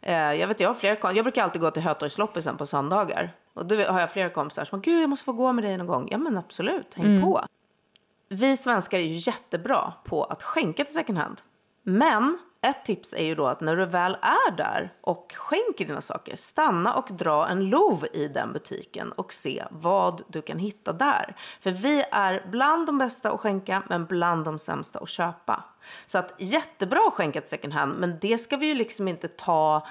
Eh, 0.00 0.14
jag 0.14 0.48
vet, 0.48 0.60
jag 0.60 0.68
har 0.68 0.74
flera 0.74 1.12
jag 1.12 1.24
brukar 1.24 1.42
alltid 1.42 1.60
gå 1.60 1.70
till 1.70 1.82
Hötorgsloppisen 1.82 2.56
på 2.56 2.66
söndagar. 2.66 3.32
Och 3.54 3.66
då 3.66 3.76
har 3.76 4.00
jag 4.00 4.12
flera 4.12 4.30
kompisar 4.30 4.64
som 4.64 4.80
gud 4.80 5.02
jag 5.02 5.10
måste 5.10 5.24
få 5.24 5.32
gå 5.32 5.52
med 5.52 5.64
dig 5.64 5.76
någon 5.76 5.86
gång. 5.86 6.08
Ja 6.10 6.18
men 6.18 6.38
absolut, 6.38 6.94
häng 6.94 7.22
på. 7.22 7.46
Vi 8.28 8.56
svenskar 8.56 8.98
är 8.98 9.02
ju 9.02 9.16
jättebra 9.30 9.92
på 10.04 10.24
att 10.24 10.42
skänka 10.42 10.84
till 10.84 10.94
second 10.94 11.18
hand. 11.18 11.40
Men 11.82 12.38
ett 12.64 12.84
tips 12.84 13.14
är 13.14 13.24
ju 13.24 13.34
då 13.34 13.46
att 13.46 13.60
när 13.60 13.76
du 13.76 13.86
väl 13.86 14.16
är 14.22 14.56
där 14.56 14.92
och 15.00 15.34
skänker 15.36 15.84
dina 15.84 16.00
saker, 16.00 16.36
stanna 16.36 16.94
och 16.94 17.08
dra 17.10 17.48
en 17.48 17.64
lov 17.64 18.06
i 18.12 18.28
den 18.28 18.52
butiken 18.52 19.12
och 19.12 19.32
se 19.32 19.64
vad 19.70 20.22
du 20.28 20.42
kan 20.42 20.58
hitta 20.58 20.92
där. 20.92 21.36
För 21.60 21.70
vi 21.70 22.04
är 22.12 22.46
bland 22.50 22.86
de 22.86 22.98
bästa 22.98 23.30
att 23.30 23.40
skänka, 23.40 23.82
men 23.88 24.06
bland 24.06 24.44
de 24.44 24.58
sämsta 24.58 24.98
att 24.98 25.08
köpa. 25.08 25.64
Så 26.06 26.18
att 26.18 26.34
jättebra 26.38 27.00
att 27.06 27.14
skänka 27.14 27.40
till 27.40 27.50
second 27.50 27.72
hand, 27.72 27.94
men 27.98 28.18
det 28.20 28.38
ska 28.38 28.56
vi 28.56 28.66
ju 28.66 28.74
liksom 28.74 29.08
inte 29.08 29.28
ta 29.28 29.86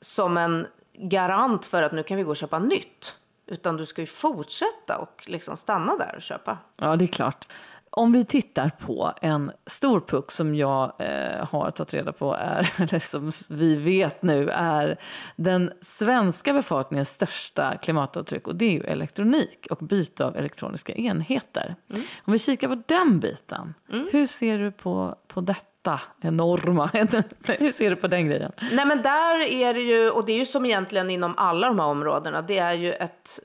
som 0.00 0.36
en 0.36 0.66
garant 0.92 1.66
för 1.66 1.82
att 1.82 1.92
nu 1.92 2.02
kan 2.02 2.16
vi 2.16 2.22
gå 2.22 2.30
och 2.30 2.36
köpa 2.36 2.58
nytt. 2.58 3.16
Utan 3.46 3.76
du 3.76 3.86
ska 3.86 4.02
ju 4.02 4.06
fortsätta 4.06 4.98
och 4.98 5.24
liksom 5.26 5.56
stanna 5.56 5.96
där 5.96 6.14
och 6.16 6.22
köpa. 6.22 6.58
Ja, 6.76 6.96
det 6.96 7.04
är 7.04 7.06
klart. 7.06 7.48
Om 7.90 8.12
vi 8.12 8.24
tittar 8.24 8.68
på 8.68 9.12
en 9.22 9.52
stor 9.66 10.00
puck 10.00 10.30
som 10.30 10.54
jag 10.54 10.92
eh, 10.98 11.46
har 11.46 11.70
tagit 11.70 11.94
reda 11.94 12.12
på 12.12 12.34
är, 12.34 12.72
eller 12.82 12.98
som 12.98 13.30
vi 13.48 13.76
vet 13.76 14.22
nu 14.22 14.50
är 14.50 15.00
den 15.36 15.72
svenska 15.80 16.52
befolkningens 16.52 17.10
största 17.10 17.76
klimatavtryck 17.76 18.48
och 18.48 18.56
det 18.56 18.64
är 18.64 18.72
ju 18.72 18.82
elektronik 18.82 19.66
och 19.70 19.78
byte 19.78 20.24
av 20.24 20.36
elektroniska 20.36 20.92
enheter. 20.92 21.76
Om 22.24 22.32
vi 22.32 22.38
kikar 22.38 22.68
på 22.68 22.82
den 22.86 23.20
biten, 23.20 23.74
hur 24.12 24.26
ser 24.26 24.58
du 24.58 24.72
på, 24.72 25.16
på 25.28 25.40
detta 25.40 26.00
enorma, 26.20 26.86
hur 27.58 27.72
ser 27.72 27.90
du 27.90 27.96
på 27.96 28.08
den 28.08 28.26
grejen? 28.26 28.52
Nej 28.72 28.86
men 28.86 29.02
där 29.02 29.52
är 29.52 29.74
det 29.74 29.80
ju, 29.80 30.10
och 30.10 30.26
det 30.26 30.32
är 30.32 30.38
ju 30.38 30.46
som 30.46 30.66
egentligen 30.66 31.10
inom 31.10 31.34
alla 31.36 31.66
de 31.66 31.78
här 31.78 31.86
områdena, 31.86 32.42
det 32.42 32.58
är 32.58 32.72
ju 32.72 32.92
ett 32.92 33.40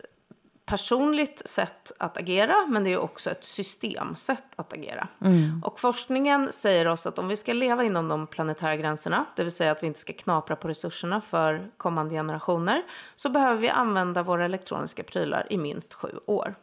personligt 0.74 1.42
sätt 1.46 1.92
att 1.98 2.18
agera, 2.18 2.56
men 2.70 2.84
det 2.84 2.94
är 2.94 2.98
också 2.98 3.30
ett 3.30 3.44
systemsätt 3.44 4.44
att 4.56 4.74
agera. 4.74 5.08
Och 5.64 5.80
forskningen 5.80 6.52
säger 6.52 6.88
oss 6.88 7.06
att 7.08 7.20
om 7.20 7.28
vi 7.28 7.36
ska 7.36 7.54
leva 7.54 7.84
inom 7.84 8.08
de 8.08 8.28
planetära 8.28 8.76
gränserna, 8.76 9.26
det 9.36 9.44
vill 9.44 9.52
säga 9.52 9.72
att 9.72 9.84
vi 9.84 9.88
inte 9.88 10.00
ska 10.00 10.14
knapra 10.14 10.56
på 10.56 10.68
resurserna 10.68 11.22
för 11.22 11.68
kommande 11.78 12.16
generationer, 12.16 12.82
så 13.16 13.30
behöver 13.30 13.62
vi 13.62 13.70
använda 13.70 14.24
våra 14.24 14.46
elektroniska 14.46 15.04
prylar 15.04 15.48
i 15.50 15.58
minst 15.58 15.94
sju 15.94 16.10
år. 16.26 16.56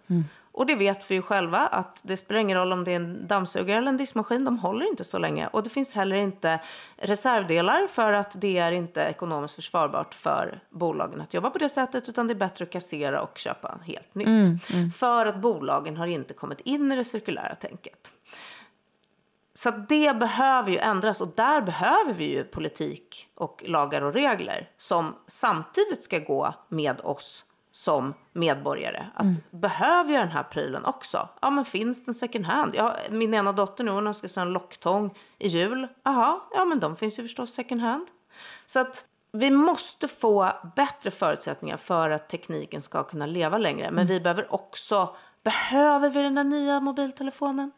Och 0.52 0.66
det 0.66 0.74
vet 0.74 1.10
vi 1.10 1.14
ju 1.14 1.22
själva 1.22 1.58
att 1.58 2.00
det 2.02 2.16
spelar 2.16 2.40
ingen 2.40 2.58
roll 2.58 2.72
om 2.72 2.84
det 2.84 2.92
är 2.92 2.96
en 2.96 3.26
dammsugare 3.26 3.78
eller 3.78 3.88
en 3.88 3.96
diskmaskin, 3.96 4.44
de 4.44 4.58
håller 4.58 4.88
inte 4.88 5.04
så 5.04 5.18
länge. 5.18 5.46
Och 5.46 5.62
det 5.62 5.70
finns 5.70 5.94
heller 5.94 6.16
inte 6.16 6.60
reservdelar 6.96 7.86
för 7.86 8.12
att 8.12 8.40
det 8.40 8.58
är 8.58 8.72
inte 8.72 9.00
ekonomiskt 9.00 9.54
försvarbart 9.54 10.14
för 10.14 10.60
bolagen 10.70 11.20
att 11.20 11.34
jobba 11.34 11.50
på 11.50 11.58
det 11.58 11.68
sättet 11.68 12.08
utan 12.08 12.26
det 12.26 12.32
är 12.32 12.36
bättre 12.36 12.62
att 12.64 12.70
kassera 12.72 13.22
och 13.22 13.38
köpa 13.38 13.78
helt 13.84 14.14
nytt. 14.14 14.64
För 14.96 15.26
att 15.26 15.36
bolagen 15.36 15.96
har 15.96 16.06
inte 16.06 16.34
kommit 16.34 16.60
in 16.60 16.92
i 16.92 16.96
det 16.96 17.04
cirkulära 17.04 17.54
tänket. 17.54 18.12
Så 19.54 19.70
det 19.70 20.16
behöver 20.16 20.70
ju 20.70 20.78
ändras 20.78 21.20
och 21.20 21.32
där 21.36 21.60
behöver 21.60 22.12
vi 22.12 22.24
ju 22.24 22.44
politik 22.44 23.28
och 23.34 23.64
lagar 23.66 24.02
och 24.02 24.12
regler 24.12 24.68
som 24.76 25.16
samtidigt 25.26 26.02
ska 26.02 26.18
gå 26.18 26.54
med 26.68 27.00
oss 27.00 27.44
som 27.72 28.14
medborgare. 28.32 29.06
Att 29.14 29.50
behöver 29.50 30.12
jag 30.12 30.22
den 30.22 30.32
här 30.32 30.42
prylen 30.42 30.84
också? 30.84 31.28
Ja, 31.42 31.50
men 31.50 31.64
finns 31.64 32.04
den 32.04 32.14
second 32.14 32.44
hand? 32.44 32.74
Ja, 32.74 32.96
min 33.10 33.34
ena 33.34 33.52
dotter 33.52 33.84
nu, 33.84 33.90
hon 33.90 34.06
önskar 34.06 34.28
sig 34.28 34.42
en 34.42 34.52
locktång 34.52 35.14
i 35.38 35.48
jul. 35.48 35.88
Jaha, 36.04 36.40
ja 36.54 36.64
men 36.64 36.80
de 36.80 36.96
finns 36.96 37.18
ju 37.18 37.22
förstås 37.22 37.54
second 37.54 37.80
hand. 37.80 38.06
Så 38.66 38.80
att 38.80 39.04
vi 39.32 39.50
måste 39.50 40.08
få 40.08 40.52
bättre 40.76 41.10
förutsättningar 41.10 41.76
för 41.76 42.10
att 42.10 42.28
tekniken 42.28 42.82
ska 42.82 43.02
kunna 43.02 43.26
leva 43.26 43.58
längre. 43.58 43.90
Men 43.90 44.06
vi 44.06 44.20
behöver 44.20 44.54
också, 44.54 45.16
behöver 45.44 46.10
vi 46.10 46.22
den 46.22 46.34
där 46.34 46.44
nya 46.44 46.80
mobiltelefonen? 46.80 47.72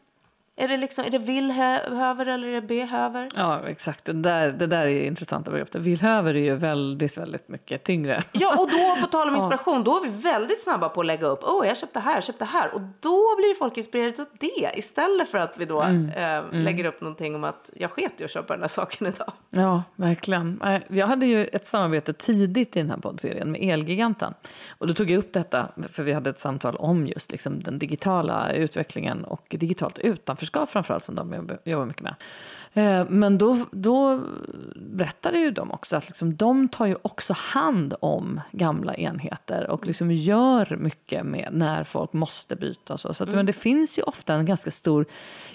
Är 0.55 0.67
det, 0.67 0.77
liksom, 0.77 1.05
är 1.05 1.09
det 1.09 1.17
vill-höver 1.17 2.25
eller 2.25 2.47
är 2.47 2.53
det 2.53 2.61
behöver? 2.61 3.29
Ja, 3.35 3.59
exakt. 3.67 4.05
Det 4.05 4.13
där, 4.13 4.51
det 4.51 4.67
där 4.67 4.87
är 4.87 5.05
intressanta 5.05 5.51
begrepp. 5.51 5.75
Villhöver 5.75 6.33
är 6.33 6.39
ju 6.39 6.55
väldigt, 6.55 7.17
väldigt 7.17 7.49
mycket 7.49 7.83
tyngre. 7.83 8.23
Ja, 8.31 8.61
och 8.61 8.69
då 8.71 8.95
på 9.01 9.07
tal 9.07 9.29
om 9.29 9.35
inspiration, 9.41 9.83
då 9.83 9.97
är 9.97 10.07
vi 10.07 10.21
väldigt 10.21 10.63
snabba 10.63 10.89
på 10.89 11.01
att 11.01 11.05
lägga 11.05 11.27
upp, 11.27 11.39
åh, 11.43 11.61
oh, 11.61 11.67
jag 11.67 11.77
köpte 11.77 11.99
här, 11.99 12.13
jag 12.13 12.23
köpte 12.23 12.45
här. 12.45 12.75
Och 12.75 12.81
då 12.99 13.35
blir 13.37 13.55
folk 13.55 13.77
inspirerade 13.77 14.21
av 14.21 14.27
det 14.39 14.77
istället 14.77 15.29
för 15.29 15.37
att 15.37 15.57
vi 15.57 15.65
då 15.65 15.81
eh, 15.81 16.43
lägger 16.51 16.85
upp 16.85 17.01
någonting 17.01 17.35
om 17.35 17.43
att 17.43 17.69
jag 17.75 17.91
sket 17.91 18.21
i 18.21 18.23
att 18.23 18.31
köpa 18.31 18.53
den 18.53 18.61
här 18.61 18.69
saken 18.69 19.07
idag. 19.07 19.31
Ja, 19.49 19.83
verkligen. 19.95 20.61
Jag 20.87 21.07
hade 21.07 21.25
ju 21.25 21.45
ett 21.45 21.65
samarbete 21.65 22.13
tidigt 22.13 22.75
i 22.77 22.79
den 22.79 22.89
här 22.89 22.97
poddserien 22.97 23.51
med 23.51 23.61
Elgiganten. 23.61 24.33
Och 24.77 24.87
då 24.87 24.93
tog 24.93 25.11
jag 25.11 25.17
upp 25.17 25.33
detta, 25.33 25.67
för 25.91 26.03
vi 26.03 26.13
hade 26.13 26.29
ett 26.29 26.39
samtal 26.39 26.75
om 26.75 27.07
just 27.07 27.31
liksom 27.31 27.63
den 27.63 27.79
digitala 27.79 28.53
utvecklingen 28.53 29.23
och 29.23 29.55
digitalt 29.59 29.99
utanförskap 30.43 30.69
framförallt 30.69 31.03
som 31.03 31.15
de 31.15 31.33
jobb- 31.33 31.57
jobbar 31.65 31.85
mycket 31.85 32.03
med. 32.03 32.15
Eh, 32.75 33.05
Men 33.09 33.37
då, 33.37 33.65
då 33.71 34.19
berättade 34.75 35.37
ju 35.37 35.51
de 35.51 35.71
också 35.71 35.95
att 35.95 36.07
liksom, 36.07 36.35
de 36.35 36.67
tar 36.67 36.85
ju 36.85 36.95
också 37.01 37.33
hand 37.37 37.93
om 37.99 38.41
gamla 38.51 38.93
enheter 38.95 39.69
och 39.69 39.87
liksom 39.87 40.11
gör 40.11 40.77
mycket 40.79 41.25
med 41.25 41.49
när 41.51 41.83
folk 41.83 42.13
måste 42.13 42.55
byta. 42.55 42.97
Så 42.97 43.13
så 43.13 43.23
att, 43.23 43.29
men 43.29 43.45
det 43.45 43.53
finns 43.53 43.99
ju 43.99 44.03
ofta 44.03 44.33
en 44.33 44.45
ganska 44.45 44.71
stor 44.71 45.05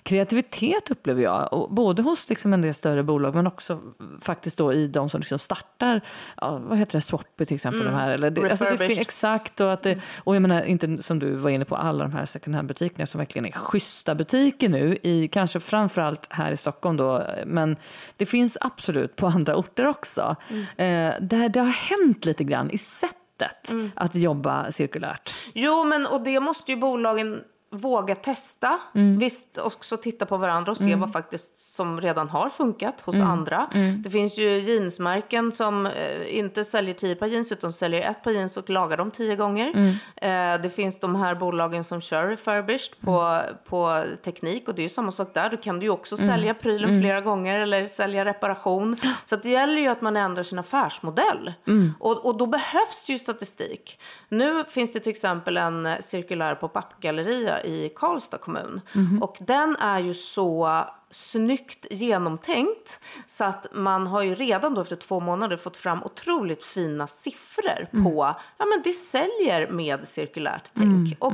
kreativitet 0.02 0.90
upplever 0.90 1.22
jag. 1.22 1.52
Och 1.52 1.70
både 1.70 2.02
hos 2.02 2.28
liksom 2.28 2.52
en 2.52 2.62
del 2.62 2.74
större 2.74 3.02
bolag 3.02 3.34
men 3.34 3.46
också 3.46 3.80
faktiskt 4.20 4.58
då 4.58 4.72
i 4.72 4.86
de 4.88 5.08
som 5.10 5.20
liksom 5.20 5.38
startar, 5.38 6.00
ja, 6.36 6.58
vad 6.58 6.78
heter 6.78 6.98
det, 6.98 7.00
Swappy 7.02 7.44
till 7.44 7.54
exempel. 7.54 7.84
De 7.84 7.94
här, 7.94 8.10
eller 8.10 8.30
det, 8.30 8.50
alltså 8.50 8.64
det, 8.64 8.84
exakt, 8.84 9.60
och, 9.60 9.72
att 9.72 9.82
det, 9.82 9.98
och 10.24 10.34
jag 10.34 10.42
menar 10.42 10.62
inte 10.62 11.02
som 11.02 11.18
du 11.18 11.34
var 11.34 11.50
inne 11.50 11.64
på 11.64 11.76
alla 11.76 12.04
de 12.04 12.12
här 12.12 12.24
second 12.24 12.56
hand-butikerna 12.56 13.06
som 13.06 13.18
verkligen 13.18 13.46
är 13.46 13.52
schyssta 13.52 14.14
butiker 14.14 14.68
nu, 14.68 14.77
i, 14.78 15.28
kanske 15.32 15.60
framförallt 15.60 16.26
här 16.30 16.52
i 16.52 16.56
Stockholm 16.56 16.96
då, 16.96 17.26
men 17.46 17.76
det 18.16 18.26
finns 18.26 18.58
absolut 18.60 19.16
på 19.16 19.26
andra 19.26 19.56
orter 19.56 19.86
också. 19.86 20.36
Eh, 20.76 21.12
där 21.20 21.48
det 21.48 21.60
har 21.60 21.66
hänt 21.66 22.24
lite 22.24 22.44
grann 22.44 22.70
i 22.70 22.78
sättet 22.78 23.72
att 23.94 24.14
jobba 24.14 24.70
cirkulärt. 24.70 25.34
Jo, 25.54 25.84
men 25.84 26.06
och 26.06 26.20
det 26.20 26.40
måste 26.40 26.72
ju 26.72 26.78
bolagen 26.78 27.42
våga 27.70 28.14
testa. 28.14 28.78
Visst, 29.18 29.58
också 29.58 29.96
titta 29.96 30.26
på 30.26 30.36
varandra 30.36 30.70
och 30.72 30.78
se 30.78 30.94
vad 30.94 31.12
faktiskt 31.12 31.58
som 31.58 32.00
redan 32.00 32.28
har 32.28 32.50
funkat 32.50 33.00
hos 33.00 33.14
andra. 33.20 33.68
Det 34.04 34.10
finns 34.10 34.38
ju 34.38 34.60
jeansmärken 34.60 35.52
som 35.52 35.86
eh, 35.86 36.38
inte 36.38 36.64
säljer 36.64 36.94
tio 36.94 37.14
par 37.14 37.26
jeans 37.26 37.52
utan 37.52 37.72
säljer 37.72 38.10
ett 38.10 38.22
par 38.22 38.30
jeans 38.30 38.56
och 38.56 38.70
lagar 38.70 38.96
dem 38.96 39.10
tio 39.10 39.36
gånger. 39.36 39.98
Eh, 40.16 40.62
det 40.62 40.70
finns 40.74 41.00
de 41.00 41.16
här 41.16 41.34
bolagen 41.34 41.84
som 41.84 42.00
kör 42.00 42.26
refurbished 42.26 43.00
på, 43.00 43.40
på 43.64 44.04
teknik 44.24 44.68
och 44.68 44.74
det 44.74 44.80
är 44.80 44.84
ju 44.84 44.88
samma 44.88 45.10
sak 45.10 45.34
där. 45.34 45.50
Då 45.50 45.56
kan 45.56 45.80
du 45.80 45.86
ju 45.86 45.90
också 45.90 46.16
sälja 46.16 46.54
prylen 46.54 47.00
flera 47.00 47.20
gånger 47.20 47.60
eller 47.60 47.86
sälja 47.86 48.24
reparation. 48.24 48.96
Så 49.24 49.36
det 49.36 49.48
gäller 49.48 49.80
ju 49.80 49.88
att 49.88 50.00
man 50.00 50.16
ändrar 50.16 50.42
sin 50.42 50.58
affärsmodell. 50.58 51.52
Och, 52.00 52.26
och 52.26 52.38
då 52.38 52.46
behövs 52.46 53.04
det 53.06 53.12
ju 53.12 53.18
statistik. 53.18 54.00
Nu 54.28 54.64
finns 54.68 54.92
det 54.92 55.00
till 55.00 55.10
exempel 55.10 55.56
en 55.56 55.88
cirkulär 56.00 56.54
pop-up-galleria 56.54 57.57
i 57.64 57.92
Karlstad 57.96 58.38
kommun. 58.38 58.80
Och 59.20 59.36
den 59.40 59.76
är 59.76 59.98
ju 59.98 60.14
så 60.14 60.84
snyggt 61.10 61.86
genomtänkt 61.90 63.00
så 63.26 63.44
att 63.44 63.66
man 63.72 64.06
har 64.06 64.22
ju 64.22 64.34
redan 64.34 64.74
då 64.74 64.80
efter 64.80 64.96
två 64.96 65.20
månader 65.20 65.56
fått 65.56 65.76
fram 65.76 66.02
otroligt 66.02 66.64
fina 66.64 67.06
siffror 67.06 68.02
på 68.04 68.34
ja 68.58 68.64
men 68.64 68.82
det 68.84 68.92
säljer 68.92 69.70
med 69.70 70.08
cirkulärt 70.08 70.70
tänk. 70.74 71.16
Och 71.18 71.32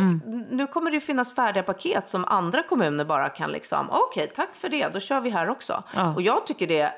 nu 0.51 0.67
kommer 0.67 0.91
det 0.91 0.95
ju 0.95 1.01
finnas 1.01 1.35
färdiga 1.35 1.63
paket 1.63 2.09
som 2.09 2.25
andra 2.25 2.63
kommuner 2.63 3.05
bara 3.05 3.29
kan 3.29 3.51
liksom 3.51 3.91
okej 3.91 4.33
tack 4.37 4.55
för 4.55 4.69
det 4.69 4.89
då 4.89 5.01
kör 5.01 5.21
vi 5.21 5.31
här 5.31 5.49
också. 5.51 5.83
Ja. 5.95 6.15
Och 6.15 6.23
jag 6.23 6.47
tycker 6.47 6.67
det 6.67 6.93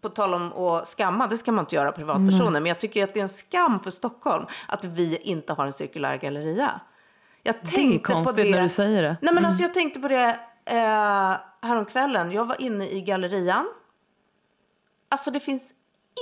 på 0.00 0.08
tal 0.08 0.34
om 0.34 0.52
att 0.52 0.88
skamma, 0.88 1.26
det 1.26 1.38
ska 1.38 1.52
man 1.52 1.62
inte 1.62 1.74
göra 1.74 1.92
privatpersoner, 1.92 2.60
men 2.60 2.66
jag 2.66 2.80
tycker 2.80 3.04
att 3.04 3.14
det 3.14 3.20
är 3.20 3.22
en 3.22 3.28
skam 3.28 3.80
för 3.80 3.90
Stockholm 3.90 4.46
att 4.68 4.84
vi 4.84 5.16
inte 5.16 5.52
har 5.52 5.66
en 5.66 5.72
cirkulär 5.72 6.16
galleria. 6.16 6.80
Jag 7.46 7.54
Det 7.74 7.94
är 7.94 7.98
konstigt 7.98 8.50
när 8.50 8.62
du 8.62 8.68
säger 8.68 9.02
det. 9.02 9.16
Nej 9.20 9.34
men 9.34 9.44
alltså 9.44 9.62
jag 9.62 9.74
tänkte 9.74 10.00
på 10.00 10.08
det 10.08 10.38
eh, 10.64 11.36
häromkvällen. 11.68 12.32
Jag 12.32 12.44
var 12.44 12.60
inne 12.60 12.88
i 12.90 13.00
gallerian. 13.00 13.68
Alltså 15.08 15.30
det 15.30 15.40
finns 15.40 15.74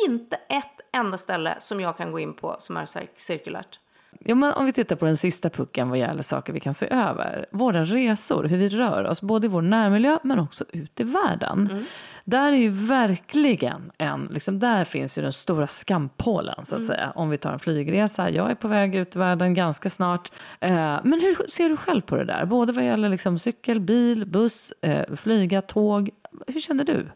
inte 0.08 0.36
ett 0.36 0.80
enda 0.92 1.18
ställe 1.18 1.56
som 1.58 1.80
jag 1.80 1.96
kan 1.96 2.12
gå 2.12 2.18
in 2.18 2.34
på 2.34 2.56
som 2.58 2.76
är 2.76 2.86
cir- 2.86 3.08
cirkulärt. 3.16 3.80
Ja, 4.20 4.34
men 4.34 4.52
om 4.52 4.66
vi 4.66 4.72
tittar 4.72 4.96
på 4.96 5.06
den 5.06 5.16
sista 5.16 5.50
pucken 5.50 5.88
vad 5.88 5.98
gäller 5.98 6.22
saker 6.22 6.52
vi 6.52 6.60
kan 6.60 6.74
se 6.74 6.88
över. 6.90 7.46
Våra 7.50 7.84
resor, 7.84 8.44
hur 8.44 8.58
vi 8.58 8.68
rör 8.68 9.04
oss, 9.04 9.22
både 9.22 9.46
i 9.46 9.48
vår 9.48 9.62
närmiljö 9.62 10.18
men 10.22 10.38
också 10.38 10.64
ut 10.72 11.00
i 11.00 11.04
världen. 11.04 11.68
Mm. 11.70 11.84
Där 12.24 12.52
är 12.52 12.56
ju 12.56 12.68
verkligen 12.68 13.92
en, 13.98 14.28
liksom 14.30 14.58
där 14.58 14.84
finns 14.84 15.18
ju 15.18 15.22
den 15.22 15.32
stora 15.32 15.66
skampålen 15.66 16.64
så 16.64 16.74
att 16.74 16.80
mm. 16.80 16.86
säga. 16.86 17.12
Om 17.14 17.30
vi 17.30 17.38
tar 17.38 17.52
en 17.52 17.58
flygresa, 17.58 18.30
jag 18.30 18.50
är 18.50 18.54
på 18.54 18.68
väg 18.68 18.94
ut 18.94 19.16
i 19.16 19.18
världen 19.18 19.54
ganska 19.54 19.90
snart. 19.90 20.32
Eh, 20.60 20.98
men 21.04 21.20
hur 21.20 21.46
ser 21.48 21.68
du 21.68 21.76
själv 21.76 22.00
på 22.00 22.16
det 22.16 22.24
där? 22.24 22.44
Både 22.44 22.72
vad 22.72 22.84
gäller 22.84 23.08
liksom 23.08 23.38
cykel, 23.38 23.80
bil, 23.80 24.26
buss, 24.26 24.72
eh, 24.82 25.14
flyga, 25.16 25.62
tåg. 25.62 26.10
Hur 26.46 26.60
känner 26.60 26.84
du? 26.84 27.06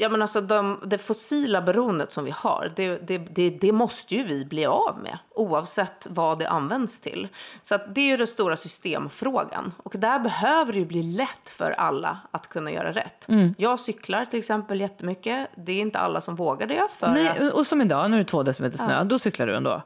Ja, 0.00 0.08
men 0.08 0.22
alltså 0.22 0.40
de, 0.40 0.80
det 0.86 0.98
fossila 0.98 1.62
beroendet 1.62 2.12
som 2.12 2.24
vi 2.24 2.30
har, 2.30 2.72
det, 2.76 2.98
det, 3.06 3.18
det, 3.18 3.50
det, 3.50 3.72
måste 3.72 4.14
ju 4.14 4.24
vi 4.24 4.44
bli 4.44 4.66
av 4.66 4.98
med 5.02 5.18
oavsett 5.34 6.06
vad 6.10 6.38
det 6.38 6.48
används 6.48 7.00
till. 7.00 7.28
Så 7.62 7.78
det 7.94 8.00
är 8.00 8.06
ju 8.06 8.16
den 8.16 8.26
stora 8.26 8.56
systemfrågan. 8.56 9.72
Och 9.76 9.94
där 9.96 10.18
behöver 10.18 10.72
det 10.72 10.78
ju 10.78 10.84
bli 10.84 11.02
lätt 11.02 11.50
för 11.50 11.70
alla 11.70 12.18
att 12.30 12.48
kunna 12.48 12.72
göra 12.72 12.92
rätt. 12.92 13.28
Mm. 13.28 13.54
Jag 13.58 13.80
cyklar 13.80 14.24
till 14.24 14.38
exempel 14.38 14.80
jättemycket. 14.80 15.48
Det 15.56 15.72
är 15.72 15.80
inte 15.80 15.98
alla 15.98 16.20
som 16.20 16.36
vågar 16.36 16.66
det. 16.66 16.88
För 16.98 17.08
Nej, 17.08 17.28
att... 17.28 17.52
och 17.52 17.66
som 17.66 17.80
idag, 17.80 18.10
när 18.10 18.16
det 18.16 18.22
är 18.22 18.24
två 18.24 18.42
decimeter 18.42 18.78
snö, 18.78 18.96
ja. 18.96 19.04
då 19.04 19.18
cyklar 19.18 19.46
du 19.46 19.56
ändå? 19.56 19.82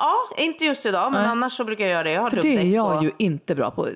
Ja, 0.00 0.14
inte 0.36 0.64
just 0.64 0.86
idag, 0.86 1.12
men 1.12 1.22
nej. 1.22 1.30
annars 1.30 1.52
så 1.52 1.64
brukar 1.64 1.84
jag 1.84 1.92
göra 1.92 2.02
det. 2.02 2.12
Jag 2.12 2.22
har 2.22 2.30
för 2.30 2.42
det 2.42 2.58
är 2.58 2.64
jag 2.64 2.96
och... 2.96 3.04
ju 3.04 3.12
inte 3.18 3.54
bra 3.54 3.70
på, 3.70 3.88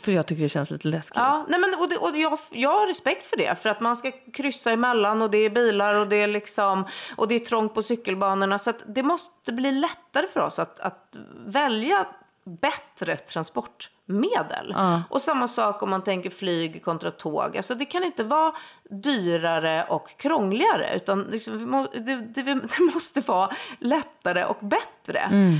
för 0.00 0.12
jag 0.12 0.26
tycker 0.26 0.42
det 0.42 0.48
känns 0.48 0.70
lite 0.70 0.88
läskigt. 0.88 1.16
Ja, 1.16 1.46
nej 1.48 1.60
men, 1.60 1.74
och, 1.80 1.88
det, 1.88 1.96
och 1.96 2.16
jag, 2.16 2.38
jag 2.50 2.70
har 2.70 2.86
respekt 2.86 3.26
för 3.26 3.36
det, 3.36 3.62
för 3.62 3.68
att 3.68 3.80
man 3.80 3.96
ska 3.96 4.12
kryssa 4.32 4.70
emellan 4.70 5.22
och 5.22 5.30
det 5.30 5.38
är 5.38 5.50
bilar 5.50 5.94
och 5.94 6.08
det 6.08 6.16
är, 6.16 6.28
liksom, 6.28 6.84
och 7.16 7.28
det 7.28 7.34
är 7.34 7.38
trångt 7.38 7.74
på 7.74 7.82
cykelbanorna. 7.82 8.58
Så 8.58 8.72
det 8.86 9.02
måste 9.02 9.52
bli 9.52 9.72
lättare 9.72 10.26
för 10.32 10.40
oss 10.40 10.58
att, 10.58 10.80
att 10.80 11.16
välja 11.46 12.06
bättre 12.48 13.16
transportmedel. 13.16 14.70
Uh. 14.70 15.00
Och 15.10 15.22
samma 15.22 15.48
sak 15.48 15.82
om 15.82 15.90
man 15.90 16.02
tänker 16.02 16.30
flyg 16.30 16.84
kontra 16.84 17.10
tåg. 17.10 17.56
Alltså 17.56 17.74
det 17.74 17.84
kan 17.84 18.04
inte 18.04 18.24
vara 18.24 18.52
dyrare 18.90 19.84
och 19.88 20.08
krångligare 20.16 20.96
utan 20.96 21.22
liksom, 21.22 21.88
det, 21.92 22.16
det, 22.16 22.42
det, 22.44 22.94
måste 22.94 23.20
vara 23.20 23.50
lättare 23.78 24.44
och 24.44 24.58
bättre. 24.60 25.18
Mm. 25.18 25.56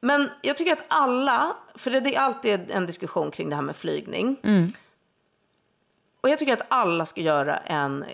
Men 0.00 0.30
jag 0.42 0.56
tycker 0.56 0.72
att 0.72 0.84
alla, 0.88 1.56
för 1.74 1.90
det 1.90 2.14
är 2.14 2.20
alltid 2.20 2.70
en 2.70 2.86
diskussion 2.86 3.30
kring 3.30 3.48
det 3.50 3.56
här 3.56 3.62
med 3.62 3.76
flygning. 3.76 4.36
Mm. 4.42 4.68
Och 6.20 6.28
jag 6.28 6.38
tycker 6.38 6.52
att 6.52 6.66
alla 6.68 7.06
ska 7.06 7.20
göra 7.20 7.56
en 7.56 8.04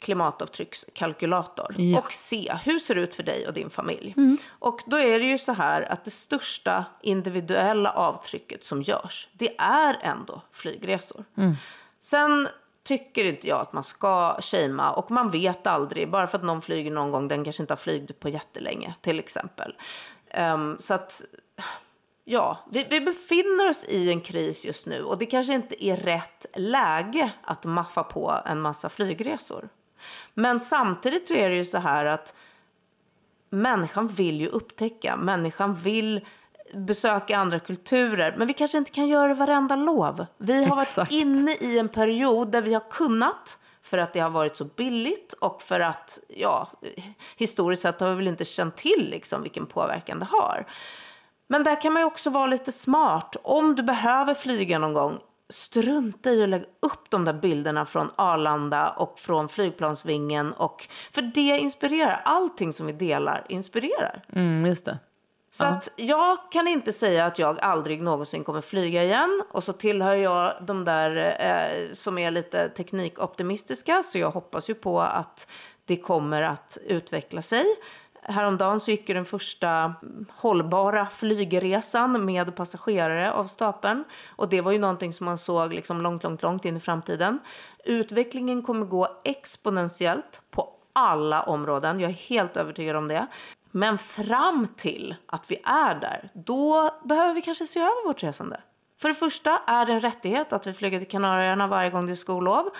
klimatavtryckskalkylator 0.00 1.74
ja. 1.78 1.98
och 1.98 2.12
se 2.12 2.52
hur 2.64 2.78
ser 2.78 2.94
det 2.94 3.00
ut 3.00 3.14
för 3.14 3.22
dig 3.22 3.46
och 3.46 3.54
din 3.54 3.70
familj. 3.70 4.14
Mm. 4.16 4.36
Och 4.48 4.82
då 4.86 4.98
är 4.98 5.18
det 5.18 5.24
ju 5.26 5.38
så 5.38 5.52
här 5.52 5.92
att 5.92 6.04
det 6.04 6.10
största 6.10 6.84
individuella 7.02 7.92
avtrycket 7.92 8.64
som 8.64 8.82
görs, 8.82 9.28
det 9.32 9.56
är 9.58 9.98
ändå 10.02 10.42
flygresor. 10.52 11.24
Mm. 11.36 11.56
Sen 12.00 12.48
tycker 12.82 13.24
inte 13.24 13.48
jag 13.48 13.60
att 13.60 13.72
man 13.72 13.84
ska 13.84 14.40
shamea 14.40 14.90
och 14.90 15.10
man 15.10 15.30
vet 15.30 15.66
aldrig, 15.66 16.10
bara 16.10 16.26
för 16.26 16.38
att 16.38 16.44
någon 16.44 16.62
flyger 16.62 16.90
någon 16.90 17.10
gång, 17.10 17.28
den 17.28 17.44
kanske 17.44 17.62
inte 17.62 17.72
har 17.72 17.78
flygit 17.78 18.20
på 18.20 18.28
jättelänge 18.28 18.94
till 19.00 19.18
exempel. 19.18 19.74
Um, 20.54 20.76
så 20.80 20.94
att 20.94 21.22
ja, 22.24 22.58
vi, 22.70 22.86
vi, 22.90 23.00
befinner 23.00 23.70
oss 23.70 23.84
i 23.84 24.10
en 24.10 24.20
kris 24.20 24.64
just 24.64 24.86
nu 24.86 25.02
och 25.02 25.18
det 25.18 25.26
kanske 25.26 25.54
inte 25.54 25.84
är 25.84 25.96
rätt 25.96 26.46
läge 26.54 27.30
att 27.42 27.64
maffa 27.64 28.02
på 28.02 28.40
en 28.46 28.60
massa 28.60 28.88
flygresor. 28.88 29.68
Men 30.34 30.60
samtidigt 30.60 31.30
är 31.30 31.50
det 31.50 31.56
ju 31.56 31.64
så 31.64 31.78
här 31.78 32.04
att 32.04 32.34
människan 33.50 34.08
vill 34.08 34.40
ju 34.40 34.46
upptäcka, 34.46 35.16
människan 35.16 35.74
vill 35.74 36.26
besöka 36.74 37.38
andra 37.38 37.60
kulturer. 37.60 38.34
Men 38.38 38.46
vi 38.46 38.52
kanske 38.52 38.78
inte 38.78 38.90
kan 38.90 39.08
göra 39.08 39.28
det 39.28 39.34
varenda 39.34 39.76
lov. 39.76 40.26
Vi 40.38 40.64
har 40.64 40.80
Exakt. 40.80 40.98
varit 40.98 41.22
inne 41.22 41.52
i 41.52 41.78
en 41.78 41.88
period 41.88 42.52
där 42.52 42.62
vi 42.62 42.74
har 42.74 42.90
kunnat 42.90 43.58
för 43.82 43.98
att 43.98 44.12
det 44.12 44.20
har 44.20 44.30
varit 44.30 44.56
så 44.56 44.64
billigt 44.64 45.32
och 45.32 45.62
för 45.62 45.80
att, 45.80 46.18
ja, 46.28 46.68
historiskt 47.36 47.82
sett 47.82 48.00
har 48.00 48.10
vi 48.10 48.16
väl 48.16 48.28
inte 48.28 48.44
känt 48.44 48.76
till 48.76 49.10
liksom 49.10 49.42
vilken 49.42 49.66
påverkan 49.66 50.18
det 50.18 50.24
har. 50.24 50.66
Men 51.48 51.64
där 51.64 51.80
kan 51.80 51.92
man 51.92 52.02
ju 52.02 52.06
också 52.06 52.30
vara 52.30 52.46
lite 52.46 52.72
smart. 52.72 53.36
Om 53.42 53.74
du 53.74 53.82
behöver 53.82 54.34
flyga 54.34 54.78
någon 54.78 54.92
gång, 54.92 55.18
strunta 55.50 56.30
i 56.30 56.42
att 56.42 56.48
lägga 56.48 56.64
upp 56.80 57.10
de 57.10 57.24
där 57.24 57.32
bilderna 57.32 57.86
från 57.86 58.10
Arlanda 58.16 58.90
och 58.90 59.18
från 59.18 59.48
flygplansvingen. 59.48 60.52
Och, 60.52 60.88
för 61.12 61.22
det 61.22 61.58
inspirerar. 61.58 62.22
Allting 62.24 62.72
som 62.72 62.86
vi 62.86 62.92
delar 62.92 63.46
inspirerar. 63.48 64.24
Mm, 64.32 64.66
just 64.66 64.84
det. 64.84 64.98
Så 65.50 65.64
uh 65.64 65.70
-huh. 65.70 65.76
att 65.76 65.92
jag 65.96 66.52
kan 66.52 66.68
inte 66.68 66.92
säga 66.92 67.26
att 67.26 67.38
jag 67.38 67.60
aldrig 67.60 68.02
någonsin 68.02 68.44
kommer 68.44 68.60
flyga 68.60 69.04
igen. 69.04 69.42
Och 69.50 69.64
så 69.64 69.72
tillhör 69.72 70.14
jag 70.14 70.54
de 70.60 70.84
där 70.84 71.36
eh, 71.40 71.92
som 71.92 72.18
är 72.18 72.30
lite 72.30 72.68
teknikoptimistiska. 72.68 74.02
Så 74.02 74.18
jag 74.18 74.30
hoppas 74.30 74.70
ju 74.70 74.74
på 74.74 75.00
att 75.00 75.48
det 75.84 75.96
kommer 75.96 76.42
att 76.42 76.78
utveckla 76.86 77.42
sig. 77.42 77.64
Häromdagen 78.30 78.80
så 78.80 78.90
gick 78.90 79.08
ju 79.08 79.14
den 79.14 79.24
första 79.24 79.94
hållbara 80.30 81.06
flygresan 81.06 82.24
med 82.24 82.56
passagerare 82.56 83.32
av 83.32 83.44
stapeln. 83.44 84.04
Och 84.36 84.48
det 84.48 84.60
var 84.60 84.72
ju 84.72 84.78
någonting 84.78 85.12
som 85.12 85.24
man 85.24 85.38
såg 85.38 85.72
liksom 85.74 86.00
långt, 86.00 86.22
långt, 86.22 86.42
långt 86.42 86.64
in 86.64 86.76
i 86.76 86.80
framtiden. 86.80 87.38
Utvecklingen 87.84 88.62
kommer 88.62 88.86
gå 88.86 89.20
exponentiellt 89.24 90.42
på 90.50 90.72
alla 90.92 91.42
områden. 91.42 92.00
Jag 92.00 92.10
är 92.10 92.14
helt 92.14 92.56
övertygad 92.56 92.96
om 92.96 93.08
det. 93.08 93.26
Men 93.70 93.98
fram 93.98 94.66
till 94.76 95.14
att 95.26 95.50
vi 95.50 95.60
är 95.64 95.94
där, 95.94 96.28
då 96.32 96.90
behöver 97.04 97.34
vi 97.34 97.42
kanske 97.42 97.66
se 97.66 97.80
över 97.80 98.06
vårt 98.06 98.22
resande. 98.22 98.60
För 99.00 99.08
det 99.08 99.14
första 99.14 99.62
är 99.66 99.86
det 99.86 99.92
en 99.92 100.00
rättighet 100.00 100.52
att 100.52 100.66
vi 100.66 100.72
flyger 100.72 100.98
till 100.98 101.08
Kanarieöarna 101.08 101.66
varje 101.66 101.90
gång 101.90 102.06
det 102.06 102.12
är 102.12 102.16
skollov. 102.16 102.70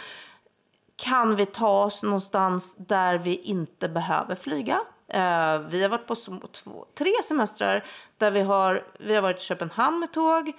Kan 0.97 1.37
vi 1.37 1.47
ta 1.47 1.85
oss 1.85 2.03
någonstans 2.03 2.77
där 2.77 3.19
vi 3.19 3.37
inte 3.37 3.89
behöver 3.89 4.35
flyga? 4.35 4.81
Uh, 5.15 5.69
vi 5.69 5.83
har 5.83 5.89
varit 5.89 6.07
på 6.07 6.15
två, 6.53 6.87
tre 6.95 7.13
semestrar 7.25 7.85
där 8.19 8.31
vi 8.31 8.41
har, 8.41 8.85
vi 8.99 9.15
har 9.15 9.23
varit 9.23 9.39
i 9.39 9.45
Köpenhamn 9.45 10.01
med 10.01 10.13
tåg, 10.13 10.53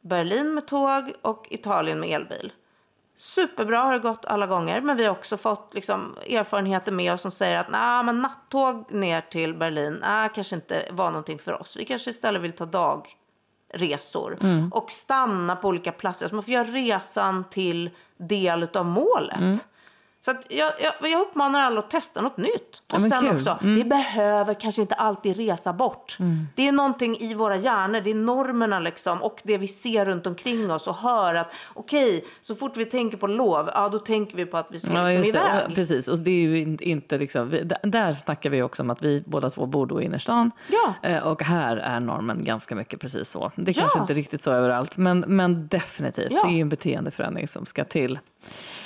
Berlin 0.00 0.54
med 0.54 0.66
tåg 0.66 1.12
och 1.22 1.46
Italien 1.50 2.00
med 2.00 2.08
elbil. 2.08 2.52
Superbra 3.16 3.78
har 3.78 3.92
det 3.92 3.98
gått 3.98 4.24
alla 4.24 4.46
gånger, 4.46 4.80
men 4.80 4.96
vi 4.96 5.04
har 5.04 5.10
också 5.10 5.36
fått 5.36 5.74
liksom, 5.74 6.16
erfarenheter 6.30 6.92
med 6.92 7.12
oss 7.12 7.22
som 7.22 7.30
säger 7.30 7.58
att 7.58 7.70
nah, 7.70 8.02
men 8.02 8.22
nattåg 8.22 8.92
ner 8.92 9.20
till 9.20 9.54
Berlin 9.54 9.92
nah, 9.92 10.28
kanske 10.28 10.56
inte 10.56 10.88
var 10.90 11.10
någonting 11.10 11.38
för 11.38 11.60
oss. 11.60 11.76
Vi 11.76 11.84
kanske 11.84 12.10
istället 12.10 12.42
vill 12.42 12.52
ta 12.52 12.66
dagresor 12.66 14.38
mm. 14.40 14.72
och 14.72 14.90
stanna 14.90 15.56
på 15.56 15.68
olika 15.68 15.92
platser. 15.92 16.28
Så 16.28 16.34
man 16.34 16.44
får 16.44 16.54
göra 16.54 16.64
resan 16.64 17.44
till 17.50 17.90
del 18.16 18.68
av 18.74 18.86
målet. 18.86 19.38
Mm. 19.38 19.58
Så 20.24 20.34
jag, 20.48 20.72
jag, 20.80 21.10
jag 21.10 21.20
uppmanar 21.20 21.60
alla 21.60 21.78
att 21.78 21.90
testa 21.90 22.20
något 22.20 22.36
nytt. 22.36 22.82
Och 22.92 23.00
ja, 23.00 23.08
sen 23.08 23.20
kul. 23.20 23.34
också, 23.34 23.58
mm. 23.62 23.74
vi 23.74 23.84
behöver 23.84 24.54
kanske 24.54 24.82
inte 24.82 24.94
alltid 24.94 25.36
resa 25.36 25.72
bort. 25.72 26.16
Mm. 26.20 26.48
Det 26.54 26.68
är 26.68 26.72
någonting 26.72 27.16
i 27.16 27.34
våra 27.34 27.56
hjärnor, 27.56 28.00
det 28.00 28.10
är 28.10 28.14
normerna 28.14 28.80
liksom 28.80 29.22
och 29.22 29.40
det 29.44 29.58
vi 29.58 29.68
ser 29.68 30.04
runt 30.04 30.26
omkring 30.26 30.70
oss 30.70 30.86
och 30.86 30.96
hör 30.96 31.34
att 31.34 31.52
okej, 31.74 32.18
okay, 32.18 32.28
så 32.40 32.54
fort 32.54 32.76
vi 32.76 32.84
tänker 32.84 33.16
på 33.16 33.26
lov, 33.26 33.70
ja 33.74 33.88
då 33.88 33.98
tänker 33.98 34.36
vi 34.36 34.46
på 34.46 34.56
att 34.56 34.66
vi 34.70 34.80
ska 34.80 34.92
ja, 34.92 35.08
liksom 35.08 35.24
iväg. 35.24 35.42
Ja, 35.68 35.74
precis, 35.74 36.08
och 36.08 36.18
det 36.18 36.30
är 36.30 36.48
ju 36.48 36.76
inte 36.80 37.18
liksom, 37.18 37.50
vi, 37.50 37.70
där 37.82 38.12
snackar 38.12 38.50
vi 38.50 38.62
också 38.62 38.82
om 38.82 38.90
att 38.90 39.02
vi 39.02 39.22
båda 39.26 39.50
två 39.50 39.66
bor 39.66 39.86
då 39.86 40.02
i 40.02 40.04
innerstan. 40.04 40.50
Ja. 40.68 41.08
Eh, 41.08 41.26
och 41.26 41.42
här 41.42 41.76
är 41.76 42.00
normen 42.00 42.44
ganska 42.44 42.74
mycket 42.74 43.00
precis 43.00 43.30
så. 43.30 43.52
Det 43.56 43.70
är 43.70 43.72
kanske 43.72 44.00
inte 44.00 44.14
riktigt 44.14 44.42
så 44.42 44.50
överallt, 44.50 44.96
men, 44.96 45.24
men 45.26 45.68
definitivt, 45.68 46.30
det 46.30 46.48
är 46.48 46.60
en 46.60 46.68
beteendeförändring 46.68 47.48
som 47.48 47.66
ska 47.66 47.84
till. 47.84 48.18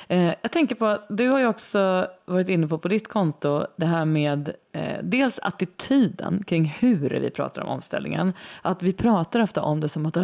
Eh, 0.09 0.35
jag 0.43 0.53
tänker 0.53 0.75
på, 0.75 0.99
du 1.09 1.29
har 1.29 1.39
ju 1.39 1.47
också 1.47 2.09
varit 2.25 2.49
inne 2.49 2.69
på 2.69 2.79
på 2.79 2.89
ditt 2.89 3.09
konto 3.09 3.67
det 3.77 3.87
här 3.87 4.05
med 4.05 4.55
eh, 4.73 4.99
dels 5.03 5.39
attityden 5.43 6.45
kring 6.47 6.65
hur 6.65 7.11
vi 7.11 7.31
pratar 7.31 7.63
om 7.63 7.69
omställningen. 7.69 8.33
Att 8.63 8.83
vi 8.83 8.93
pratar 8.93 9.41
ofta 9.41 9.63
om 9.63 9.81
det 9.81 9.89
som 9.89 10.07
att 10.07 10.17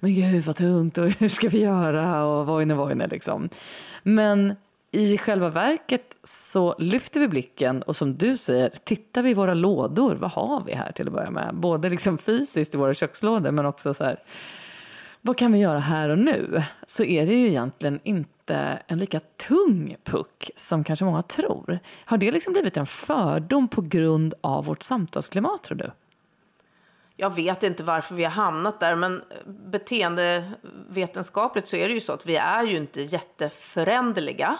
men 0.00 0.14
gud 0.14 0.44
vad 0.44 0.56
tungt 0.56 0.98
och 0.98 1.04
hur 1.18 1.28
ska 1.28 1.48
vi 1.48 1.60
göra 1.60 2.24
och 2.24 2.46
vojne 2.46 2.74
vojne 2.74 3.06
liksom. 3.06 3.48
Men 4.02 4.54
i 4.90 5.18
själva 5.18 5.48
verket 5.48 6.16
så 6.24 6.74
lyfter 6.78 7.20
vi 7.20 7.28
blicken 7.28 7.82
och 7.82 7.96
som 7.96 8.16
du 8.16 8.36
säger, 8.36 8.70
tittar 8.84 9.22
vi 9.22 9.30
i 9.30 9.34
våra 9.34 9.54
lådor, 9.54 10.14
vad 10.14 10.30
har 10.30 10.62
vi 10.66 10.74
här 10.74 10.92
till 10.92 11.06
att 11.06 11.14
börja 11.14 11.30
med? 11.30 11.54
Både 11.54 11.90
liksom 11.90 12.18
fysiskt 12.18 12.74
i 12.74 12.76
våra 12.76 12.94
kökslådor 12.94 13.50
men 13.50 13.66
också 13.66 13.94
så 13.94 14.04
här, 14.04 14.18
vad 15.20 15.38
kan 15.38 15.52
vi 15.52 15.58
göra 15.58 15.78
här 15.78 16.08
och 16.08 16.18
nu? 16.18 16.62
Så 16.86 17.04
är 17.04 17.26
det 17.26 17.34
ju 17.34 17.48
egentligen 17.48 18.00
inte 18.04 18.33
en 18.50 18.98
lika 18.98 19.20
tung 19.20 19.96
puck 20.04 20.50
som 20.56 20.84
kanske 20.84 21.04
många 21.04 21.22
tror. 21.22 21.78
Har 22.04 22.18
det 22.18 22.32
liksom 22.32 22.52
blivit 22.52 22.76
en 22.76 22.86
fördom 22.86 23.68
på 23.68 23.82
grund 23.82 24.34
av 24.40 24.64
vårt 24.64 24.82
samtalsklimat 24.82 25.62
tror 25.62 25.78
du? 25.78 25.90
Jag 27.16 27.34
vet 27.34 27.62
inte 27.62 27.84
varför 27.84 28.14
vi 28.14 28.24
har 28.24 28.30
hamnat 28.30 28.80
där, 28.80 28.94
men 28.94 29.22
beteendevetenskapligt 29.46 31.68
så 31.68 31.76
är 31.76 31.88
det 31.88 31.94
ju 31.94 32.00
så 32.00 32.12
att 32.12 32.26
vi 32.26 32.36
är 32.36 32.62
ju 32.62 32.76
inte 32.76 33.02
jätteföränderliga. 33.02 34.56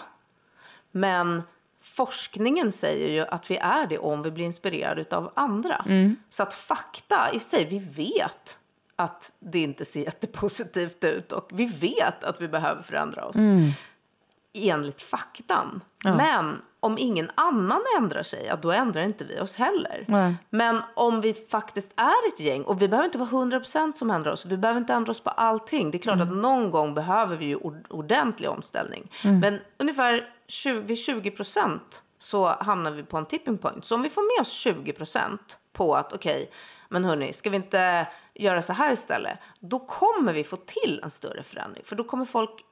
Men 0.91 1.43
forskningen 1.81 2.71
säger 2.71 3.09
ju 3.09 3.25
att 3.27 3.51
vi 3.51 3.57
är 3.57 3.87
det 3.87 3.97
om 3.97 4.21
vi 4.21 4.31
blir 4.31 4.45
inspirerade 4.45 5.17
av 5.17 5.31
andra. 5.35 5.85
Så 6.29 6.43
att 6.43 6.53
fakta 6.53 7.31
i 7.33 7.39
sig, 7.39 7.65
vi 7.65 7.79
vet 7.79 8.59
att 8.95 9.33
det 9.39 9.59
inte 9.59 9.85
ser 9.85 10.01
jättepositivt 10.01 11.03
ut 11.03 11.31
och 11.31 11.49
vi 11.53 11.65
vet 11.65 12.23
att 12.23 12.41
vi 12.41 12.47
behöver 12.47 12.81
förändra 12.83 13.25
oss. 13.25 13.35
Enligt 14.53 15.01
faktan. 15.01 15.81
Ja. 16.03 16.15
Men 16.15 16.61
om 16.79 16.97
ingen 16.97 17.31
annan 17.35 17.81
ändrar 17.99 18.23
sig, 18.23 18.45
ja, 18.47 18.55
då 18.55 18.71
ändrar 18.71 19.03
inte 19.03 19.23
vi 19.23 19.39
oss 19.39 19.55
heller. 19.55 20.05
Nej. 20.07 20.35
Men 20.49 20.81
om 20.95 21.21
vi 21.21 21.33
faktiskt 21.33 21.91
är 21.95 22.27
ett 22.27 22.39
gäng, 22.39 22.63
och 22.63 22.81
vi 22.81 22.87
behöver 22.87 23.05
inte 23.05 23.17
vara 23.17 23.29
100% 23.29 23.93
som 23.93 24.11
ändrar 24.11 24.31
oss, 24.31 24.45
vi 24.45 24.57
behöver 24.57 24.79
inte 24.79 24.93
ändra 24.93 25.11
oss 25.11 25.19
på 25.19 25.29
allting. 25.29 25.91
Det 25.91 25.97
är 25.97 25.99
klart 25.99 26.21
att 26.21 26.33
någon 26.33 26.71
gång 26.71 26.93
behöver 26.93 27.35
vi 27.35 27.45
ju 27.45 27.55
ord- 27.55 27.85
ordentlig 27.89 28.49
omställning. 28.49 29.11
Men 29.23 29.59
ungefär 29.77 30.29
20, 30.47 30.79
vid 30.79 30.97
20% 30.97 31.79
så 32.17 32.47
hamnar 32.47 32.91
vi 32.91 33.03
på 33.03 33.17
en 33.17 33.25
tipping 33.25 33.57
point. 33.57 33.85
Så 33.85 33.95
om 33.95 34.01
vi 34.01 34.09
får 34.09 34.37
med 34.37 34.41
oss 34.41 34.65
20% 34.65 35.37
på 35.73 35.95
att 35.95 36.13
okej, 36.13 36.51
men 36.89 37.05
hörni, 37.05 37.33
ska 37.33 37.49
vi 37.49 37.55
inte 37.55 38.07
göra 38.35 38.61
så 38.61 38.73
här 38.73 38.93
istället? 38.93 39.39
Då 39.59 39.79
kommer 39.79 40.33
vi 40.33 40.43
få 40.43 40.55
till 40.55 40.99
en 41.03 41.09
större 41.09 41.43
förändring. 41.43 41.83
För 41.85 41.95
då 41.95 42.03
kommer 42.03 42.25
folk 42.25 42.65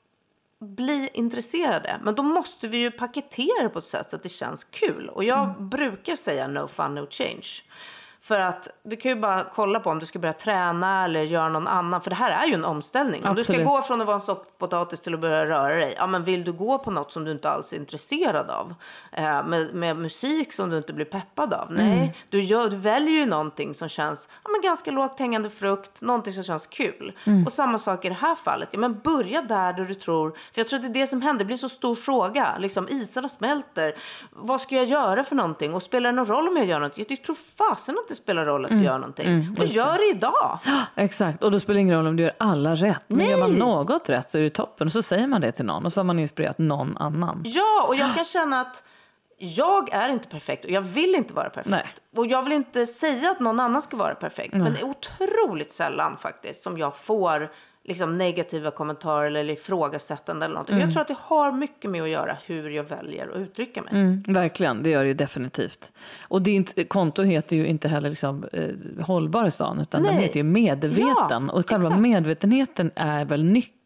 bli 0.60 1.10
intresserade. 1.14 2.00
Men 2.04 2.16
då 2.16 2.24
måste 2.24 2.68
vi 2.68 2.78
ju 2.78 2.92
paketera 2.92 3.64
det 3.64 3.70
på 3.70 3.80
ett 3.80 3.86
sätt 3.86 4.10
så 4.10 4.16
att 4.16 4.24
det 4.24 4.30
känns 4.30 4.64
kul. 4.64 5.10
Och 5.10 5.24
jag 5.24 5.64
brukar 5.64 6.16
säga 6.16 6.48
no 6.48 6.68
fun, 6.68 6.96
no 6.96 7.08
change. 7.10 7.50
För 8.24 8.40
att 8.40 8.68
du 8.84 8.96
kan 8.96 9.12
ju 9.12 9.16
bara 9.16 9.44
kolla 9.44 9.80
på 9.80 9.90
om 9.90 10.00
du 10.00 10.06
ska 10.06 10.20
börja 10.20 10.34
träna 10.34 11.06
eller 11.06 11.22
göra 11.22 11.50
någon 11.50 11.68
annan. 11.68 12.02
För 12.02 12.10
det 12.10 12.16
här 12.16 12.44
är 12.44 12.48
ju 12.48 12.54
en 12.54 12.66
omställning. 12.66 13.26
Om 13.26 13.36
du 13.36 13.44
ska 13.44 13.64
gå 13.64 13.82
från 13.82 14.02
att 14.02 14.08
vara 14.08 14.16
en 14.16 14.22
sopppotatis 14.22 15.02
till 15.02 15.14
att 15.14 15.20
börja 15.20 15.46
röra 15.46 15.76
dig. 15.76 15.96
Ja 15.98 16.08
men 16.08 16.24
vill 16.24 16.44
du 16.44 16.52
gå 16.52 16.80
på 16.80 16.92
något 16.92 17.12
som 17.12 17.24
du 17.24 17.32
inte 17.32 17.50
alls 17.50 17.74
är 17.74 17.78
intresserad 17.78 18.50
av. 18.50 18.74
Eh, 19.12 19.46
med, 19.46 19.74
med 19.74 19.98
musik 19.98 20.54
som 20.54 20.70
du 20.70 20.78
inte 20.78 20.94
blir 20.94 21.06
peppad 21.06 21.54
av. 21.54 21.72
Nej, 21.72 22.18
du, 22.30 22.44
gör, 22.44 22.70
du 22.70 22.76
väljer 22.76 23.14
ju 23.14 23.26
någonting 23.26 23.74
som 23.74 23.90
känns 23.90 24.30
ja, 24.44 24.50
men 24.50 24.62
ganska 24.62 24.92
lågt 24.92 25.20
hängande 25.20 25.50
frukt. 25.50 26.02
Någonting 26.02 26.34
som 26.34 26.44
känns 26.44 26.68
kul. 26.68 27.14
Och 27.46 27.54
samma 27.54 27.78
sak 27.78 28.06
i 28.06 28.10
det 28.10 28.16
här 28.16 28.36
fallet. 28.36 28.70
Ja, 28.72 28.80
men 28.80 29.00
börja 29.00 29.42
där, 29.42 29.74
där 29.74 29.86
du 29.86 29.94
tror. 29.94 30.30
För 30.30 30.62
jag 30.62 30.68
tror 30.68 30.80
att 30.80 30.84
det 30.84 31.00
är 31.00 31.02
det 31.02 31.08
som 31.08 31.22
händer. 31.22 31.40
Det 31.40 31.48
blir 31.48 31.58
så 31.58 31.70
stor 31.70 31.96
fråga. 31.96 32.58
Liksom 32.60 32.88
isarna 32.90 33.30
smälter. 33.30 33.96
Vad 34.32 34.62
ska 34.62 34.76
jag 34.76 34.86
göra 34.86 35.24
för 35.24 35.36
någonting? 35.36 35.74
Och 35.74 35.84
spelar 35.84 36.12
det 36.12 36.16
någon 36.16 36.26
roll 36.26 36.48
om 36.48 36.58
jag 36.58 36.66
gör 36.66 36.80
någonting? 36.80 37.06
Jag 37.10 37.24
tror 37.24 37.36
fasen 37.58 37.98
att 37.98 38.13
det 38.14 38.18
spelar 38.18 38.46
roll 38.46 38.66
att 38.66 38.72
du 38.72 38.84
gör 38.84 39.00
någonting. 39.00 39.56
och 39.60 39.66
gör 39.66 39.98
det 39.98 40.18
idag. 40.18 40.60
Exakt, 40.96 41.44
och 41.44 41.52
då 41.52 41.60
spelar 41.60 41.74
det 41.76 41.82
ingen 41.82 41.96
roll 41.96 42.08
om 42.08 42.16
du 42.16 42.24
gör 42.24 42.34
alla 42.38 42.76
rätt. 42.76 43.04
Men 43.08 43.26
gör 43.30 43.38
man 43.40 43.54
något 43.54 44.10
rätt 44.10 44.30
så 44.30 44.38
är 44.38 44.42
det 44.42 44.50
toppen. 44.50 44.88
Och 44.88 44.92
så 44.92 45.02
säger 45.02 45.28
man 45.28 45.42
det 45.42 45.52
till 45.52 45.66
någon 45.66 45.86
och 45.86 45.94
så 45.94 46.00
har 46.00 46.06
man 46.06 46.20
inspirerat 46.20 46.58
någon 46.58 46.98
annan. 46.98 47.42
Ja, 47.46 47.86
och 47.88 47.96
jag 47.96 48.14
kan 48.16 48.26
känna 48.26 48.62
att 48.62 48.84
jag 49.38 49.94
är 49.94 50.10
inte 50.10 50.28
perfekt 50.28 50.66
och 50.66 50.72
jag 50.72 50.82
vill 50.82 51.16
inte 51.16 51.34
vara 51.34 51.50
perfekt. 51.50 51.70
Nej. 51.70 51.86
Och 52.16 52.28
jag 52.28 52.44
vill 52.44 52.54
inte 52.54 52.86
säga 52.88 53.32
att 53.32 53.40
någon 53.40 53.60
annan 53.60 53.82
ska 53.82 53.98
vara 53.98 54.16
perfekt. 54.16 54.54
Men 54.54 54.74
det 54.74 54.80
är 54.80 54.84
otroligt 54.84 55.72
sällan 55.72 56.18
faktiskt 56.18 56.64
som 56.64 56.78
jag 56.78 56.96
får 56.98 57.52
liksom 57.84 58.18
negativa 58.18 58.72
kommentarer 58.72 59.32
eller 59.32 59.54
ifrågasättande 59.54 60.46
eller 60.46 60.54
någonting. 60.54 60.80
Jag 60.80 60.92
tror 60.92 61.02
att 61.02 61.08
det 61.08 61.18
har 61.20 61.52
mycket 61.52 61.92
med 61.92 62.04
att 62.04 62.10
göra 62.10 62.38
hur 62.46 62.70
jag 62.70 62.84
väljer 62.84 63.28
att 63.28 63.38
uttrycka 63.38 63.82
mig. 63.82 63.94
Mm, 63.94 64.24
verkligen, 64.28 64.84
det 64.84 64.90
gör 64.90 65.04
det 65.04 65.08
ju 65.08 65.14
definitivt. 65.14 65.92
Och 66.28 66.42
det 66.42 66.52
är 66.52 66.56
inte, 66.56 66.84
konto 66.84 67.24
heter 67.24 67.56
ju 67.56 67.68
inte 67.68 67.88
heller 67.88 68.10
liksom, 68.10 68.46
eh, 68.54 69.06
hållbar 69.06 69.50
stan, 69.50 69.80
utan 69.80 70.04
den 70.04 70.16
Nej. 70.16 70.24
heter 70.24 70.38
ju 70.38 70.44
medveten. 70.44 71.46
Ja, 71.48 71.54
och 71.54 71.70
själva 71.70 71.88
exakt. 71.88 72.02
medvetenheten 72.02 72.92
är 72.96 73.26
väl 73.26 73.44
nyckeln. 73.44 73.78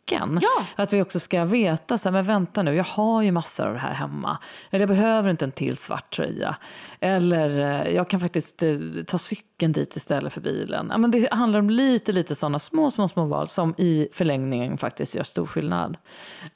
Ja. 0.41 0.65
Att 0.75 0.93
vi 0.93 1.01
också 1.01 1.19
ska 1.19 1.45
veta, 1.45 1.97
så 1.97 2.09
här, 2.09 2.13
men 2.13 2.25
vänta 2.25 2.63
nu, 2.63 2.75
jag 2.75 2.83
har 2.83 3.21
ju 3.21 3.31
massor 3.31 3.67
av 3.67 3.73
det 3.73 3.79
här 3.79 3.93
hemma. 3.93 4.37
Eller 4.69 4.79
jag 4.79 4.89
behöver 4.89 5.29
inte 5.29 5.45
en 5.45 5.51
till 5.51 5.77
svart 5.77 6.15
tröja. 6.15 6.55
Eller 6.99 7.59
eh, 7.59 7.95
jag 7.95 8.09
kan 8.09 8.19
faktiskt 8.19 8.63
eh, 8.63 8.69
ta 9.07 9.17
cykeln 9.17 9.71
dit 9.71 9.95
istället 9.95 10.33
för 10.33 10.41
bilen. 10.41 10.87
Ja, 10.91 10.97
men 10.97 11.11
det 11.11 11.33
handlar 11.33 11.59
om 11.59 11.69
lite, 11.69 12.11
lite 12.11 12.35
sådana 12.35 12.59
små, 12.59 12.91
små, 12.91 13.07
små 13.07 13.25
val 13.25 13.47
som 13.47 13.75
i 13.77 14.07
förlängningen 14.13 14.77
faktiskt 14.77 15.15
gör 15.15 15.23
stor 15.23 15.45
skillnad. 15.45 15.97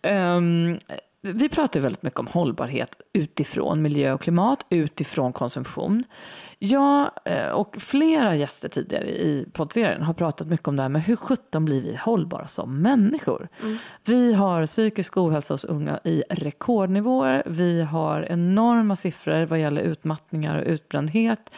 Ehm, 0.02 0.78
vi 1.22 1.50
pratar 1.50 1.80
ju 1.80 1.84
väldigt 1.84 2.04
mycket 2.04 2.20
om 2.20 2.28
hållbarhet 2.28 3.02
utifrån 3.14 3.82
miljö 3.82 4.14
och 4.14 4.22
klimat, 4.22 4.66
utifrån 4.70 5.34
konsumtion. 5.34 6.04
Jag 6.60 7.12
eh, 7.26 7.48
och 7.48 7.76
flera 7.80 8.36
gäster 8.36 8.70
tidigare 8.70 9.10
i 9.10 9.46
poddserien 9.54 10.02
har 10.02 10.14
pratat 10.14 10.48
mycket 10.48 10.68
om 10.68 10.76
det 10.76 10.82
här 10.82 10.90
med 10.90 11.04
hur 11.04 11.16
sjutton 11.16 11.66
blir 11.66 11.82
vi 11.82 11.96
hållbara 11.96 12.48
som 12.48 12.82
människor. 12.82 13.48
Vi 14.06 14.34
har 14.34 14.66
psykisk 14.66 15.18
ohälsa 15.18 15.54
hos 15.54 15.64
unga 15.66 16.00
i 16.04 16.24
rekordnivåer. 16.30 17.44
Vi 17.46 17.82
har 17.82 18.22
enorma 18.22 18.96
siffror 18.96 19.46
vad 19.46 19.60
gäller 19.60 19.82
utmattningar 19.82 20.58
och 20.58 20.68
utbrändhet. 20.68 21.52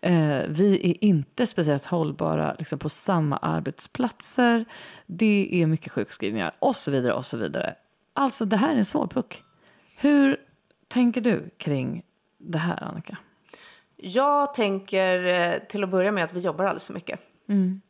Eh, 0.00 0.38
vi 0.48 0.90
är 0.90 1.04
inte 1.04 1.46
speciellt 1.46 1.86
hållbara 1.86 2.54
liksom, 2.58 2.78
på 2.78 2.88
samma 2.88 3.36
arbetsplatser. 3.36 4.64
Det 5.06 5.62
är 5.62 5.66
mycket 5.66 5.92
sjukskrivningar 5.92 6.52
och 6.58 6.76
så 6.76 6.90
vidare. 6.90 7.12
och 7.12 7.26
så 7.26 7.36
vidare. 7.36 7.74
Alltså, 8.12 8.44
det 8.44 8.56
här 8.56 8.74
är 8.74 8.78
en 8.78 8.84
svår 8.84 9.06
puck. 9.06 9.44
Hur 9.96 10.36
tänker 10.88 11.20
du 11.20 11.50
kring 11.58 12.02
det 12.38 12.58
här, 12.58 12.82
Annika? 12.82 13.16
Jag 13.96 14.54
tänker 14.54 15.24
eh, 15.24 15.58
till 15.68 15.84
att 15.84 15.90
börja 15.90 16.12
med 16.12 16.24
att 16.24 16.32
vi 16.32 16.40
jobbar 16.40 16.64
alldeles 16.64 16.86
för 16.86 16.94
mycket. 16.94 17.20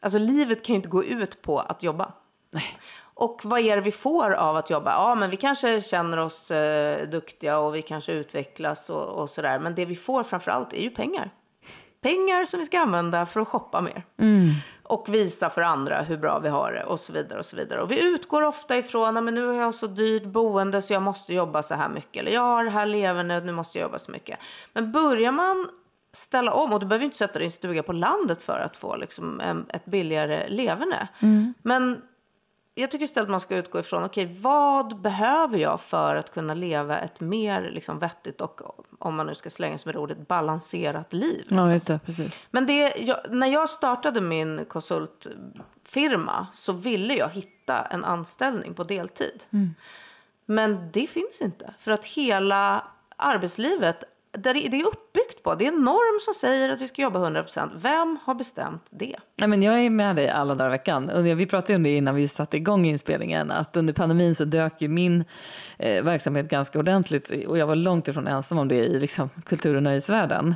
Alltså 0.01 0.19
livet 0.19 0.65
kan 0.65 0.75
ju 0.75 0.77
inte 0.77 0.89
gå 0.89 1.05
ut 1.05 1.43
på 1.43 1.59
att 1.59 1.83
jobba. 1.83 2.13
Och 3.15 3.41
vad 3.45 3.61
är 3.61 3.77
det 3.77 3.83
vi 3.83 3.93
får 3.93 4.31
av 4.31 4.57
att 4.57 4.71
jobba? 4.71 4.91
Ja, 4.91 5.15
men 5.15 5.31
vi 5.31 5.37
kanske 5.37 5.81
känner 5.81 6.17
oss 6.17 6.51
eh, 6.51 7.09
duktiga 7.09 7.59
och 7.59 7.75
vi 7.75 7.83
kanske 7.83 8.13
utvecklas 8.13 8.91
och, 8.91 9.07
och 9.23 9.31
sådär. 9.31 9.59
Men 9.59 9.75
det 9.75 9.85
vi 9.85 9.97
får 9.97 10.23
framför 10.23 10.51
allt 10.51 10.73
är 10.73 10.83
ju 10.83 10.91
pengar. 10.91 11.31
Pengar 12.01 12.45
som 12.45 12.61
vi 12.61 12.67
ska 12.67 12.81
använda 12.81 13.27
för 13.27 13.41
att 13.41 13.49
shoppa 13.49 13.81
mer. 13.81 14.05
Och 14.91 15.09
visa 15.09 15.51
för 15.51 15.63
andra 15.63 16.03
hur 16.03 16.17
bra 16.17 16.39
vi 16.39 16.49
har 16.49 16.73
det 16.73 16.85
och 16.85 17.01
så 17.01 17.13
vidare. 17.13 17.39
Och 17.39 17.47
så 17.47 17.57
vidare. 17.57 17.83
Och 17.83 17.91
vi 17.91 18.09
utgår 18.09 18.43
ofta 18.43 18.77
ifrån 18.77 19.17
att 19.17 19.35
nu 19.35 19.47
har 19.47 19.55
jag 19.55 19.75
så 19.75 19.87
dyrt 19.87 20.25
boende 20.25 20.83
så 20.83 20.93
jag 20.93 21.03
måste 21.03 21.35
jobba 21.35 21.63
så 21.63 21.75
här 21.75 21.89
mycket. 21.89 22.17
Eller 22.17 22.33
jag 22.33 22.41
har 22.41 22.65
det 22.65 22.71
här 22.71 22.87
levernet, 22.87 23.45
nu 23.45 23.53
måste 23.53 23.79
jag 23.79 23.87
jobba 23.87 23.99
så 23.99 24.11
mycket. 24.11 24.39
Men 24.73 24.93
börjar 24.93 25.33
man 25.33 25.69
ställa 26.13 26.53
om, 26.53 26.73
och 26.73 26.81
du 26.81 26.87
behöver 26.87 27.05
inte 27.05 27.17
sätta 27.17 27.39
din 27.39 27.51
stuga 27.51 27.83
på 27.83 27.93
landet 27.93 28.43
för 28.43 28.59
att 28.59 28.77
få 28.77 28.97
liksom 28.97 29.41
ett 29.69 29.85
billigare 29.85 30.49
leverne. 30.49 31.09
Men 31.63 32.03
jag 32.75 32.91
tycker 32.91 33.05
istället 33.05 33.31
man 33.31 33.41
ska 33.41 33.57
utgå 33.57 33.81
ifrån, 33.81 34.05
okej, 34.05 34.37
vad 34.41 35.01
behöver 35.01 35.59
jag 35.59 35.81
för 35.81 36.17
att 36.17 36.33
kunna 36.33 36.55
leva 36.55 36.99
ett 36.99 37.21
mer 37.21 37.71
liksom, 37.71 37.99
vettigt 37.99 38.41
och, 38.41 38.61
om 38.99 39.17
man 39.17 39.27
nu 39.27 39.35
ska 39.35 39.51
slänga 39.51 39.79
sig 39.79 39.87
med 39.89 39.95
det 39.95 39.99
ordet, 39.99 40.29
balanserat 40.29 41.13
liv? 41.13 41.39
liksom. 41.39 41.57
Ja, 41.57 41.73
just 41.73 41.87
det. 41.87 42.01
Precis. 42.07 42.41
Men 42.51 42.67
det, 42.67 42.95
jag, 42.99 43.19
när 43.31 43.47
jag 43.47 43.69
startade 43.69 44.21
min 44.21 44.65
konsultfirma 44.69 46.47
så 46.53 46.73
ville 46.73 47.15
jag 47.15 47.29
hitta 47.29 47.83
en 47.83 48.05
anställning 48.05 48.75
på 48.75 48.85
deltid. 48.85 49.45
Men 50.47 50.91
det 50.93 51.07
finns 51.07 51.41
inte. 51.41 51.75
För 51.79 51.91
att 51.91 52.05
hela 52.05 52.85
arbetslivet, 53.17 54.05
där 54.33 54.55
det 54.55 54.67
är 54.67 54.87
uppbyggt 54.87 55.43
på, 55.43 55.55
det 55.55 55.65
är 55.65 55.69
en 55.69 55.85
norm 55.85 56.21
som 56.21 56.35
säger 56.35 56.73
att 56.73 56.81
vi 56.81 56.89
ska 56.89 57.03
jobba 57.03 57.29
100%. 57.29 57.71
Vem 57.75 58.19
har 58.23 58.35
bestämt 58.35 58.87
det? 58.91 59.17
Nej, 59.37 59.49
men 59.49 59.63
jag 59.63 59.85
är 59.85 59.91
med 59.91 60.17
dig 60.17 60.29
alla 60.29 60.55
dagar 60.55 60.71
i 60.71 60.73
veckan. 60.73 61.11
Och 61.11 61.27
vi 61.27 61.47
pratade 61.47 61.77
om 61.77 61.83
det 61.83 61.97
innan 61.97 62.15
vi 62.15 62.29
satte 62.29 62.57
igång 62.57 62.87
inspelningen. 62.87 63.51
Att 63.51 63.77
under 63.77 63.95
pandemin 63.95 64.35
så 64.35 64.45
dök 64.45 64.83
ju 64.83 64.89
min 64.89 65.25
eh, 65.79 66.03
verksamhet 66.03 66.49
ganska 66.49 66.79
ordentligt. 66.79 67.31
Och 67.47 67.59
jag 67.59 67.67
var 67.67 67.75
långt 67.75 68.09
ifrån 68.09 68.27
ensam 68.27 68.59
om 68.59 68.69
det 68.69 68.77
i 68.77 69.01
liksom, 69.01 69.31
kultur 69.47 69.75
och 69.75 69.83
nöjesvärlden. 69.83 70.55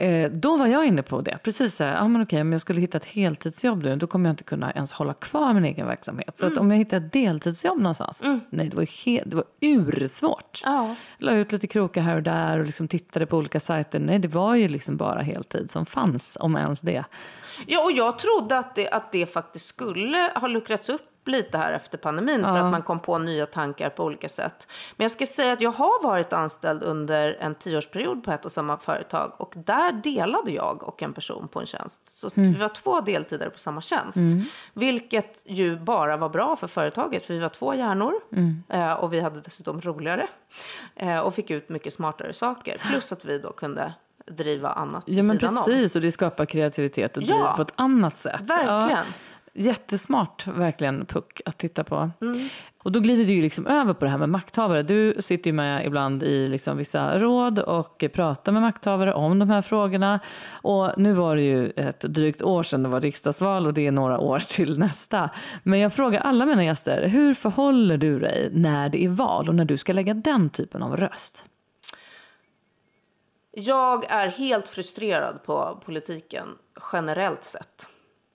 Eh, 0.00 0.30
då 0.30 0.56
var 0.56 0.66
jag 0.66 0.86
inne 0.86 1.02
på 1.02 1.20
det. 1.20 1.38
Precis 1.42 1.76
så 1.76 1.84
här, 1.84 2.00
ah, 2.00 2.08
men 2.08 2.22
okej, 2.22 2.40
om 2.40 2.52
jag 2.52 2.60
skulle 2.60 2.80
hitta 2.80 2.96
ett 2.96 3.04
heltidsjobb 3.04 3.82
nu, 3.82 3.96
då 3.96 4.06
kommer 4.06 4.28
jag 4.28 4.32
inte 4.32 4.44
kunna 4.44 4.72
ens 4.72 4.92
hålla 4.92 5.14
kvar 5.14 5.54
min 5.54 5.64
egen 5.64 5.86
verksamhet. 5.86 6.38
Så 6.38 6.46
att 6.46 6.56
om 6.56 6.70
jag 6.70 6.78
hittar 6.78 6.96
ett 6.96 7.12
deltidsjobb 7.12 7.78
någonstans, 7.78 8.22
nej, 8.50 8.68
det 8.68 8.76
var, 8.76 9.04
helt, 9.04 9.30
det 9.30 9.36
var 9.36 9.44
ursvårt. 9.60 10.62
Ja. 10.64 10.94
La 11.18 11.32
ut 11.32 11.52
lite 11.52 11.66
krokar 11.66 12.00
här 12.00 12.16
och 12.16 12.22
där 12.22 12.58
och 12.58 12.66
liksom 12.66 12.88
tittade 12.88 13.26
på 13.26 13.36
olika 13.36 13.60
sajter. 13.60 13.98
Nej, 13.98 14.18
det 14.18 14.28
var 14.28 14.54
ju 14.54 14.68
liksom 14.68 14.96
bara 14.96 15.20
heltid 15.20 15.70
som 15.70 15.86
fanns, 15.86 16.36
om 16.40 16.56
ens 16.56 16.80
det. 16.80 17.04
Ja, 17.66 17.84
och 17.84 17.92
jag 17.92 18.18
trodde 18.18 18.58
att 18.58 18.74
det, 18.74 18.88
att 18.88 19.12
det 19.12 19.26
faktiskt 19.26 19.66
skulle 19.66 20.32
ha 20.34 20.48
luckrats 20.48 20.88
upp 20.88 21.02
lite 21.28 21.58
här 21.58 21.72
efter 21.72 21.98
pandemin 21.98 22.42
för 22.42 22.56
Ja. 22.56 22.64
att 22.66 22.70
man 22.72 22.82
kom 22.82 23.00
på 23.00 23.18
nya 23.18 23.46
tankar 23.46 23.90
på 23.90 24.04
olika 24.04 24.28
sätt. 24.28 24.68
Men 24.96 25.04
jag 25.04 25.10
ska 25.10 25.26
säga 25.26 25.52
att 25.52 25.60
jag 25.60 25.70
har 25.72 26.02
varit 26.02 26.32
anställd 26.32 26.82
under 26.82 27.36
en 27.40 27.54
tioårsperiod 27.54 28.24
på 28.24 28.32
ett 28.32 28.44
och 28.44 28.52
samma 28.52 28.76
företag 28.78 29.32
och 29.36 29.54
där 29.56 29.92
delade 29.92 30.50
jag 30.50 30.82
och 30.82 31.02
en 31.02 31.12
person 31.12 31.48
på 31.48 31.60
en 31.60 31.66
tjänst. 31.66 32.18
Så 32.20 32.26
att 32.26 32.36
vi 32.38 32.54
var 32.54 32.68
två 32.68 33.00
deltidare 33.00 33.50
på 33.50 33.58
samma 33.58 33.80
tjänst. 33.80 34.18
Vilket 34.74 35.42
ju 35.46 35.76
bara 35.78 36.16
var 36.16 36.28
bra 36.28 36.56
för 36.56 36.66
företaget 36.66 37.26
för 37.26 37.34
vi 37.34 37.40
var 37.40 37.48
två 37.48 37.74
hjärnor 37.74 38.12
eh, 38.68 38.92
och 38.92 39.12
vi 39.12 39.20
hade 39.20 39.40
dessutom 39.40 39.80
roligare 39.80 40.26
eh, 40.96 41.18
och 41.18 41.34
fick 41.34 41.50
ut 41.50 41.68
mycket 41.68 41.92
smartare 41.92 42.32
saker. 42.32 42.78
Plus 42.90 43.12
att 43.12 43.24
vi 43.24 43.38
då 43.38 43.52
kunde 43.52 43.92
driva 44.30 44.68
annat 44.72 45.02
Ja, 45.06 45.22
men 45.22 45.38
sidan 45.38 45.58
om. 45.58 45.64
precis. 45.64 45.96
Och 45.96 46.02
det 46.02 46.12
skapar 46.12 46.46
kreativitet 46.46 47.16
och 47.16 47.22
driv 47.22 47.36
Ja. 47.36 47.52
på 47.56 47.62
ett 47.62 47.72
annat 47.74 48.16
sätt. 48.16 48.40
Verkligen. 48.40 48.90
Ja. 48.90 49.02
Jättesmart 49.54 50.46
verkligen 50.46 51.06
puck 51.06 51.40
att 51.44 51.58
titta 51.58 51.84
på. 51.84 52.10
Mm. 52.20 52.48
Och 52.82 52.92
då 52.92 53.00
glider 53.00 53.24
du 53.24 53.32
ju 53.32 53.42
liksom 53.42 53.66
över 53.66 53.94
på 53.94 54.04
det 54.04 54.10
här 54.10 54.18
med 54.18 54.28
makthavare. 54.28 54.82
Du 54.82 55.14
sitter 55.20 55.50
ju 55.50 55.54
med 55.54 55.86
ibland 55.86 56.22
i 56.22 56.46
liksom 56.46 56.76
vissa 56.76 57.18
råd 57.18 57.58
och 57.58 58.04
pratar 58.12 58.52
med 58.52 58.62
makthavare 58.62 59.14
om 59.14 59.38
de 59.38 59.50
här 59.50 59.62
frågorna. 59.62 60.20
Och 60.62 60.92
nu 60.96 61.12
var 61.12 61.36
det 61.36 61.42
ju 61.42 61.70
ett 61.70 62.00
drygt 62.00 62.42
år 62.42 62.62
sedan 62.62 62.82
det 62.82 62.88
var 62.88 63.00
riksdagsval 63.00 63.66
och 63.66 63.74
det 63.74 63.86
är 63.86 63.92
några 63.92 64.18
år 64.18 64.38
till 64.38 64.78
nästa. 64.78 65.30
Men 65.62 65.78
jag 65.78 65.92
frågar 65.92 66.20
alla 66.20 66.46
mina 66.46 66.64
gäster, 66.64 67.08
hur 67.08 67.34
förhåller 67.34 67.96
du 67.96 68.18
dig 68.18 68.50
när 68.52 68.88
det 68.88 69.04
är 69.04 69.08
val 69.08 69.48
och 69.48 69.54
när 69.54 69.64
du 69.64 69.76
ska 69.76 69.92
lägga 69.92 70.14
den 70.14 70.50
typen 70.50 70.82
av 70.82 70.96
röst? 70.96 71.44
Jag 73.50 74.04
är 74.10 74.28
helt 74.28 74.68
frustrerad 74.68 75.42
på 75.44 75.82
politiken 75.84 76.48
generellt 76.92 77.44
sett. 77.44 77.88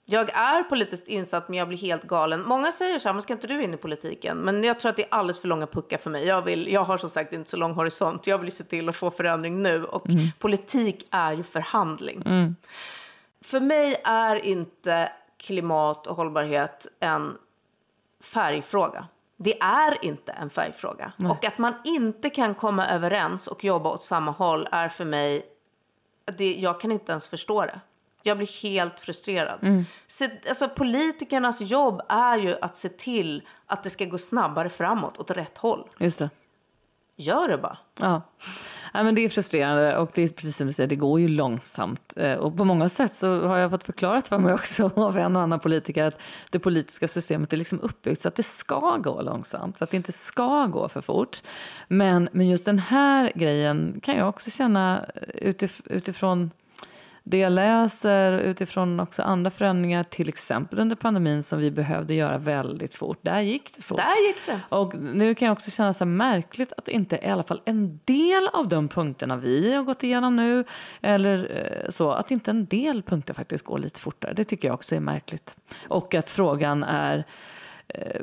Jag 0.05 0.29
är 0.29 0.63
politiskt 0.63 1.07
insatt 1.07 1.49
men 1.49 1.59
jag 1.59 1.67
blir 1.67 1.77
helt 1.77 2.03
galen. 2.03 2.43
Många 2.43 2.71
säger 2.71 2.99
så 2.99 3.09
här, 3.09 3.13
men 3.13 3.21
ska 3.21 3.33
inte 3.33 3.47
du 3.47 3.63
in 3.63 3.73
i 3.73 3.77
politiken? 3.77 4.37
Men 4.37 4.63
jag 4.63 4.79
tror 4.79 4.89
att 4.89 4.95
det 4.95 5.03
är 5.03 5.13
alldeles 5.13 5.39
för 5.39 5.47
långa 5.47 5.67
puckar 5.67 5.97
för 5.97 6.09
mig. 6.09 6.25
Jag, 6.25 6.41
vill, 6.41 6.67
jag 6.71 6.83
har 6.83 6.97
som 6.97 7.09
sagt 7.09 7.33
inte 7.33 7.49
så 7.49 7.57
lång 7.57 7.73
horisont. 7.73 8.27
Jag 8.27 8.37
vill 8.37 8.51
se 8.51 8.63
till 8.63 8.89
att 8.89 8.95
få 8.95 9.11
förändring 9.11 9.61
nu. 9.61 9.85
Och 9.85 10.09
mm. 10.09 10.27
politik 10.39 11.07
är 11.11 11.33
ju 11.33 11.43
förhandling. 11.43 12.23
Mm. 12.25 12.55
För 13.41 13.59
mig 13.59 13.95
är 14.03 14.45
inte 14.45 15.11
klimat 15.37 16.07
och 16.07 16.15
hållbarhet 16.15 16.87
en 16.99 17.37
färgfråga. 18.23 19.07
Det 19.37 19.61
är 19.61 20.05
inte 20.05 20.31
en 20.31 20.49
färgfråga. 20.49 21.11
Nej. 21.17 21.31
Och 21.31 21.45
att 21.45 21.57
man 21.57 21.73
inte 21.83 22.29
kan 22.29 22.55
komma 22.55 22.87
överens 22.87 23.47
och 23.47 23.63
jobba 23.63 23.89
åt 23.89 24.03
samma 24.03 24.31
håll 24.31 24.67
är 24.71 24.89
för 24.89 25.05
mig, 25.05 25.45
det, 26.37 26.53
jag 26.53 26.79
kan 26.79 26.91
inte 26.91 27.11
ens 27.11 27.27
förstå 27.27 27.61
det. 27.61 27.79
Jag 28.25 28.37
blir 28.37 28.61
helt 28.63 28.99
frustrerad. 28.99 29.59
Mm. 29.61 29.85
Så, 30.07 30.25
alltså, 30.49 30.69
politikernas 30.69 31.61
jobb 31.61 32.01
är 32.09 32.37
ju 32.37 32.55
att 32.61 32.77
se 32.77 32.89
till 32.89 33.47
att 33.65 33.83
det 33.83 33.89
ska 33.89 34.05
gå 34.05 34.17
snabbare 34.17 34.69
framåt 34.69 35.17
åt 35.17 35.31
rätt 35.31 35.57
håll. 35.57 35.87
Just 35.99 36.19
det. 36.19 36.29
Gör 37.15 37.47
det 37.47 37.57
bara. 37.57 37.77
Ja. 37.99 38.21
Ja, 38.93 39.03
men 39.03 39.15
det 39.15 39.21
är 39.21 39.29
frustrerande 39.29 39.97
och 39.97 40.11
det 40.13 40.21
är 40.21 40.27
precis 40.27 40.57
som 40.57 40.67
du 40.67 40.73
säger, 40.73 40.87
det 40.87 40.95
går 40.95 41.19
ju 41.19 41.27
långsamt. 41.27 42.13
Eh, 42.17 42.33
och 42.33 42.57
på 42.57 42.65
många 42.65 42.89
sätt 42.89 43.15
så 43.15 43.47
har 43.47 43.57
jag 43.57 43.71
fått 43.71 43.83
förklarat 43.83 44.27
för 44.27 44.37
mig 44.37 44.53
också 44.53 44.91
av 44.95 45.17
en 45.17 45.35
och 45.35 45.41
annan 45.41 45.59
politiker 45.59 46.03
att 46.03 46.21
det 46.49 46.59
politiska 46.59 47.07
systemet 47.07 47.53
är 47.53 47.57
liksom 47.57 47.79
uppbyggt 47.79 48.21
så 48.21 48.27
att 48.27 48.35
det 48.35 48.43
ska 48.43 48.97
gå 48.97 49.21
långsamt, 49.21 49.77
så 49.77 49.83
att 49.83 49.89
det 49.89 49.97
inte 49.97 50.11
ska 50.11 50.65
gå 50.65 50.89
för 50.89 51.01
fort. 51.01 51.41
Men, 51.87 52.29
men 52.31 52.49
just 52.49 52.65
den 52.65 52.79
här 52.79 53.31
grejen 53.35 53.99
kan 54.03 54.15
jag 54.17 54.29
också 54.29 54.51
känna 54.51 55.05
utif 55.33 55.81
utifrån 55.85 56.51
det 57.25 57.37
jag 57.37 57.51
läser 57.51 58.33
utifrån 58.33 58.99
också 58.99 59.21
andra 59.21 59.51
förändringar, 59.51 60.03
till 60.03 60.29
exempel 60.29 60.79
under 60.79 60.95
pandemin 60.95 61.43
som 61.43 61.59
vi 61.59 61.71
behövde 61.71 62.13
göra 62.13 62.37
väldigt 62.37 62.93
fort. 62.93 63.19
Där 63.21 63.39
gick 63.39 63.75
det 63.75 63.81
fort. 63.81 63.97
Där 63.97 64.27
gick 64.27 64.45
det. 64.45 64.59
Och 64.69 64.95
nu 64.95 65.35
kan 65.35 65.45
jag 65.45 65.53
också 65.53 65.71
känna 65.71 65.93
så 65.93 66.05
märkligt 66.05 66.73
att 66.77 66.87
inte 66.87 67.15
i 67.15 67.27
alla 67.27 67.43
fall 67.43 67.61
en 67.65 67.99
del 68.05 68.47
av 68.47 68.67
de 68.67 68.87
punkterna 68.87 69.37
vi 69.37 69.75
har 69.75 69.83
gått 69.83 70.03
igenom 70.03 70.35
nu, 70.35 70.63
eller 71.01 71.51
eh, 71.55 71.89
så, 71.89 72.11
att 72.11 72.31
inte 72.31 72.51
en 72.51 72.65
del 72.65 73.03
punkter 73.03 73.33
faktiskt 73.33 73.65
går 73.65 73.79
lite 73.79 73.99
fortare. 73.99 74.33
Det 74.33 74.43
tycker 74.43 74.67
jag 74.67 74.75
också 74.75 74.95
är 74.95 74.99
märkligt. 74.99 75.57
Och 75.89 76.15
att 76.15 76.29
frågan 76.29 76.83
är 76.83 77.23
eh, 77.87 78.21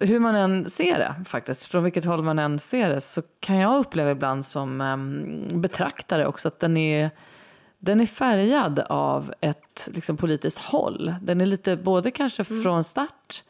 hur 0.00 0.18
man 0.18 0.34
än 0.34 0.70
ser 0.70 0.98
det, 0.98 1.24
faktiskt, 1.24 1.64
från 1.64 1.84
vilket 1.84 2.04
håll 2.04 2.22
man 2.22 2.38
än 2.38 2.58
ser 2.58 2.88
det, 2.88 3.00
så 3.00 3.22
kan 3.40 3.56
jag 3.56 3.78
uppleva 3.78 4.10
ibland 4.10 4.46
som 4.46 4.80
um, 4.80 5.60
betraktare 5.60 6.26
också 6.26 6.48
att 6.48 6.60
den 6.60 6.76
är 6.76 7.10
den 7.78 8.00
är 8.00 8.06
färgad 8.06 8.78
av 8.88 9.32
ett 9.40 9.88
liksom, 9.92 10.16
politiskt 10.16 10.58
håll. 10.58 11.14
Den 11.22 11.40
är 11.40 11.46
lite 11.46 11.76
både 11.76 12.10
kanske 12.10 12.44
mm. 12.50 12.62
från 12.62 12.84
start 12.84 13.42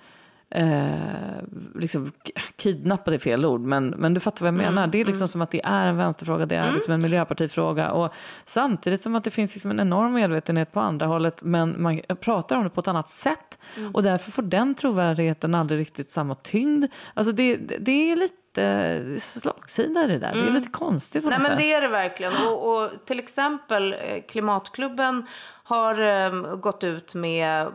eh, 0.50 1.42
liksom, 1.74 2.12
kidnappad 2.56 3.14
är 3.14 3.18
fel 3.18 3.46
ord, 3.46 3.60
men, 3.60 3.88
men 3.88 4.14
du 4.14 4.20
fattar 4.20 4.44
vad 4.44 4.54
jag 4.54 4.60
mm. 4.60 4.74
menar. 4.74 4.86
Det 4.86 5.00
är 5.00 5.04
liksom 5.04 5.20
mm. 5.20 5.28
som 5.28 5.40
att 5.40 5.50
det 5.50 5.64
är 5.64 5.86
en 5.86 5.96
vänsterfråga, 5.96 6.46
det 6.46 6.56
är 6.56 6.62
mm. 6.62 6.74
liksom 6.74 6.94
en 6.94 7.02
miljöpartifråga. 7.02 7.90
Och 7.90 8.12
samtidigt 8.44 9.00
som 9.00 9.14
att 9.14 9.24
det 9.24 9.30
finns 9.30 9.54
liksom 9.54 9.70
en 9.70 9.80
enorm 9.80 10.12
medvetenhet 10.12 10.72
på 10.72 10.80
andra 10.80 11.06
hållet, 11.06 11.42
men 11.42 11.82
man 11.82 12.00
pratar 12.20 12.56
om 12.56 12.64
det 12.64 12.70
på 12.70 12.80
ett 12.80 12.88
annat 12.88 13.08
sätt. 13.08 13.58
Mm. 13.76 13.94
Och 13.94 14.02
därför 14.02 14.30
får 14.30 14.42
den 14.42 14.74
trovärdigheten 14.74 15.54
aldrig 15.54 15.80
riktigt 15.80 16.10
samma 16.10 16.34
tyngd. 16.34 16.84
Alltså 17.14 17.32
det, 17.32 17.56
det 17.56 18.12
är 18.12 18.16
lite 18.16 18.34
lite 18.58 19.20
slagsida 19.20 20.04
i 20.04 20.06
det 20.06 20.18
där. 20.18 20.32
Mm. 20.32 20.38
Det 20.38 20.44
är 20.44 20.50
mm. 20.50 20.54
lite 20.54 20.70
konstigt. 20.70 21.24
Nej, 21.24 21.38
men 21.40 21.56
det 21.56 21.72
är 21.72 21.80
det 21.80 21.88
verkligen. 21.88 22.32
Och, 22.46 22.76
och 22.76 22.90
till 23.04 23.18
exempel 23.18 23.92
eh, 23.92 24.22
Klimatklubben 24.28 25.26
har 25.68 26.00
um, 26.00 26.60
gått 26.60 26.84
ut 26.84 27.14
med, 27.14 27.68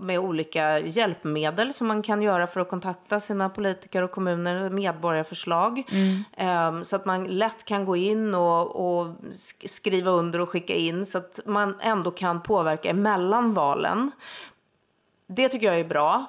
med 0.00 0.18
olika 0.18 0.78
hjälpmedel 0.78 1.74
som 1.74 1.86
man 1.86 2.02
kan 2.02 2.22
göra 2.22 2.46
för 2.46 2.60
att 2.60 2.68
kontakta 2.68 3.20
sina 3.20 3.48
politiker 3.48 4.02
och 4.02 4.10
kommuner, 4.10 4.70
medborgarförslag. 4.70 5.82
Mm. 5.90 6.74
Um, 6.76 6.84
så 6.84 6.96
att 6.96 7.04
man 7.04 7.24
lätt 7.24 7.64
kan 7.64 7.84
gå 7.84 7.96
in 7.96 8.34
och, 8.34 8.98
och, 8.98 9.14
skriva 9.64 10.10
under 10.10 10.40
och 10.40 10.48
skicka 10.48 10.74
in 10.74 11.06
så 11.06 11.18
att 11.18 11.40
man 11.46 11.74
ändå 11.80 12.10
kan 12.10 12.42
påverka 12.42 12.90
emellan 12.90 13.54
valen. 13.54 14.10
Det 15.28 15.48
tycker 15.48 15.66
jag 15.66 15.80
är 15.80 15.84
bra 15.84 16.26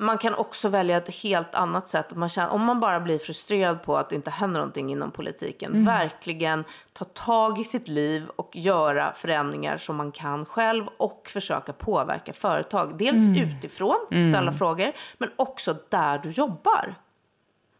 man 0.00 0.18
kan 0.18 0.34
också 0.34 0.68
välja 0.68 0.96
ett 0.96 1.14
helt 1.14 1.54
annat 1.54 1.88
sätt. 1.88 2.16
Man 2.16 2.28
känner, 2.28 2.48
om 2.50 2.64
man 2.64 2.80
bara 2.80 3.00
blir 3.00 3.18
frustrerad 3.18 3.82
på 3.82 3.96
att 3.96 4.10
det 4.10 4.16
inte 4.16 4.30
händer 4.30 4.60
någonting 4.60 4.92
inom 4.92 5.10
politiken. 5.10 5.72
Mm. 5.72 5.84
Verkligen 5.84 6.64
ta 6.92 7.04
tag 7.04 7.60
i 7.60 7.64
sitt 7.64 7.88
liv 7.88 8.28
och 8.36 8.56
göra 8.56 9.12
förändringar 9.12 9.78
som 9.78 9.96
man 9.96 10.12
kan 10.12 10.44
själv. 10.44 10.84
Och 10.96 11.30
försöka 11.32 11.72
påverka 11.72 12.32
företag. 12.32 12.98
Dels 12.98 13.26
mm. 13.26 13.34
utifrån, 13.36 14.06
ställa 14.06 14.38
mm. 14.38 14.54
frågor. 14.54 14.92
Men 15.18 15.30
också 15.36 15.76
där 15.88 16.18
du 16.18 16.30
jobbar. 16.30 16.94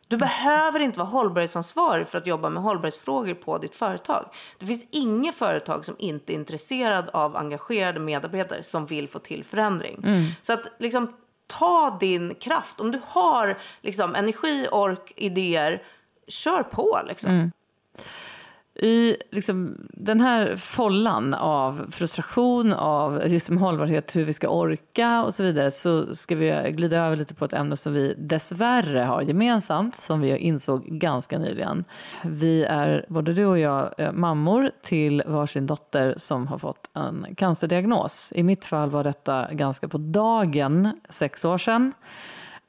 Du 0.09 0.17
behöver 0.17 0.81
inte 0.81 0.99
vara 0.99 1.09
hållbarhetsansvarig 1.09 2.09
för 2.09 2.19
att 2.19 2.27
jobba 2.27 2.51
med 2.51 2.63
hållbarhetsfrågor 2.63 3.35
på 3.35 3.59
ditt 3.59 3.75
företag. 3.75 4.25
Det 4.59 4.67
finns 4.67 4.87
inget 4.91 5.35
företag 5.35 5.85
som 5.85 5.95
inte 5.99 6.33
är 6.33 6.35
intresserad 6.35 7.11
av 7.13 7.37
engagerade 7.37 8.01
medarbetare 8.01 8.63
som 8.63 8.87
vill 8.87 9.09
få 9.09 9.19
till 9.19 9.45
förändring. 9.45 10.01
Mm. 10.05 10.25
Så 10.43 10.53
att 10.53 10.67
liksom 10.79 11.13
ta 11.49 11.97
din 12.01 12.35
kraft. 12.35 12.81
Om 12.81 12.91
du 12.91 13.01
har 13.07 13.59
liksom, 13.83 14.15
energi, 14.15 14.69
ork, 14.73 15.13
idéer, 15.17 15.83
kör 16.29 16.63
på. 16.63 17.01
Liksom. 17.09 17.31
Mm 17.31 17.53
i 18.79 19.17
liksom, 19.31 19.77
den 19.93 20.21
här 20.21 20.57
follan 20.57 21.35
av 21.35 21.87
frustration, 21.91 22.73
av 22.73 23.23
liksom, 23.27 23.59
hållbarhet, 23.59 24.17
hur 24.17 24.25
vi 24.25 24.33
ska 24.33 24.49
orka 24.49 25.23
och 25.23 25.35
så 25.35 25.43
vidare 25.43 25.71
så 25.71 26.15
ska 26.15 26.37
vi 26.37 26.73
glida 26.73 26.99
över 26.99 27.17
lite 27.17 27.35
på 27.35 27.45
ett 27.45 27.53
ämne 27.53 27.77
som 27.77 27.93
vi 27.93 28.15
dessvärre 28.19 29.01
har 29.01 29.23
gemensamt, 29.23 29.97
som 29.97 30.21
vi 30.21 30.37
insåg 30.37 30.85
ganska 30.85 31.39
nyligen. 31.39 31.85
Vi 32.25 32.65
är, 32.65 33.07
både 33.09 33.33
du 33.33 33.47
och 33.47 33.59
jag, 33.59 33.95
eh, 33.99 34.13
mammor 34.13 34.71
till 34.83 35.23
varsin 35.27 35.67
dotter 35.67 36.15
som 36.17 36.47
har 36.47 36.59
fått 36.59 36.91
en 36.95 37.27
cancerdiagnos. 37.37 38.33
I 38.35 38.43
mitt 38.43 38.65
fall 38.65 38.91
var 38.91 39.05
detta 39.05 39.53
ganska 39.53 39.89
på 39.89 39.99
dagen, 39.99 41.01
sex 41.09 41.45
år 41.45 41.59
sedan. 41.59 41.93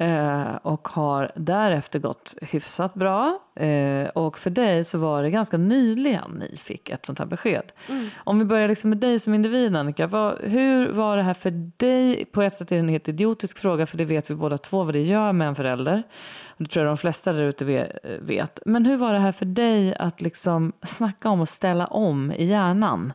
Eh, 0.01 0.55
och 0.55 0.87
har 0.87 1.31
därefter 1.35 1.99
gått 1.99 2.35
hyfsat 2.41 2.93
bra. 2.93 3.39
Eh, 3.55 4.07
och 4.07 4.37
för 4.37 4.49
dig 4.49 4.83
så 4.83 4.97
var 4.97 5.23
det 5.23 5.29
ganska 5.29 5.57
nyligen 5.57 6.31
ni 6.31 6.57
fick 6.57 6.89
ett 6.89 7.05
sånt 7.05 7.19
här 7.19 7.25
besked. 7.25 7.71
Mm. 7.89 8.07
Om 8.17 8.39
vi 8.39 8.45
börjar 8.45 8.67
liksom 8.67 8.89
med 8.89 8.99
dig 8.99 9.19
som 9.19 9.33
individ 9.33 9.75
Annika. 9.75 10.07
Vad, 10.07 10.37
hur 10.41 10.91
var 10.91 11.17
det 11.17 11.23
här 11.23 11.33
för 11.33 11.71
dig? 11.77 12.25
På 12.25 12.41
ett 12.41 12.53
sätt 12.53 12.71
är 12.71 12.75
det 12.75 12.79
en 12.79 12.89
helt 12.89 13.07
idiotisk 13.07 13.57
fråga 13.57 13.85
för 13.85 13.97
det 13.97 14.05
vet 14.05 14.29
vi 14.29 14.35
båda 14.35 14.57
två 14.57 14.83
vad 14.83 14.93
det 14.93 15.01
gör 15.01 15.31
med 15.31 15.47
en 15.47 15.55
förälder. 15.55 16.03
Och 16.47 16.63
det 16.63 16.69
tror 16.69 16.85
jag 16.85 16.91
de 16.91 16.97
flesta 16.97 17.33
där 17.33 17.41
ute 17.41 17.89
vet. 18.21 18.59
Men 18.65 18.85
hur 18.85 18.97
var 18.97 19.13
det 19.13 19.19
här 19.19 19.31
för 19.31 19.45
dig 19.45 19.95
att 19.95 20.21
liksom 20.21 20.73
snacka 20.83 21.29
om 21.29 21.41
att 21.41 21.49
ställa 21.49 21.87
om 21.87 22.31
i 22.31 22.45
hjärnan? 22.45 23.13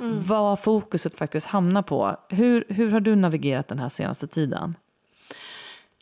Mm. 0.00 0.16
Vad 0.20 0.60
fokuset 0.60 1.14
faktiskt 1.14 1.46
hamnar 1.46 1.82
på. 1.82 2.16
Hur, 2.28 2.64
hur 2.68 2.90
har 2.90 3.00
du 3.00 3.16
navigerat 3.16 3.68
den 3.68 3.78
här 3.78 3.88
senaste 3.88 4.26
tiden? 4.26 4.74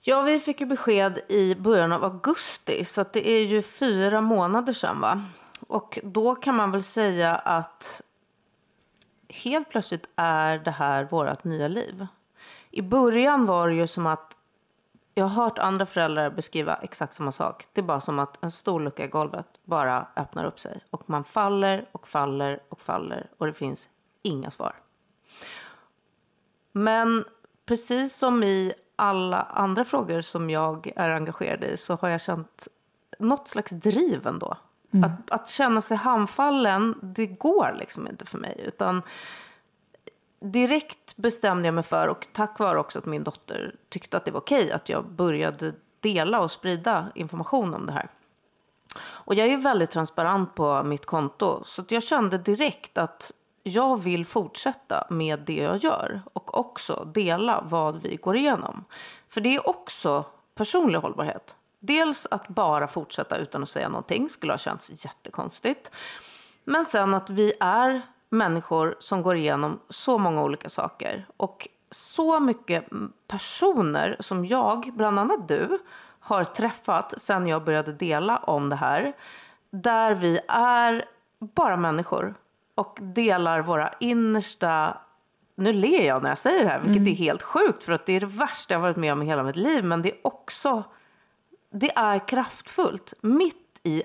Ja, 0.07 0.23
vi 0.23 0.41
fick 0.41 0.61
ju 0.61 0.67
besked 0.67 1.19
i 1.29 1.55
början 1.55 1.93
av 1.93 2.05
augusti, 2.05 2.85
så 2.85 3.05
det 3.13 3.29
är 3.29 3.45
ju 3.45 3.63
fyra 3.63 4.21
månader 4.21 4.73
sedan. 4.73 5.01
Va? 5.01 5.23
Och 5.67 5.99
då 6.03 6.35
kan 6.35 6.55
man 6.55 6.71
väl 6.71 6.83
säga 6.83 7.37
att 7.37 8.03
helt 9.29 9.71
plötsligt 9.71 10.09
är 10.17 10.59
det 10.59 10.71
här 10.71 11.05
vårt 11.05 11.45
nya 11.45 11.69
liv. 11.69 12.07
I 12.71 12.83
början 12.83 13.47
var 13.47 13.69
det 13.69 13.75
ju 13.75 13.87
som 13.87 14.07
att 14.07 14.37
jag 15.15 15.25
har 15.25 15.45
hört 15.45 15.59
andra 15.59 15.87
föräldrar 15.87 16.31
beskriva 16.31 16.75
exakt 16.75 17.15
samma 17.15 17.33
sak. 17.33 17.67
Det 17.73 17.81
är 17.81 17.85
bara 17.85 18.01
som 18.01 18.19
att 18.19 18.45
en 18.45 18.51
stor 18.51 18.81
lucka 18.81 19.05
i 19.05 19.09
golvet 19.09 19.61
bara 19.65 20.09
öppnar 20.17 20.45
upp 20.45 20.61
sig. 20.61 20.81
Och 20.91 21.11
man 21.11 21.25
faller 21.25 21.89
och 21.93 22.09
faller 22.09 22.63
och 22.69 22.81
faller 22.81 23.31
och 23.39 23.47
det 23.47 23.55
finns 23.55 23.89
inga 24.23 24.51
svar. 24.51 24.75
Men 26.73 27.25
precis 27.67 28.17
som 28.17 28.43
i 28.43 28.75
alla 28.97 29.43
andra 29.43 29.85
frågor 29.85 30.21
som 30.21 30.51
jag 30.51 30.93
är 30.97 31.09
engagerad 31.09 31.65
i 31.65 31.77
så 31.77 31.99
har 32.01 32.09
jag 32.09 32.21
känt 32.21 32.69
något 33.19 33.49
slags 33.49 33.71
driv 33.71 34.27
ändå. 34.27 34.57
Mm. 34.93 35.05
Att, 35.05 35.31
att 35.31 35.49
känna 35.49 35.81
sig 35.81 35.97
handfallen, 35.97 36.99
det 37.03 37.27
går 37.27 37.77
liksom 37.79 38.09
inte 38.09 38.25
för 38.25 38.39
mig. 38.39 38.61
Utan 38.67 39.03
direkt 40.41 41.17
bestämde 41.17 41.69
jag 41.69 41.75
mig 41.75 41.85
för, 41.85 42.09
och 42.09 42.27
tack 42.33 42.59
vare 42.59 42.79
också 42.79 42.99
att 42.99 43.07
min 43.07 43.25
dotter 43.25 43.75
tyckte 43.89 44.17
att 44.17 44.25
det 44.25 44.31
var 44.31 44.41
okej, 44.41 44.73
att 44.73 44.89
jag 44.89 45.05
började 45.05 45.73
dela 46.01 46.41
och 46.41 46.51
sprida 46.51 47.07
information 47.15 47.75
om 47.75 47.87
det 47.87 47.93
här. 47.93 48.09
Och 49.01 49.35
jag 49.35 49.49
är 49.49 49.57
väldigt 49.57 49.91
transparent 49.91 50.55
på 50.55 50.83
mitt 50.83 51.07
konto, 51.07 51.65
så 51.65 51.85
jag 51.89 52.03
kände 52.03 52.39
direkt 52.39 52.99
att 52.99 53.33
jag 53.67 54.01
vill 54.01 54.27
fortsätta 54.27 55.07
med 55.11 55.41
det 55.41 55.63
jag 55.63 55.77
gör 55.77 56.23
och 56.33 56.59
också 56.59 57.09
dela 57.15 57.61
vad 57.67 58.03
vi 58.03 58.17
går 58.17 58.37
igenom. 58.37 58.85
För 59.29 59.41
det 59.41 59.55
är 59.55 59.69
också 59.69 60.25
personlig 60.55 60.99
hållbarhet. 60.99 61.57
Dels 61.81 62.27
att 62.31 62.49
bara 62.49 62.89
fortsätta 62.89 63.37
utan 63.37 63.63
att 63.63 63.69
säga 63.69 63.89
någonting 63.89 64.29
skulle 64.29 64.53
ha 64.53 64.59
känts 64.59 65.05
jättekonstigt. 65.05 65.91
Men 66.65 66.85
sen 66.85 67.15
att 67.15 67.31
vi 67.31 67.53
är 67.61 68.03
människor 68.31 68.97
som 68.99 69.23
går 69.23 69.37
igenom 69.37 69.81
så 69.89 70.19
många 70.19 70.43
olika 70.43 70.69
saker. 70.69 71.27
Och 71.37 71.69
så 71.91 72.41
mycket 72.41 72.85
personer 73.29 74.17
som 74.21 74.47
jag, 74.47 74.93
bland 74.95 75.19
annat 75.19 75.49
du, 75.49 75.79
har 76.21 76.45
träffat 76.45 77.21
sen 77.21 77.47
jag 77.47 77.65
började 77.65 77.93
dela 77.93 78.37
om 78.37 78.69
det 78.69 78.77
här. 78.77 79.13
Där 79.71 80.15
vi 80.15 80.39
är 80.49 81.05
bara 81.39 81.77
människor 81.77 82.35
och 82.75 82.99
delar 83.03 83.61
våra 83.61 83.95
innersta 84.01 85.01
nu 85.57 85.73
ler 85.73 86.07
jag 86.07 86.23
när 86.23 86.29
jag 86.29 86.39
säger 86.39 86.65
det 86.65 86.71
här, 86.71 86.79
vilket 86.79 86.97
mm. 86.97 87.13
är 87.13 87.17
helt 87.17 87.43
sjukt 87.43 87.85
för 87.85 87.93
att 87.93 88.07
det 88.07 88.13
är 88.13 88.21
det 88.21 88.27
värsta 88.27 88.75
jag 88.75 88.81
varit 88.81 88.97
med 88.97 89.13
om 89.13 89.23
i 89.23 89.27
hela 89.27 89.43
mitt 89.43 89.57
liv. 89.57 89.85
Men 89.85 90.03
det 90.03 90.11
är 90.11 90.27
också, 90.27 90.83
det 91.73 91.97
är 91.97 92.29
kraftfullt. 92.29 93.15
Mitt 93.21 93.81
i 93.83 94.03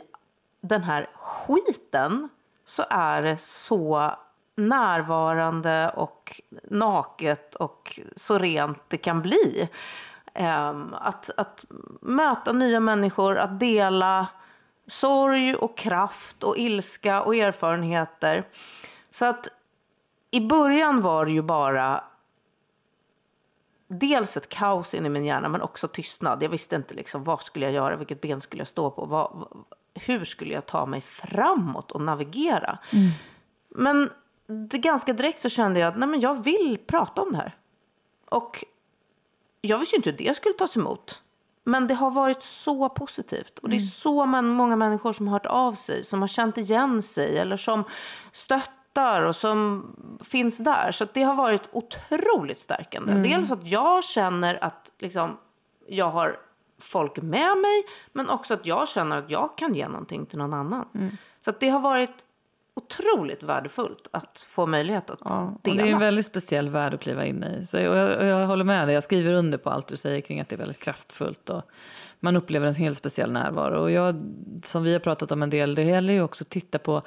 den 0.61 0.83
här 0.83 1.09
skiten 1.15 2.29
så 2.65 2.83
är 2.89 3.21
det 3.21 3.37
så 3.37 4.11
närvarande 4.55 5.91
och 5.95 6.41
naket 6.63 7.55
och 7.55 7.99
så 8.15 8.37
rent 8.37 8.83
det 8.87 8.97
kan 8.97 9.21
bli. 9.21 9.69
Um, 10.39 10.93
att, 10.93 11.29
att 11.37 11.65
möta 12.01 12.51
nya 12.51 12.79
människor, 12.79 13.37
att 13.37 13.59
dela 13.59 14.27
sorg 14.89 15.55
och 15.55 15.77
kraft 15.77 16.43
och 16.43 16.57
ilska 16.57 17.21
och 17.21 17.35
erfarenheter. 17.35 18.47
Så 19.09 19.25
att 19.25 19.47
i 20.31 20.41
början 20.41 21.01
var 21.01 21.25
det 21.25 21.31
ju 21.31 21.41
bara 21.41 22.03
dels 23.87 24.37
ett 24.37 24.49
kaos 24.49 24.93
in 24.93 25.05
i 25.05 25.09
min 25.09 25.25
hjärna 25.25 25.49
men 25.49 25.61
också 25.61 25.87
tystnad. 25.87 26.43
Jag 26.43 26.49
visste 26.49 26.75
inte 26.75 26.93
liksom, 26.93 27.23
vad 27.23 27.41
skulle 27.41 27.65
jag 27.65 27.73
göra, 27.73 27.95
vilket 27.95 28.21
ben 28.21 28.41
skulle 28.41 28.61
jag 28.61 28.67
stå 28.67 28.91
på, 28.91 29.05
vad, 29.05 29.47
hur 29.93 30.25
skulle 30.25 30.53
jag 30.53 30.65
ta 30.65 30.85
mig 30.85 31.01
framåt 31.01 31.91
och 31.91 32.01
navigera. 32.01 32.79
Mm. 32.93 33.09
Men 33.69 34.09
det, 34.69 34.77
ganska 34.77 35.13
direkt 35.13 35.39
så 35.39 35.49
kände 35.49 35.79
jag 35.79 35.87
att 35.87 35.99
nej, 35.99 36.07
men 36.07 36.19
jag 36.19 36.43
vill 36.43 36.77
prata 36.87 37.21
om 37.21 37.31
det 37.31 37.37
här. 37.37 37.55
Och 38.29 38.65
jag 39.61 39.77
visste 39.77 39.95
ju 39.95 39.97
inte 39.97 40.09
hur 40.09 40.17
det 40.17 40.35
skulle 40.35 40.55
tas 40.55 40.77
emot. 40.77 41.23
Men 41.63 41.87
det 41.87 41.93
har 41.93 42.11
varit 42.11 42.43
så 42.43 42.89
positivt. 42.89 43.59
Och 43.59 43.69
det 43.69 43.75
är 43.75 43.79
mm. 43.79 43.87
så 43.87 44.25
många 44.25 44.75
människor 44.75 45.13
som 45.13 45.27
har 45.27 45.33
hört 45.33 45.45
av 45.45 45.71
sig, 45.71 46.03
som 46.03 46.21
har 46.21 46.27
känt 46.27 46.57
igen 46.57 47.01
sig 47.01 47.37
eller 47.37 47.57
som 47.57 47.83
stöttar 48.31 49.23
och 49.23 49.35
som 49.35 49.85
finns 50.23 50.57
där. 50.57 50.91
Så 50.91 51.07
det 51.13 51.23
har 51.23 51.35
varit 51.35 51.69
otroligt 51.71 52.59
stärkande. 52.59 53.11
Mm. 53.11 53.23
Dels 53.23 53.51
att 53.51 53.67
jag 53.67 54.03
känner 54.03 54.63
att 54.63 54.91
liksom, 54.99 55.37
jag 55.87 56.09
har 56.09 56.37
folk 56.79 57.17
med 57.17 57.57
mig, 57.57 57.83
men 58.13 58.29
också 58.29 58.53
att 58.53 58.65
jag 58.65 58.87
känner 58.87 59.17
att 59.17 59.31
jag 59.31 59.57
kan 59.57 59.73
ge 59.73 59.87
någonting 59.87 60.25
till 60.25 60.37
någon 60.37 60.53
annan. 60.53 60.87
Mm. 60.95 61.17
Så 61.41 61.51
det 61.59 61.69
har 61.69 61.79
varit 61.79 62.25
otroligt 62.79 63.43
värdefullt 63.43 64.07
att 64.11 64.47
få 64.49 64.65
möjlighet 64.65 65.09
att 65.09 65.19
ja, 65.23 65.57
dela. 65.63 65.83
det 65.83 65.89
är 65.89 65.93
en 65.93 65.99
väldigt 65.99 66.25
speciell 66.25 66.69
värld 66.69 66.93
att 66.93 66.99
kliva 66.99 67.25
in 67.25 67.43
i. 67.43 67.65
Så 67.65 67.77
jag, 67.77 68.25
jag, 68.25 68.47
håller 68.47 68.63
med 68.63 68.87
dig, 68.87 68.93
jag 68.93 69.03
skriver 69.03 69.33
under 69.33 69.57
på 69.57 69.69
allt 69.69 69.87
du 69.87 69.95
säger 69.95 70.21
kring 70.21 70.39
att 70.39 70.49
det 70.49 70.55
är 70.55 70.57
väldigt 70.57 70.79
kraftfullt. 70.79 71.49
Och 71.49 71.61
man 72.19 72.35
upplever 72.35 72.67
en 72.67 72.75
helt 72.75 72.97
speciell 72.97 73.31
närvaro. 73.31 73.81
Och 73.81 73.91
jag, 73.91 74.33
som 74.63 74.83
vi 74.83 74.93
har 74.93 74.99
pratat 74.99 75.31
om 75.31 75.43
en 75.43 75.49
del, 75.49 75.75
det 75.75 75.83
gäller 75.83 76.13
ju 76.13 76.21
också 76.21 76.43
att 76.43 76.49
titta 76.49 76.79
på 76.79 77.01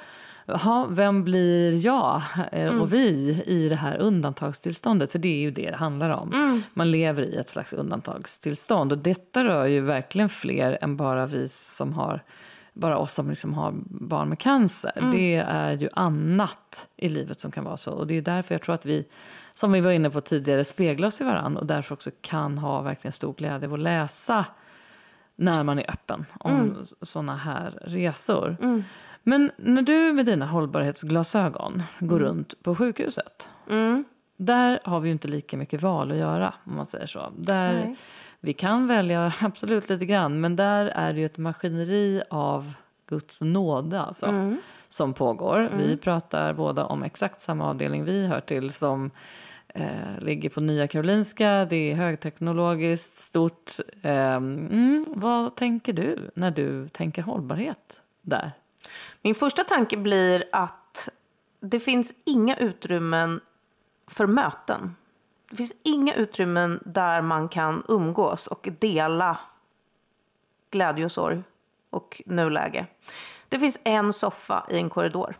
Aha, 0.47 0.87
vem 0.89 1.23
blir 1.23 1.85
jag 1.85 2.21
eh, 2.51 2.67
och 2.67 2.73
mm. 2.73 2.89
vi 2.89 3.43
i 3.45 3.69
det 3.69 3.75
här 3.75 3.97
undantagstillståndet? 3.97 5.11
För 5.11 5.19
det 5.19 5.27
är 5.27 5.39
ju 5.39 5.51
det 5.51 5.69
det 5.69 5.75
handlar 5.75 6.09
om. 6.09 6.33
Mm. 6.33 6.63
Man 6.73 6.91
lever 6.91 7.23
i 7.23 7.35
ett 7.35 7.49
slags 7.49 7.73
undantagstillstånd. 7.73 8.91
Och 8.91 8.97
detta 8.97 9.43
rör 9.43 9.65
ju 9.65 9.79
verkligen 9.79 10.29
fler 10.29 10.77
än 10.81 10.97
bara 10.97 11.25
vi 11.25 11.47
som 11.47 11.93
har 11.93 12.23
bara 12.73 12.97
oss 12.97 13.13
som 13.13 13.29
liksom 13.29 13.53
har 13.53 13.73
barn 13.85 14.29
med 14.29 14.39
cancer. 14.39 14.91
Mm. 14.95 15.11
Det 15.11 15.35
är 15.35 15.71
ju 15.71 15.89
annat 15.93 16.87
i 16.97 17.09
livet 17.09 17.39
som 17.39 17.51
kan 17.51 17.63
vara 17.63 17.77
så. 17.77 17.91
Och 17.91 18.07
det 18.07 18.17
är 18.17 18.21
därför 18.21 18.55
jag 18.55 18.61
tror 18.61 18.75
att 18.75 18.85
vi, 18.85 19.07
som 19.53 19.71
vi 19.71 19.81
var 19.81 19.91
inne 19.91 20.09
på 20.09 20.21
tidigare, 20.21 20.63
speglar 20.63 21.07
oss 21.07 21.21
i 21.21 21.23
varandra 21.23 21.61
och 21.61 21.67
därför 21.67 21.93
också 21.93 22.11
kan 22.21 22.57
ha 22.57 22.81
verkligen 22.81 23.11
stor 23.11 23.33
glädje 23.33 23.67
av 23.67 23.73
att 23.73 23.79
läsa 23.79 24.45
när 25.35 25.63
man 25.63 25.79
är 25.79 25.91
öppen 25.91 26.25
om 26.39 26.51
mm. 26.51 26.75
sådana 27.01 27.35
här 27.35 27.79
resor. 27.81 28.57
Mm. 28.61 28.83
Men 29.23 29.51
när 29.57 29.81
du 29.81 30.13
med 30.13 30.25
dina 30.25 30.45
hållbarhetsglasögon 30.45 31.83
går 31.99 32.17
mm. 32.17 32.29
runt 32.29 32.63
på 32.63 32.75
sjukhuset. 32.75 33.49
Mm. 33.69 34.03
Där 34.37 34.79
har 34.83 34.99
vi 34.99 35.07
ju 35.07 35.13
inte 35.13 35.27
lika 35.27 35.57
mycket 35.57 35.81
val 35.81 36.11
att 36.11 36.17
göra 36.17 36.53
om 36.63 36.75
man 36.75 36.85
säger 36.85 37.05
så. 37.05 37.33
Där 37.37 37.73
Nej. 37.73 37.95
Vi 38.45 38.53
kan 38.53 38.87
välja 38.87 39.33
absolut 39.41 39.89
lite 39.89 40.05
grann, 40.05 40.41
men 40.41 40.55
där 40.55 40.85
är 40.85 41.13
det 41.13 41.19
ju 41.19 41.25
ett 41.25 41.37
maskineri 41.37 42.23
av 42.29 42.73
Guds 43.07 43.41
nåde 43.41 44.01
alltså, 44.01 44.25
mm. 44.25 44.57
som 44.89 45.13
pågår. 45.13 45.59
Mm. 45.59 45.77
Vi 45.77 45.97
pratar 45.97 46.53
båda 46.53 46.85
om 46.85 47.03
exakt 47.03 47.41
samma 47.41 47.69
avdelning 47.69 48.03
vi 48.03 48.27
hör 48.27 48.39
till 48.39 48.73
som 48.73 49.11
eh, 49.67 50.19
ligger 50.19 50.49
på 50.49 50.61
Nya 50.61 50.87
Karolinska. 50.87 51.65
Det 51.69 51.91
är 51.91 51.95
högteknologiskt, 51.95 53.17
stort. 53.17 53.71
Eh, 54.01 54.35
mm, 54.35 55.05
vad 55.07 55.55
tänker 55.55 55.93
du 55.93 56.31
när 56.35 56.51
du 56.51 56.87
tänker 56.87 57.21
hållbarhet 57.21 58.01
där? 58.21 58.51
Min 59.21 59.35
första 59.35 59.63
tanke 59.63 59.97
blir 59.97 60.43
att 60.51 61.09
det 61.59 61.79
finns 61.79 62.13
inga 62.25 62.55
utrymmen 62.55 63.41
för 64.07 64.27
möten. 64.27 64.95
Det 65.53 65.57
finns 65.57 65.75
inga 65.83 66.13
utrymmen 66.13 66.79
där 66.85 67.21
man 67.21 67.49
kan 67.49 67.83
umgås 67.87 68.47
och 68.47 68.67
dela 68.79 69.37
glädje 70.71 71.05
och 71.05 71.11
sorg 71.11 71.43
och 71.89 72.21
nuläge. 72.25 72.85
Det 73.49 73.59
finns 73.59 73.79
en 73.83 74.13
soffa 74.13 74.65
i 74.69 74.77
en 74.77 74.89
korridor. 74.89 75.35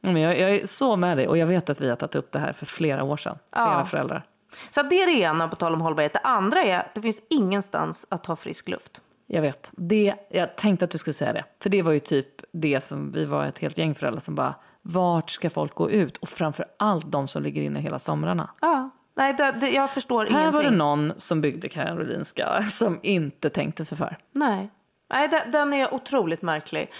Men 0.00 0.16
jag, 0.16 0.38
jag, 0.38 0.50
är 0.50 0.66
så 0.66 0.96
med 0.96 1.16
dig 1.16 1.28
och 1.28 1.38
jag 1.38 1.46
vet 1.46 1.70
att 1.70 1.80
vi 1.80 1.88
har 1.88 1.96
tagit 1.96 2.14
upp 2.14 2.32
det 2.32 2.38
här 2.38 2.52
för 2.52 2.66
flera 2.66 3.04
år 3.04 3.16
sedan. 3.16 3.38
Flera 3.52 3.66
ja. 3.66 3.84
föräldrar. 3.84 4.26
Så 4.70 4.82
det 4.82 5.02
är 5.02 5.06
det 5.06 5.20
ena 5.20 5.48
på 5.48 5.56
tal 5.56 5.74
om 5.74 5.80
hållbarhet. 5.80 6.12
Det 6.12 6.18
andra 6.18 6.62
är 6.64 6.78
att 6.78 6.94
det 6.94 7.02
finns 7.02 7.22
ingenstans 7.30 8.06
att 8.08 8.24
ta 8.24 8.36
frisk 8.36 8.68
luft. 8.68 9.02
Jag 9.26 9.42
vet. 9.42 9.70
Det, 9.72 10.14
jag 10.30 10.56
tänkte 10.56 10.84
att 10.84 10.90
du 10.90 10.98
skulle 10.98 11.14
säga 11.14 11.32
det. 11.32 11.44
För 11.62 11.70
det 11.70 11.82
var 11.82 11.92
ju 11.92 11.98
typ 11.98 12.42
det 12.52 12.80
som 12.80 13.12
vi 13.12 13.24
var 13.24 13.44
ett 13.44 13.58
helt 13.58 13.78
gäng 13.78 13.94
föräldrar 13.94 14.20
som 14.20 14.34
bara 14.34 14.54
vart 14.82 15.30
ska 15.30 15.50
folk 15.50 15.74
gå 15.74 15.90
ut? 15.90 16.16
Och 16.16 16.28
framför 16.28 16.66
allt 16.76 17.12
de 17.12 17.28
som 17.28 17.42
ligger 17.42 17.62
inne 17.62 17.80
hela 17.80 17.98
somrarna. 17.98 18.50
Ja. 18.60 18.90
Nej, 19.20 19.34
det, 19.34 19.52
det, 19.60 19.70
jag 19.70 19.90
förstår 19.90 20.26
Här 20.26 20.30
ingenting. 20.30 20.52
var 20.52 20.62
det 20.62 20.70
någon 20.70 21.12
som 21.16 21.40
byggde 21.40 21.68
Karolinska 21.68 22.62
som 22.70 23.00
inte 23.02 23.50
tänkte 23.50 23.84
sig 23.84 23.98
för. 23.98 24.18
Nej, 24.32 24.70
Nej 25.10 25.28
det, 25.28 25.44
den 25.52 25.72
är 25.72 25.94
otroligt 25.94 26.42
märklig. 26.42 26.92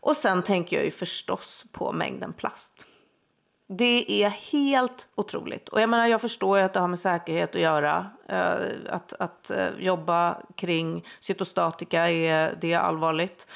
Och 0.00 0.16
sen 0.16 0.42
tänker 0.42 0.76
jag 0.76 0.84
ju 0.84 0.90
förstås 0.90 1.66
på 1.72 1.92
mängden 1.92 2.32
plast. 2.32 2.86
Det 3.68 4.22
är 4.24 4.28
helt 4.28 5.08
otroligt. 5.14 5.68
Och 5.68 5.80
jag 5.80 5.90
menar, 5.90 6.06
jag 6.06 6.20
förstår 6.20 6.58
ju 6.58 6.64
att 6.64 6.72
det 6.72 6.80
har 6.80 6.88
med 6.88 6.98
säkerhet 6.98 7.56
att 7.56 7.62
göra. 7.62 8.06
Uh, 8.32 8.94
att, 8.94 9.12
att 9.12 9.52
uh, 9.56 9.84
jobba 9.84 10.42
kring 10.56 11.04
cytostatika 11.20 12.10
är, 12.10 12.58
det 12.60 12.72
är 12.72 12.78
allvarligt. 12.78 13.48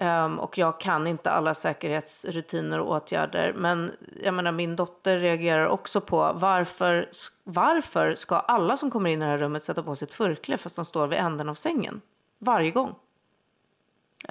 Um, 0.00 0.38
och 0.38 0.58
jag 0.58 0.80
kan 0.80 1.06
inte 1.06 1.30
alla 1.30 1.54
säkerhetsrutiner 1.54 2.80
och 2.80 2.90
åtgärder. 2.90 3.52
Men 3.52 3.92
jag 4.22 4.34
menar, 4.34 4.52
min 4.52 4.76
dotter 4.76 5.18
reagerar 5.18 5.66
också 5.66 6.00
på 6.00 6.32
varför, 6.34 7.08
varför 7.44 8.14
ska 8.14 8.36
alla 8.36 8.76
som 8.76 8.90
kommer 8.90 9.10
in 9.10 9.22
i 9.22 9.24
det 9.24 9.30
här 9.30 9.38
rummet 9.38 9.64
sätta 9.64 9.82
på 9.82 9.96
sig 9.96 10.06
ett 10.06 10.14
förkläde 10.14 10.62
fast 10.62 10.76
de 10.76 10.84
står 10.84 11.06
vid 11.06 11.18
änden 11.18 11.48
av 11.48 11.54
sängen? 11.54 12.00
Varje 12.38 12.70
gång. 12.70 12.94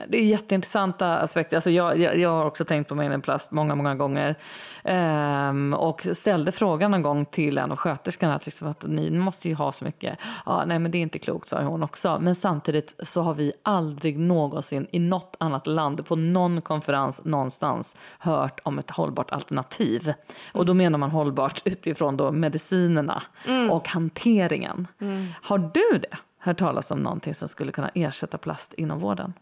Det 0.08 0.18
är 0.18 0.24
jätteintressanta 0.24 1.18
aspekter. 1.18 1.58
Alltså 1.58 1.72
jag, 1.72 2.00
jag, 2.00 2.18
jag 2.18 2.30
har 2.30 2.46
också 2.46 2.66
tänkt 2.66 2.88
på 2.88 2.96
mängden 2.96 3.22
plast 3.22 3.52
många, 3.52 3.76
många 3.76 3.96
gånger. 3.96 4.36
Ehm, 4.84 5.74
och 5.74 6.08
ställde 6.14 6.52
frågan 6.52 6.94
en 6.94 7.02
gång 7.02 7.26
till 7.26 7.58
en 7.58 7.72
av 7.72 7.78
sköterskorna 7.78 8.36
att, 8.36 8.46
liksom 8.46 8.68
att 8.68 8.86
ni 8.88 9.12
måste 9.12 9.50
ju 9.50 9.56
ha 9.56 9.72
så 9.72 9.86
mycket. 9.86 10.20
Ja, 10.46 10.64
nej, 10.68 10.80
men 10.80 10.92
det 10.92 10.98
är 10.98 11.02
inte 11.02 11.20
klokt, 11.20 11.48
sa 11.48 11.62
hon 11.62 11.84
också. 11.84 12.18
Men 12.22 12.36
samtidigt 12.36 12.96
så 13.04 13.22
har 13.22 13.34
vi 13.34 13.52
aldrig 13.64 14.20
någonsin 14.20 14.88
i 14.92 15.00
något 15.00 15.36
annat 15.40 15.68
land 15.68 16.06
på 16.06 16.16
någon 16.16 16.62
konferens 16.62 17.22
någonstans 17.24 17.96
hört 18.20 18.60
om 18.64 18.80
ett 18.80 18.92
hållbart 18.92 19.32
alternativ. 19.32 20.14
Och 20.52 20.66
då 20.66 20.74
menar 20.74 21.00
man 21.00 21.12
hållbart 21.12 21.62
utifrån 21.66 22.18
då 22.18 22.32
medicinerna 22.32 23.24
mm. 23.48 23.72
och 23.72 23.88
hanteringen. 23.88 24.88
Mm. 25.02 25.28
Har 25.42 25.58
du 25.58 26.00
det? 26.00 26.18
hört 26.46 26.58
talas 26.58 26.92
om 26.92 27.00
någonting 27.00 27.34
som 27.34 27.48
skulle 27.48 27.72
kunna 27.72 27.90
ersätta 27.94 28.38
plast 28.38 28.74
inom 28.74 29.00
vården? 29.00 29.34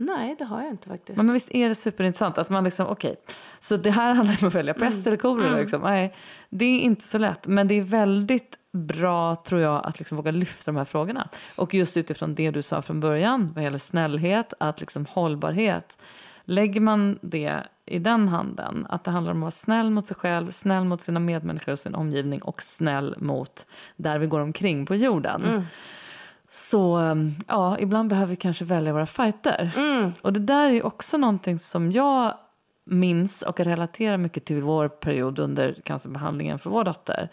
Nej, 0.00 0.36
det 0.38 0.44
har 0.44 0.62
jag 0.62 0.70
inte 0.70 0.88
faktiskt. 0.88 1.16
Men, 1.16 1.26
men 1.26 1.32
visst 1.32 1.50
är 1.50 1.68
det 1.68 1.74
superintressant 1.74 2.38
att 2.38 2.50
man 2.50 2.64
liksom, 2.64 2.86
okej, 2.86 3.10
okay, 3.10 3.34
så 3.60 3.76
det 3.76 3.90
här 3.90 4.14
handlar 4.14 4.38
om 4.42 4.48
att 4.48 4.54
välja 4.54 4.74
pest 4.74 4.98
mm. 4.98 5.08
eller 5.08 5.16
kolera 5.16 5.48
mm. 5.48 5.60
liksom. 5.60 5.82
Nej, 5.82 6.14
det 6.50 6.64
är 6.64 6.80
inte 6.80 7.04
så 7.04 7.18
lätt, 7.18 7.46
men 7.46 7.68
det 7.68 7.74
är 7.74 7.82
väldigt 7.82 8.58
bra 8.72 9.36
tror 9.36 9.60
jag 9.60 9.86
att 9.86 9.98
liksom 9.98 10.16
våga 10.16 10.30
lyfta 10.30 10.70
de 10.70 10.76
här 10.76 10.84
frågorna. 10.84 11.28
Och 11.56 11.74
just 11.74 11.96
utifrån 11.96 12.34
det 12.34 12.50
du 12.50 12.62
sa 12.62 12.82
från 12.82 13.00
början 13.00 13.52
vad 13.54 13.64
gäller 13.64 13.78
snällhet, 13.78 14.52
att 14.60 14.80
liksom 14.80 15.06
hållbarhet. 15.06 15.98
Lägger 16.44 16.80
man 16.80 17.18
det 17.22 17.62
i 17.86 17.98
den 17.98 18.28
handen, 18.28 18.86
att 18.88 19.04
det 19.04 19.10
handlar 19.10 19.32
om 19.32 19.38
att 19.38 19.42
vara 19.42 19.50
snäll 19.50 19.90
mot 19.90 20.06
sig 20.06 20.16
själv, 20.16 20.50
snäll 20.50 20.84
mot 20.84 21.00
sina 21.00 21.20
medmänniskor 21.20 21.72
och 21.72 21.78
sin 21.78 21.94
omgivning 21.94 22.42
och 22.42 22.62
snäll 22.62 23.14
mot 23.18 23.66
där 23.96 24.18
vi 24.18 24.26
går 24.26 24.40
omkring 24.40 24.86
på 24.86 24.94
jorden. 24.94 25.44
Mm. 25.44 25.62
Så 26.50 27.00
ja, 27.46 27.78
ibland 27.78 28.08
behöver 28.08 28.30
vi 28.30 28.36
kanske 28.36 28.64
välja 28.64 28.92
våra 28.92 29.06
fighter. 29.06 29.70
Mm. 29.76 30.12
Och 30.22 30.32
det 30.32 30.40
där 30.40 30.70
är 30.70 30.86
också 30.86 31.16
någonting 31.16 31.58
som 31.58 31.92
jag 31.92 32.34
minns 32.84 33.42
och 33.42 33.60
relaterar 33.60 34.16
mycket 34.16 34.44
till 34.44 34.62
vår 34.62 34.88
period 34.88 35.38
under 35.38 35.80
cancerbehandlingen 35.84 36.58
för 36.58 36.70
vår 36.70 36.84
dotter. 36.84 37.28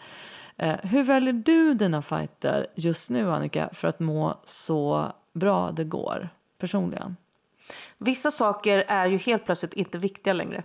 Eh, 0.56 0.76
hur 0.82 1.04
väljer 1.04 1.32
du 1.32 1.74
dina 1.74 2.02
fighter 2.02 2.66
just 2.74 3.10
nu, 3.10 3.30
Annika, 3.30 3.68
för 3.72 3.88
att 3.88 4.00
må 4.00 4.40
så 4.44 5.12
bra 5.32 5.72
det 5.72 5.84
går 5.84 6.28
personligen? 6.58 7.16
Vissa 7.98 8.30
saker 8.30 8.84
är 8.88 9.06
ju 9.06 9.18
helt 9.18 9.44
plötsligt 9.44 9.74
inte 9.74 9.98
viktiga 9.98 10.32
längre. 10.32 10.62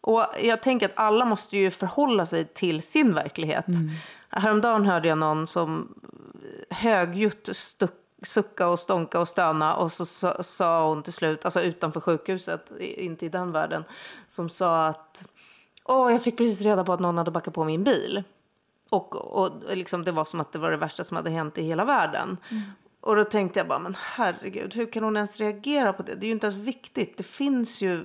Och 0.00 0.26
jag 0.42 0.62
tänker 0.62 0.86
att 0.86 0.92
alla 0.96 1.24
måste 1.24 1.56
ju 1.56 1.70
förhålla 1.70 2.26
sig 2.26 2.44
till 2.44 2.82
sin 2.82 3.14
verklighet. 3.14 3.68
Mm. 3.68 3.90
Häromdagen 4.30 4.86
hörde 4.86 5.08
jag 5.08 5.18
någon 5.18 5.46
som 5.46 5.94
högljutt 6.70 7.48
stuck 7.52 7.94
sucka 8.22 8.68
och 8.68 8.78
stonka 8.78 9.20
och 9.20 9.28
stöna 9.28 9.76
och 9.76 9.92
så 9.92 10.04
sa 10.42 10.88
hon 10.88 11.02
till 11.02 11.12
slut, 11.12 11.44
alltså 11.44 11.60
utanför 11.60 12.00
sjukhuset, 12.00 12.72
inte 12.80 13.26
i 13.26 13.28
den 13.28 13.52
världen, 13.52 13.84
som 14.26 14.48
sa 14.48 14.86
att 14.86 15.24
Åh, 15.84 16.12
jag 16.12 16.22
fick 16.22 16.36
precis 16.36 16.60
reda 16.60 16.84
på 16.84 16.92
att 16.92 17.00
någon 17.00 17.18
hade 17.18 17.30
backat 17.30 17.54
på 17.54 17.64
min 17.64 17.84
bil. 17.84 18.22
Och, 18.90 19.14
och 19.14 19.50
liksom, 19.76 20.04
det 20.04 20.12
var 20.12 20.24
som 20.24 20.40
att 20.40 20.52
det 20.52 20.58
var 20.58 20.70
det 20.70 20.76
värsta 20.76 21.04
som 21.04 21.16
hade 21.16 21.30
hänt 21.30 21.58
i 21.58 21.62
hela 21.62 21.84
världen. 21.84 22.36
Mm. 22.50 22.62
Och 23.00 23.16
då 23.16 23.24
tänkte 23.24 23.60
jag 23.60 23.68
bara, 23.68 23.78
men 23.78 23.96
herregud, 23.98 24.74
hur 24.74 24.92
kan 24.92 25.04
hon 25.04 25.16
ens 25.16 25.40
reagera 25.40 25.92
på 25.92 26.02
det? 26.02 26.14
Det 26.14 26.26
är 26.26 26.28
ju 26.28 26.32
inte 26.32 26.46
ens 26.46 26.58
viktigt. 26.58 27.16
Det 27.16 27.22
finns 27.22 27.80
ju 27.80 28.04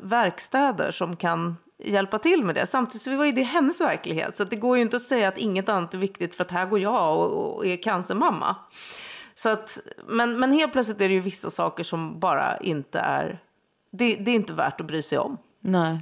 verkstäder 0.00 0.90
som 0.90 1.16
kan 1.16 1.56
hjälpa 1.78 2.18
till 2.18 2.44
med 2.44 2.54
det. 2.54 2.66
Samtidigt 2.66 3.02
så 3.02 3.16
var 3.16 3.24
ju 3.24 3.32
det 3.32 3.42
hennes 3.42 3.80
verklighet. 3.80 4.36
Så 4.36 4.44
det 4.44 4.56
går 4.56 4.76
ju 4.76 4.82
inte 4.82 4.96
att 4.96 5.02
säga 5.02 5.28
att 5.28 5.38
inget 5.38 5.68
annat 5.68 5.94
är 5.94 5.98
viktigt 5.98 6.34
för 6.34 6.44
att 6.44 6.50
här 6.50 6.66
går 6.66 6.78
jag 6.78 7.18
och, 7.18 7.56
och 7.56 7.66
är 7.66 7.82
cancermamma. 7.82 8.56
Så 9.34 9.48
att, 9.48 9.78
men, 10.06 10.40
men 10.40 10.52
helt 10.52 10.72
plötsligt 10.72 11.00
är 11.00 11.08
det 11.08 11.14
ju 11.14 11.20
vissa 11.20 11.50
saker 11.50 11.84
som 11.84 12.20
bara 12.20 12.56
inte 12.56 12.98
är, 12.98 13.42
det, 13.90 14.16
det 14.16 14.30
är 14.30 14.34
inte 14.34 14.52
värt 14.52 14.80
att 14.80 14.86
bry 14.86 15.02
sig 15.02 15.18
om. 15.18 15.38
Nej. 15.60 16.00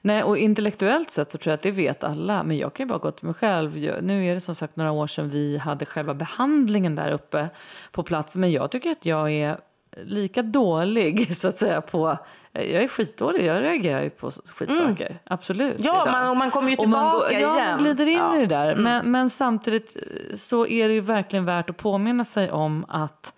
Nej, 0.00 0.22
och 0.22 0.38
intellektuellt 0.38 1.10
sett 1.10 1.32
så 1.32 1.38
tror 1.38 1.50
jag 1.50 1.54
att 1.54 1.62
det 1.62 1.70
vet 1.70 2.04
alla. 2.04 2.42
Men 2.42 2.56
jag 2.56 2.74
kan 2.74 2.86
ju 2.86 2.88
bara 2.88 2.98
gå 2.98 3.10
till 3.10 3.26
mig 3.26 3.34
själv. 3.34 3.76
Nu 4.02 4.26
är 4.26 4.34
det 4.34 4.40
som 4.40 4.54
sagt 4.54 4.76
några 4.76 4.92
år 4.92 5.06
sedan 5.06 5.30
vi 5.30 5.58
hade 5.58 5.86
själva 5.86 6.14
behandlingen 6.14 6.94
där 6.94 7.12
uppe 7.12 7.48
på 7.92 8.02
plats. 8.02 8.36
Men 8.36 8.52
jag 8.52 8.70
tycker 8.70 8.90
att 8.90 9.06
jag 9.06 9.32
är 9.32 9.58
lika 10.02 10.42
dålig 10.42 11.36
så 11.36 11.48
att 11.48 11.58
säga 11.58 11.80
på 11.80 12.18
jag 12.52 12.82
är 12.82 12.88
skitdålig, 12.88 13.44
jag 13.44 13.62
reagerar 13.62 14.02
ju 14.02 14.10
på 14.10 14.30
skitsaker. 14.30 15.06
Mm. 15.06 15.18
Absolut. 15.24 15.74
Ja, 15.78 16.08
man, 16.10 16.30
och 16.30 16.36
man 16.36 16.50
kommer 16.50 16.70
ju 16.70 16.76
tillbaka 16.76 17.04
man 17.04 17.18
går, 17.18 17.32
igen. 17.32 17.56
Ja, 17.58 17.76
glider 17.76 18.06
in 18.06 18.18
ja. 18.18 18.36
i 18.36 18.40
det 18.40 18.46
där. 18.46 18.72
Mm. 18.72 18.82
Men, 18.82 19.10
men, 19.10 19.30
samtidigt 19.30 19.96
så 20.34 20.66
är 20.66 20.88
det 20.88 20.94
ju 20.94 21.00
verkligen 21.00 21.44
värt 21.44 21.70
att 21.70 21.76
påminna 21.76 22.24
sig 22.24 22.50
om 22.50 22.84
att 22.88 23.34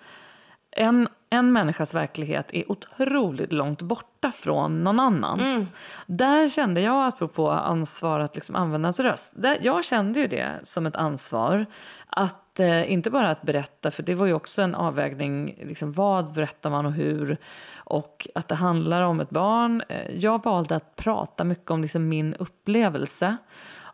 en, 0.77 1.09
en 1.31 1.53
människas 1.53 1.95
verklighet 1.95 2.55
är 2.55 2.71
otroligt 2.71 3.53
långt 3.53 3.83
borta 3.83 4.33
från 4.33 4.85
någon 4.85 5.01
annans. 5.01 5.43
Mm. 5.43 5.63
Där 6.07 6.49
kände 6.49 6.81
jag, 6.81 7.07
apropå 7.07 7.51
ansvar 7.51 8.21
att 8.21 8.35
liksom 8.35 8.57
använda 8.57 8.87
ens 8.87 9.01
röst, 9.01 9.33
där, 9.37 9.59
jag 9.63 9.85
kände 9.85 10.21
ju 10.21 10.27
det 10.27 10.49
som 10.63 10.87
ett 10.87 10.97
ansvar. 10.97 11.67
Att 12.07 12.61
eh, 12.61 12.93
inte 12.93 13.11
bara 13.11 13.31
att 13.31 13.43
berätta, 13.43 13.91
för 13.91 14.03
det 14.03 14.15
var 14.15 14.27
ju 14.27 14.33
också 14.33 14.63
en 14.63 14.75
avvägning, 14.75 15.59
liksom, 15.63 15.93
vad 15.93 16.35
berättar 16.35 16.71
man 16.71 16.87
och 16.87 16.93
hur? 16.93 17.37
Och 17.77 18.29
att 18.35 18.49
det 18.49 18.55
handlar 18.55 19.03
om 19.03 19.21
ett 19.21 19.31
barn. 19.31 19.83
Eh, 19.89 20.11
jag 20.17 20.45
valde 20.45 20.77
att 20.77 20.97
prata 20.97 21.45
mycket 21.45 21.71
om 21.71 21.83
liksom, 21.83 22.09
min 22.09 22.35
upplevelse. 22.35 23.37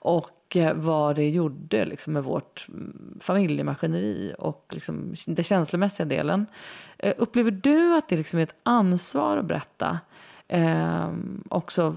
Och 0.05 0.31
och 0.53 0.57
eh, 0.57 0.75
vad 0.75 1.17
det 1.17 1.29
gjorde 1.29 1.85
liksom, 1.85 2.13
med 2.13 2.25
vårt 2.25 2.67
mm, 2.69 3.19
familjemaskineri 3.21 4.35
och 4.39 4.67
liksom, 4.71 5.15
den 5.27 5.45
känslomässiga 5.45 6.07
delen. 6.07 6.47
Eh, 6.99 7.15
upplever 7.19 7.51
du 7.51 7.97
att 7.97 8.09
det 8.09 8.17
liksom 8.17 8.39
är 8.39 8.43
ett 8.43 8.55
ansvar 8.63 9.37
att 9.37 9.45
berätta? 9.45 10.01
Eh, 10.49 11.13
också 11.49 11.97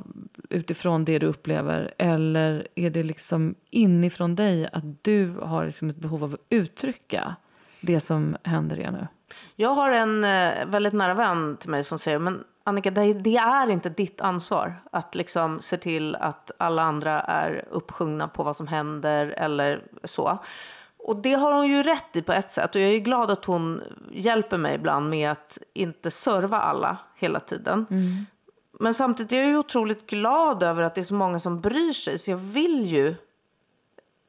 utifrån 0.49 1.05
det 1.05 1.19
du 1.19 1.25
upplever? 1.25 1.93
Eller 1.97 2.67
är 2.75 2.89
det 2.89 3.03
liksom 3.03 3.55
inifrån 3.69 4.35
dig 4.35 4.69
att 4.73 5.03
du 5.03 5.29
har 5.41 5.65
liksom 5.65 5.89
ett 5.89 5.97
behov 5.97 6.23
av 6.23 6.33
att 6.33 6.45
uttrycka 6.49 7.35
det 7.81 7.99
som 7.99 8.37
händer 8.43 8.79
er 8.79 8.91
nu? 8.91 9.07
Jag 9.55 9.75
har 9.75 9.91
en 9.91 10.23
eh, 10.23 10.65
väldigt 10.67 10.93
nära 10.93 11.13
vän 11.13 11.57
till 11.57 11.69
mig 11.69 11.83
som 11.83 11.99
säger 11.99 12.19
men 12.19 12.43
Annika, 12.67 12.91
det, 12.91 13.13
det 13.13 13.37
är 13.37 13.69
inte 13.69 13.89
ditt 13.89 14.21
ansvar 14.21 14.75
att 14.91 15.15
liksom 15.15 15.61
se 15.61 15.77
till 15.77 16.15
att 16.15 16.51
alla 16.57 16.81
andra 16.81 17.21
är 17.21 17.65
uppsjungna 17.71 18.27
på 18.27 18.43
vad 18.43 18.55
som 18.55 18.67
händer 18.67 19.27
eller 19.27 19.83
så. 20.03 20.39
Och 20.97 21.15
det 21.15 21.33
har 21.33 21.53
hon 21.53 21.67
ju 21.67 21.83
rätt 21.83 22.15
i 22.15 22.21
på 22.21 22.33
ett 22.33 22.51
sätt. 22.51 22.75
Och 22.75 22.81
jag 22.81 22.91
är 22.91 22.99
glad 22.99 23.31
att 23.31 23.45
hon 23.45 23.81
hjälper 24.11 24.57
mig 24.57 24.75
ibland 24.75 25.09
med 25.09 25.31
att 25.31 25.57
inte 25.73 26.11
serva 26.11 26.59
alla 26.59 26.97
hela 27.15 27.39
tiden. 27.39 27.85
Mm. 27.89 28.25
Men 28.79 28.93
samtidigt 28.93 29.31
är 29.31 29.37
jag 29.37 29.47
ju 29.47 29.57
otroligt 29.57 30.07
glad 30.07 30.63
över 30.63 30.83
att 30.83 30.95
det 30.95 31.01
är 31.01 31.05
så 31.05 31.13
många 31.13 31.39
som 31.39 31.61
bryr 31.61 31.93
sig. 31.93 32.17
Så 32.17 32.31
jag 32.31 32.37
vill 32.37 32.85
ju 32.85 33.15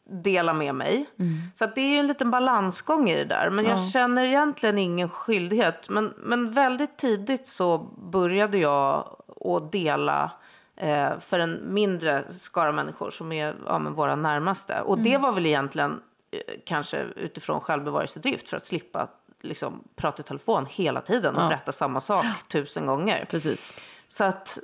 dela 0.07 0.53
med 0.53 0.75
mig. 0.75 1.07
Mm. 1.19 1.37
Så 1.55 1.67
det 1.75 1.81
är 1.81 1.91
ju 1.91 1.99
en 1.99 2.07
liten 2.07 2.31
balansgång 2.31 3.11
i 3.11 3.17
det 3.17 3.25
där. 3.25 3.51
Men 3.51 3.65
ja. 3.65 3.71
jag 3.71 3.91
känner 3.91 4.25
egentligen 4.25 4.79
ingen 4.79 5.09
skyldighet. 5.09 5.89
Men, 5.89 6.15
men 6.17 6.51
väldigt 6.51 6.97
tidigt 6.97 7.49
så 7.49 7.79
började 8.13 8.59
jag 8.59 9.17
att 9.41 9.73
dela 9.73 10.31
eh, 10.77 11.19
för 11.19 11.39
en 11.39 11.75
mindre 11.75 12.25
skara 12.33 12.73
människor 12.73 13.11
som 13.11 13.33
är 13.33 13.55
ja, 13.67 13.79
våra 13.79 14.17
närmaste. 14.17 14.81
Och 14.81 14.95
mm. 14.95 15.05
det 15.05 15.19
var 15.19 15.33
väl 15.33 15.47
egentligen 15.47 16.01
eh, 16.31 16.55
kanske 16.65 17.03
utifrån 17.17 17.61
självbevarelsedrift 17.61 18.49
för 18.49 18.57
att 18.57 18.65
slippa 18.65 19.09
liksom, 19.43 19.85
prata 19.97 20.23
i 20.23 20.25
telefon 20.25 20.67
hela 20.71 21.01
tiden 21.01 21.37
och 21.37 21.43
ja. 21.43 21.49
berätta 21.49 21.73
samma 21.73 22.01
sak 22.01 22.27
tusen 22.49 22.87
gånger. 22.87 23.27
Precis. 23.31 23.81
Så 24.07 24.25
att, 24.25 24.59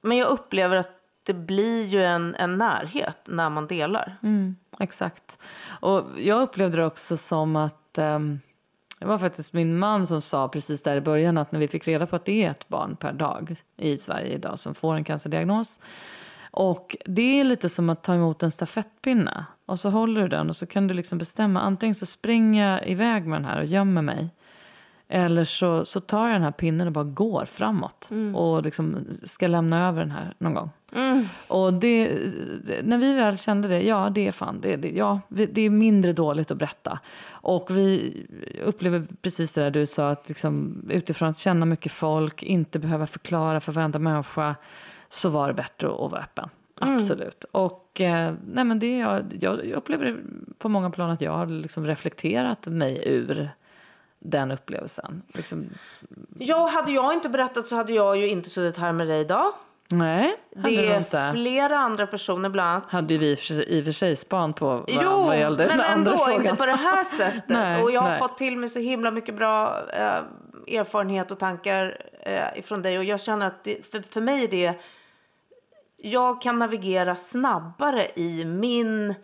men 0.00 0.16
jag 0.16 0.28
upplever 0.28 0.76
att 0.76 1.01
det 1.22 1.34
blir 1.34 1.84
ju 1.84 2.04
en, 2.04 2.34
en 2.34 2.58
närhet 2.58 3.18
när 3.24 3.50
man 3.50 3.66
delar. 3.66 4.16
Mm, 4.22 4.56
exakt. 4.80 5.38
Och 5.80 6.04
jag 6.18 6.42
upplevde 6.42 6.76
det 6.76 6.86
också 6.86 7.16
som 7.16 7.56
att 7.56 7.98
um, 7.98 8.40
det 8.98 9.06
var 9.06 9.18
faktiskt 9.18 9.52
min 9.52 9.78
man 9.78 10.06
som 10.06 10.22
sa 10.22 10.48
precis 10.48 10.82
där 10.82 10.96
i 10.96 11.00
början 11.00 11.38
att 11.38 11.52
när 11.52 11.60
vi 11.60 11.68
fick 11.68 11.88
reda 11.88 12.06
på 12.06 12.16
att 12.16 12.24
det 12.24 12.44
är 12.44 12.50
ett 12.50 12.68
barn 12.68 12.96
per 12.96 13.12
dag 13.12 13.56
i 13.76 13.98
Sverige 13.98 14.34
idag 14.34 14.58
som 14.58 14.74
får 14.74 14.94
en 14.94 15.04
cancerdiagnos. 15.04 15.80
Och 16.50 16.96
det 17.04 17.40
är 17.40 17.44
lite 17.44 17.68
som 17.68 17.90
att 17.90 18.02
ta 18.02 18.14
emot 18.14 18.42
en 18.42 18.50
stafettpinne. 18.50 19.44
Och 19.66 19.80
så 19.80 19.90
håller 19.90 20.22
du 20.22 20.28
den 20.28 20.48
och 20.48 20.56
så 20.56 20.66
kan 20.66 20.88
du 20.88 20.94
liksom 20.94 21.18
bestämma 21.18 21.60
antingen 21.60 21.94
så 21.94 22.06
springer 22.06 22.70
jag 22.70 22.88
iväg 22.88 23.26
med 23.26 23.40
den 23.40 23.44
här 23.44 23.58
och 23.58 23.64
gömmer 23.64 24.02
mig. 24.02 24.30
Eller 25.14 25.44
så, 25.44 25.84
så 25.84 26.00
tar 26.00 26.26
jag 26.26 26.34
den 26.34 26.42
här 26.42 26.52
pinnen 26.52 26.86
och 26.86 26.92
bara 26.92 27.04
går 27.04 27.44
framåt. 27.44 28.08
Mm. 28.10 28.36
Och 28.36 28.62
liksom 28.62 29.06
ska 29.10 29.46
lämna 29.46 29.88
över 29.88 30.00
den 30.00 30.10
här 30.10 30.34
någon 30.38 30.54
gång. 30.54 30.70
Mm. 30.94 31.24
Och 31.48 31.74
det, 31.74 32.12
när 32.82 32.98
vi 32.98 33.14
väl 33.14 33.38
kände 33.38 33.68
det, 33.68 33.82
ja 33.82 34.10
det 34.14 34.26
är 34.26 34.32
fan, 34.32 34.60
det, 34.60 34.76
det, 34.76 34.90
ja, 34.90 35.20
det 35.28 35.62
är 35.62 35.70
mindre 35.70 36.12
dåligt 36.12 36.50
att 36.50 36.58
berätta. 36.58 36.98
Och 37.30 37.66
vi 37.70 38.14
upplever 38.64 39.06
precis 39.22 39.54
det 39.54 39.60
där 39.60 39.70
du 39.70 39.86
sa, 39.86 40.10
att 40.10 40.28
liksom, 40.28 40.84
utifrån 40.90 41.28
att 41.28 41.38
känna 41.38 41.66
mycket 41.66 41.92
folk, 41.92 42.42
inte 42.42 42.78
behöva 42.78 43.06
förklara 43.06 43.60
för 43.60 43.72
varenda 43.72 43.98
människa, 43.98 44.54
så 45.08 45.28
var 45.28 45.48
det 45.48 45.54
bättre 45.54 45.88
att 45.88 46.10
vara 46.10 46.22
öppen. 46.22 46.48
Mm. 46.82 46.96
Absolut. 46.96 47.44
Och 47.52 48.00
eh, 48.00 48.34
nej 48.46 48.64
men 48.64 48.78
det, 48.78 48.98
jag, 48.98 49.22
jag 49.40 49.70
upplever 49.70 50.16
på 50.58 50.68
många 50.68 50.90
plan 50.90 51.10
att 51.10 51.20
jag 51.20 51.32
har 51.32 51.46
liksom 51.46 51.86
reflekterat 51.86 52.66
mig 52.66 53.02
ur 53.06 53.50
den 54.24 54.50
upplevelsen. 54.50 55.22
Liksom... 55.34 55.66
Ja, 56.38 56.66
hade 56.74 56.92
jag 56.92 57.12
inte 57.12 57.28
berättat 57.28 57.68
så 57.68 57.76
hade 57.76 57.92
jag 57.92 58.16
ju 58.16 58.28
inte 58.28 58.50
suttit 58.50 58.80
här 58.80 58.92
med 58.92 59.06
dig 59.08 59.20
idag. 59.20 59.52
Nej, 59.92 60.36
Det 60.56 60.88
är 60.88 60.98
inte. 60.98 61.30
flera 61.32 61.76
andra 61.78 62.06
personer 62.06 62.48
bland 62.48 62.70
annat. 62.70 62.92
Hade 62.92 63.18
vi 63.18 63.30
i 63.66 63.80
och 63.80 63.84
för 63.84 63.92
sig 63.92 64.16
span 64.16 64.52
på 64.52 64.66
vad, 64.66 64.84
jo, 64.88 65.22
vad 65.22 65.38
gällde 65.38 65.66
men 65.66 65.78
den 65.78 65.86
ändå 65.86 66.16
frågan. 66.16 66.40
inte 66.46 66.56
på 66.56 66.66
det 66.66 66.72
här 66.72 67.04
sättet. 67.16 67.42
nej, 67.46 67.82
och 67.82 67.90
jag 67.90 68.00
har 68.00 68.08
nej. 68.10 68.18
fått 68.18 68.38
till 68.38 68.56
mig 68.56 68.68
så 68.68 68.78
himla 68.78 69.10
mycket 69.10 69.36
bra 69.36 69.78
eh, 69.96 70.78
erfarenhet 70.78 71.30
och 71.30 71.38
tankar 71.38 71.98
eh, 72.20 72.58
ifrån 72.58 72.82
dig. 72.82 72.98
Och 72.98 73.04
jag 73.04 73.20
känner 73.20 73.46
att 73.46 73.64
det, 73.64 73.90
för, 73.92 74.00
för 74.02 74.20
mig 74.20 74.44
är 74.44 74.48
det... 74.48 74.74
Jag 75.96 76.42
kan 76.42 76.58
navigera 76.58 77.16
snabbare 77.16 78.06
i 78.16 78.44
min 78.44 79.14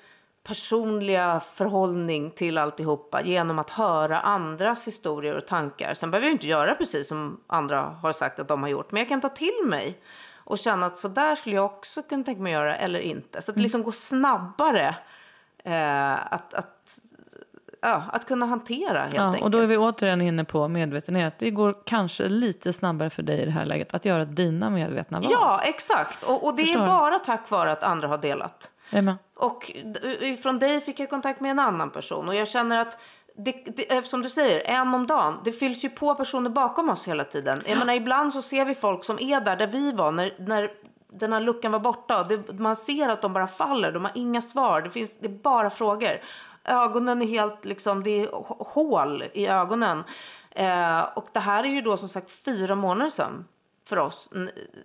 personliga 0.48 1.40
förhållning 1.54 2.30
till 2.30 2.58
alltihopa 2.58 3.22
genom 3.22 3.58
att 3.58 3.70
höra 3.70 4.20
andras 4.20 4.86
historier 4.86 5.36
och 5.36 5.46
tankar. 5.46 5.94
Sen 5.94 6.10
behöver 6.10 6.26
jag 6.26 6.34
inte 6.34 6.46
göra 6.46 6.74
precis 6.74 7.08
som 7.08 7.40
andra 7.46 7.80
har 7.82 8.12
sagt 8.12 8.38
att 8.38 8.48
de 8.48 8.62
har 8.62 8.70
gjort, 8.70 8.92
men 8.92 8.98
jag 9.00 9.08
kan 9.08 9.20
ta 9.20 9.28
till 9.28 9.60
mig 9.64 9.98
och 10.44 10.58
känna 10.58 10.86
att 10.86 10.98
så 10.98 11.08
där 11.08 11.34
skulle 11.34 11.56
jag 11.56 11.64
också 11.64 12.02
kunna 12.02 12.24
tänka 12.24 12.42
mig 12.42 12.52
göra 12.52 12.76
eller 12.76 12.98
inte. 13.00 13.42
Så 13.42 13.50
att 13.50 13.56
det 13.56 13.62
liksom 13.62 13.82
går 13.82 13.92
snabbare 13.92 14.96
eh, 15.64 16.32
att, 16.34 16.54
att, 16.54 16.98
ja, 17.82 18.02
att 18.12 18.26
kunna 18.28 18.46
hantera 18.46 19.00
helt 19.00 19.14
Ja, 19.14 19.22
enkelt. 19.22 19.44
och 19.44 19.50
då 19.50 19.58
är 19.58 19.66
vi 19.66 19.76
återigen 19.76 20.20
inne 20.20 20.44
på 20.44 20.68
medvetenhet. 20.68 21.34
Det 21.38 21.50
går 21.50 21.76
kanske 21.86 22.28
lite 22.28 22.72
snabbare 22.72 23.10
för 23.10 23.22
dig 23.22 23.40
i 23.40 23.44
det 23.44 23.50
här 23.50 23.64
läget 23.64 23.94
att 23.94 24.04
göra 24.04 24.24
dina 24.24 24.70
medvetna 24.70 25.20
val. 25.20 25.28
Ja, 25.32 25.60
exakt. 25.64 26.22
Och, 26.22 26.46
och 26.46 26.56
det 26.56 26.62
Förstår. 26.62 26.82
är 26.82 26.86
bara 26.86 27.18
tack 27.18 27.50
vare 27.50 27.72
att 27.72 27.82
andra 27.82 28.08
har 28.08 28.18
delat. 28.18 28.70
Med? 28.92 29.16
Och 29.38 29.72
från 30.42 30.58
dig 30.58 30.80
fick 30.80 31.00
jag 31.00 31.10
kontakt 31.10 31.40
med 31.40 31.50
en 31.50 31.58
annan 31.58 31.90
person. 31.90 32.28
Och 32.28 32.34
jag 32.34 32.48
känner 32.48 32.78
att, 32.78 32.98
det, 33.36 33.52
det, 33.52 34.06
som 34.06 34.22
du 34.22 34.28
säger, 34.28 34.60
en 34.60 34.94
om 34.94 35.06
dagen. 35.06 35.40
Det 35.44 35.52
fylls 35.52 35.84
ju 35.84 35.88
på 35.88 36.14
personer 36.14 36.50
bakom 36.50 36.88
oss 36.88 37.08
hela 37.08 37.24
tiden. 37.24 37.58
Jag 37.66 37.78
menar, 37.78 37.94
ibland 37.94 38.32
så 38.32 38.42
ser 38.42 38.64
vi 38.64 38.74
folk 38.74 39.04
som 39.04 39.18
är 39.20 39.40
där, 39.40 39.56
där 39.56 39.66
vi 39.66 39.92
var 39.92 40.12
när, 40.12 40.34
när 40.38 40.70
den 41.12 41.32
här 41.32 41.40
luckan 41.40 41.72
var 41.72 41.80
borta. 41.80 42.24
Det, 42.24 42.52
man 42.52 42.76
ser 42.76 43.08
att 43.08 43.22
de 43.22 43.32
bara 43.32 43.46
faller. 43.46 43.92
De 43.92 44.04
har 44.04 44.12
inga 44.14 44.42
svar. 44.42 44.82
Det, 44.82 44.90
finns, 44.90 45.18
det 45.18 45.26
är 45.26 45.42
bara 45.42 45.70
frågor. 45.70 46.20
Ögonen 46.64 47.22
är 47.22 47.26
helt 47.26 47.64
liksom, 47.64 48.02
det 48.02 48.22
är 48.22 48.28
hål 48.64 49.24
i 49.32 49.46
ögonen. 49.46 50.04
Eh, 50.50 51.00
och 51.00 51.26
det 51.32 51.40
här 51.40 51.64
är 51.64 51.68
ju 51.68 51.80
då 51.80 51.96
som 51.96 52.08
sagt 52.08 52.30
fyra 52.30 52.74
månader 52.74 53.10
sedan 53.10 53.44
för 53.88 53.96
oss 53.96 54.30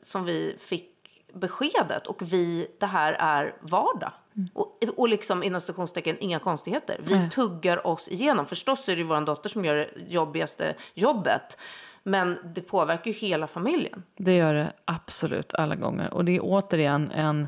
som 0.01 0.25
vi 0.25 0.57
fick 0.59 0.92
beskedet 1.33 2.07
och 2.07 2.21
vi, 2.21 2.67
det 2.79 2.85
här 2.85 3.13
är 3.13 3.55
vardag. 3.61 4.11
Och, 4.53 4.79
och 4.97 5.09
liksom 5.09 5.43
inom 5.43 5.61
stationstecken 5.61 6.17
inga 6.19 6.39
konstigheter. 6.39 6.99
Vi 7.03 7.15
Nej. 7.19 7.29
tuggar 7.29 7.87
oss 7.87 8.07
igenom. 8.07 8.45
Förstås 8.45 8.89
är 8.89 8.95
det 8.95 9.01
ju 9.01 9.07
vår 9.07 9.21
dotter 9.21 9.49
som 9.49 9.65
gör 9.65 9.75
det 9.75 9.89
jobbigaste 10.07 10.75
jobbet. 10.93 11.57
Men 12.03 12.37
det 12.55 12.61
påverkar 12.61 13.11
ju 13.11 13.17
hela 13.17 13.47
familjen. 13.47 14.03
Det 14.17 14.33
gör 14.35 14.53
det 14.53 14.73
absolut 14.85 15.53
alla 15.53 15.75
gånger. 15.75 16.13
Och 16.13 16.25
det 16.25 16.35
är 16.35 16.39
återigen 16.43 17.11
en, 17.11 17.47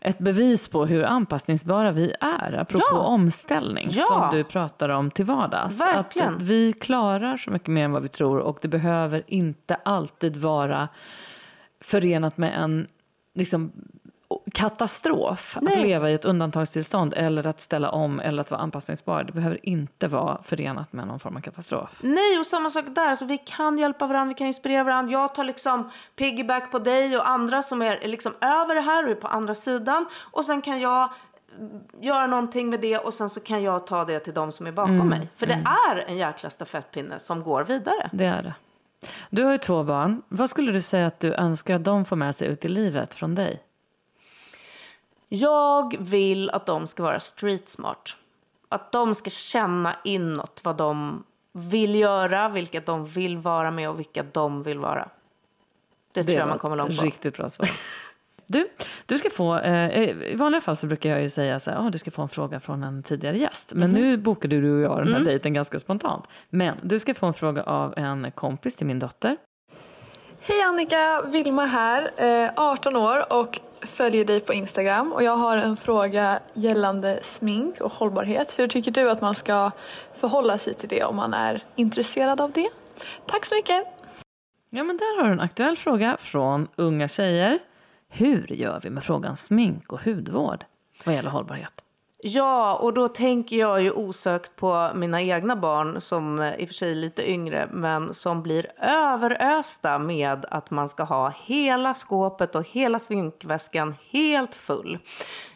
ett 0.00 0.18
bevis 0.18 0.68
på 0.68 0.86
hur 0.86 1.04
anpassningsbara 1.04 1.92
vi 1.92 2.14
är. 2.20 2.52
Apropå 2.52 2.84
Ja. 2.90 2.98
omställning 2.98 3.88
Ja. 3.90 4.04
som 4.04 4.38
du 4.38 4.44
pratar 4.44 4.88
om 4.88 5.10
till 5.10 5.24
vardags. 5.24 5.80
Verkligen. 5.80 6.36
Att 6.36 6.42
vi 6.42 6.72
klarar 6.72 7.36
så 7.36 7.50
mycket 7.50 7.68
mer 7.68 7.84
än 7.84 7.92
vad 7.92 8.02
vi 8.02 8.08
tror 8.08 8.38
och 8.38 8.58
det 8.62 8.68
behöver 8.68 9.22
inte 9.26 9.74
alltid 9.74 10.36
vara 10.36 10.88
förenat 11.80 12.36
med 12.36 12.62
en 12.62 12.86
liksom, 13.38 13.72
katastrof 14.52 15.56
att 15.56 15.62
Nej. 15.62 15.82
leva 15.82 16.10
i 16.10 16.14
ett 16.14 16.24
undantagstillstånd 16.24 17.14
eller 17.16 17.46
att 17.46 17.60
ställa 17.60 17.90
om 17.90 18.20
eller 18.20 18.40
att 18.40 18.50
vara 18.50 18.60
anpassningsbar. 18.60 19.24
Det 19.24 19.32
behöver 19.32 19.66
inte 19.68 20.08
vara 20.08 20.42
förenat 20.42 20.92
med 20.92 21.06
någon 21.06 21.18
form 21.18 21.36
av 21.36 21.40
katastrof. 21.40 21.98
Nej, 22.00 22.38
och 22.38 22.46
samma 22.46 22.70
sak 22.70 22.84
där. 22.88 23.08
Alltså, 23.08 23.24
vi 23.24 23.38
kan 23.38 23.78
hjälpa 23.78 24.06
varandra, 24.06 24.28
vi 24.28 24.34
kan 24.34 24.46
inspirera 24.46 24.84
varandra. 24.84 25.12
Jag 25.12 25.34
tar 25.34 25.44
liksom 25.44 25.90
piggyback 26.16 26.70
på 26.70 26.78
dig 26.78 27.16
och 27.16 27.28
andra 27.28 27.62
som 27.62 27.82
är 27.82 28.08
liksom 28.08 28.32
över 28.40 28.74
det 28.74 28.80
här 28.80 29.04
och 29.04 29.10
är 29.10 29.14
på 29.14 29.28
andra 29.28 29.54
sidan. 29.54 30.06
Och 30.16 30.44
sen 30.44 30.62
kan 30.62 30.80
jag 30.80 31.08
mm, 31.58 31.80
göra 32.00 32.26
någonting 32.26 32.70
med 32.70 32.80
det 32.80 32.98
och 32.98 33.14
sen 33.14 33.28
så 33.28 33.40
kan 33.40 33.62
jag 33.62 33.86
ta 33.86 34.04
det 34.04 34.18
till 34.18 34.34
de 34.34 34.52
som 34.52 34.66
är 34.66 34.72
bakom 34.72 35.08
mig. 35.08 35.28
För 35.36 35.46
det 35.46 35.64
är 35.90 35.96
en 36.08 36.16
jäkla 36.16 36.50
stafettpinne 36.50 37.18
som 37.18 37.42
går 37.42 37.64
vidare. 37.64 38.10
Det 38.12 38.24
är 38.24 38.42
det. 38.42 38.54
Du 39.30 39.44
har 39.44 39.52
ju 39.52 39.58
två 39.58 39.84
barn. 39.84 40.22
Vad 40.28 40.50
skulle 40.50 40.72
du 40.72 40.80
säga 40.80 41.06
att 41.06 41.20
du 41.20 41.34
önskar 41.34 41.74
att 41.74 41.84
de 41.84 42.04
får 42.04 42.16
med 42.16 42.34
sig 42.34 42.48
ut 42.48 42.64
i 42.64 42.68
livet 42.68 43.14
från 43.14 43.34
dig? 43.34 43.62
Jag 45.28 45.96
vill 45.98 46.50
att 46.50 46.66
de 46.66 46.86
ska 46.86 47.02
vara 47.02 47.20
street 47.20 47.68
smart. 47.68 48.16
Att 48.68 48.92
de 48.92 49.14
ska 49.14 49.30
känna 49.30 49.96
inåt 50.04 50.60
vad 50.64 50.76
de 50.76 51.24
vill 51.52 51.94
göra, 51.94 52.48
vilka 52.48 52.80
de 52.80 53.06
vill 53.06 53.38
vara 53.38 53.70
med 53.70 53.88
och 53.88 53.98
vilka 53.98 54.22
de 54.22 54.62
vill 54.62 54.78
vara. 54.78 55.08
Det, 56.12 56.24
tror 56.24 56.38
jag 56.38 56.48
man 56.48 56.58
kommer 56.58 56.76
långt 56.76 56.96
på. 56.96 57.02
Riktigt 57.02 57.36
bra 57.36 57.50
svar. 57.50 57.70
Du, 58.50 58.68
du 59.06 59.18
ska 59.18 59.30
få, 59.30 59.58
eh, 59.58 60.00
I 60.08 60.34
vanliga 60.36 60.60
fall 60.60 60.76
så 60.76 60.86
brukar 60.86 61.10
jag 61.10 61.22
ju 61.22 61.30
säga 61.30 61.60
så 61.60 61.70
här, 61.70 61.86
ah, 61.86 61.90
du 61.90 61.98
ska 61.98 62.10
få 62.10 62.22
en 62.22 62.28
fråga 62.28 62.60
från 62.60 62.82
en 62.82 63.02
tidigare 63.02 63.38
gäst. 63.38 63.72
Men 63.74 63.90
Mhm. 63.90 64.00
nu 64.00 64.16
bokade 64.16 64.60
du 64.60 64.74
och 64.76 64.80
jag 64.80 64.92
Mm. 64.92 65.04
den 65.06 65.14
här 65.16 65.24
dejten 65.24 65.54
ganska 65.54 65.78
spontant. 65.80 66.24
Men 66.50 66.76
du 66.82 66.98
ska 66.98 67.14
få 67.14 67.26
en 67.26 67.34
fråga 67.34 67.62
av 67.62 67.94
en 67.98 68.30
kompis 68.32 68.76
till 68.76 68.86
min 68.86 68.98
dotter. 68.98 69.36
Hej 70.48 70.62
Annika, 70.68 71.22
Vilma 71.26 71.64
här, 71.64 72.10
eh, 72.44 72.50
18 72.56 72.96
år 72.96 73.32
och 73.32 73.60
följer 73.80 74.24
dig 74.24 74.40
på 74.40 74.52
Instagram. 74.52 75.12
Och 75.12 75.22
jag 75.22 75.36
har 75.36 75.56
en 75.56 75.76
fråga 75.76 76.38
gällande 76.54 77.18
smink 77.22 77.80
och 77.80 77.92
hållbarhet. 77.92 78.58
Hur 78.58 78.68
tycker 78.68 78.90
du 78.90 79.10
att 79.10 79.20
man 79.20 79.34
ska 79.34 79.70
förhålla 80.16 80.58
sig 80.58 80.74
till 80.74 80.88
det 80.88 81.04
om 81.04 81.16
man 81.16 81.34
är 81.34 81.62
intresserad 81.76 82.40
av 82.40 82.52
det? 82.52 82.68
Tack 83.26 83.44
så 83.44 83.54
mycket! 83.54 83.84
Ja, 84.70 84.84
men 84.84 84.96
där 84.96 85.16
har 85.20 85.26
du 85.28 85.32
en 85.32 85.40
aktuell 85.40 85.76
fråga 85.76 86.16
från 86.20 86.68
unga 86.76 87.08
tjejer. 87.08 87.58
Hur 88.08 88.52
gör 88.52 88.80
vi 88.82 88.90
med 88.90 89.04
frågan 89.04 89.36
smink 89.36 89.92
och 89.92 90.00
hudvård 90.04 90.64
vad 91.04 91.14
gäller 91.14 91.30
hållbarhet? 91.30 91.84
Ja, 92.22 92.76
och 92.76 92.94
då 92.94 93.08
tänker 93.08 93.56
jag 93.56 93.82
ju 93.82 93.90
osökt 93.90 94.56
på 94.56 94.90
mina 94.94 95.22
egna 95.22 95.56
barn 95.56 96.00
som 96.00 96.42
i 96.58 96.64
och 96.64 96.68
för 96.68 96.74
sig 96.74 96.90
är 96.90 96.94
lite 96.94 97.30
yngre 97.30 97.68
men 97.72 98.14
som 98.14 98.42
blir 98.42 98.66
överösta 98.82 99.98
med 99.98 100.44
att 100.50 100.70
man 100.70 100.88
ska 100.88 101.02
ha 101.02 101.32
hela 101.44 101.94
skåpet 101.94 102.54
och 102.54 102.68
hela 102.68 102.98
sminkväskan 102.98 103.94
helt 104.10 104.54
full. 104.54 104.98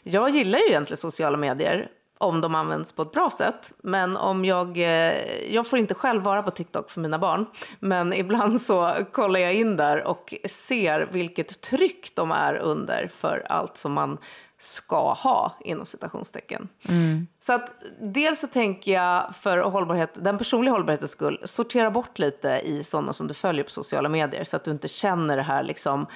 Jag 0.03 0.31
gillar 0.31 0.59
ju 0.59 0.65
egentligen 0.65 0.97
sociala 0.97 1.37
medier 1.37 1.89
om 2.23 2.41
de 2.41 2.55
används 2.55 2.93
på 2.93 3.03
ett 3.03 3.13
bra 3.13 3.31
sätt. 3.31 3.73
Men 3.83 4.17
om 4.17 4.45
jag, 4.45 4.79
eh, 4.79 5.53
jag 5.55 5.67
får 5.67 5.79
inte 5.79 5.95
själv 5.95 6.23
vara 6.23 6.43
på 6.43 6.51
TikTok 6.51 6.91
för 6.91 7.01
mina 7.01 7.19
barn. 7.19 7.47
Men 7.81 8.13
ibland 8.13 8.61
så 8.61 8.93
kollar 9.13 9.41
jag 9.41 9.55
in 9.55 9.77
där 9.77 10.05
och 10.05 10.35
ser 10.49 11.09
vilket 11.13 11.61
tryck 11.61 12.13
de 12.15 12.33
är 12.33 12.55
under 12.55 13.11
för 13.17 13.47
allt 13.49 13.77
som 13.77 13.93
man 13.93 14.19
ska 14.59 15.13
ha 15.13 15.53
inom 15.61 15.87
citationstecken. 15.87 16.69
Så 17.39 17.53
att 17.53 17.75
dels 18.01 18.41
så 18.41 18.47
tänker 18.47 18.93
jag 18.93 19.35
för 19.37 19.59
hållbarhet, 19.59 20.11
den 20.15 20.39
personliga 20.39 20.73
hållbarhetens 20.73 21.11
skull, 21.11 21.41
sortera 21.45 21.91
bort 21.91 22.19
lite 22.19 22.61
i 22.65 22.85
sådana 22.85 23.13
som 23.13 23.29
du 23.29 23.35
följer 23.35 23.65
på 23.65 23.71
sociala 23.71 24.09
medier 24.09 24.45
så 24.45 24.57
att 24.57 24.65
du 24.65 24.71
inte 24.71 24.89
känner 24.89 25.37
det 25.37 25.43
här 25.43 25.63
liksom 25.63 26.07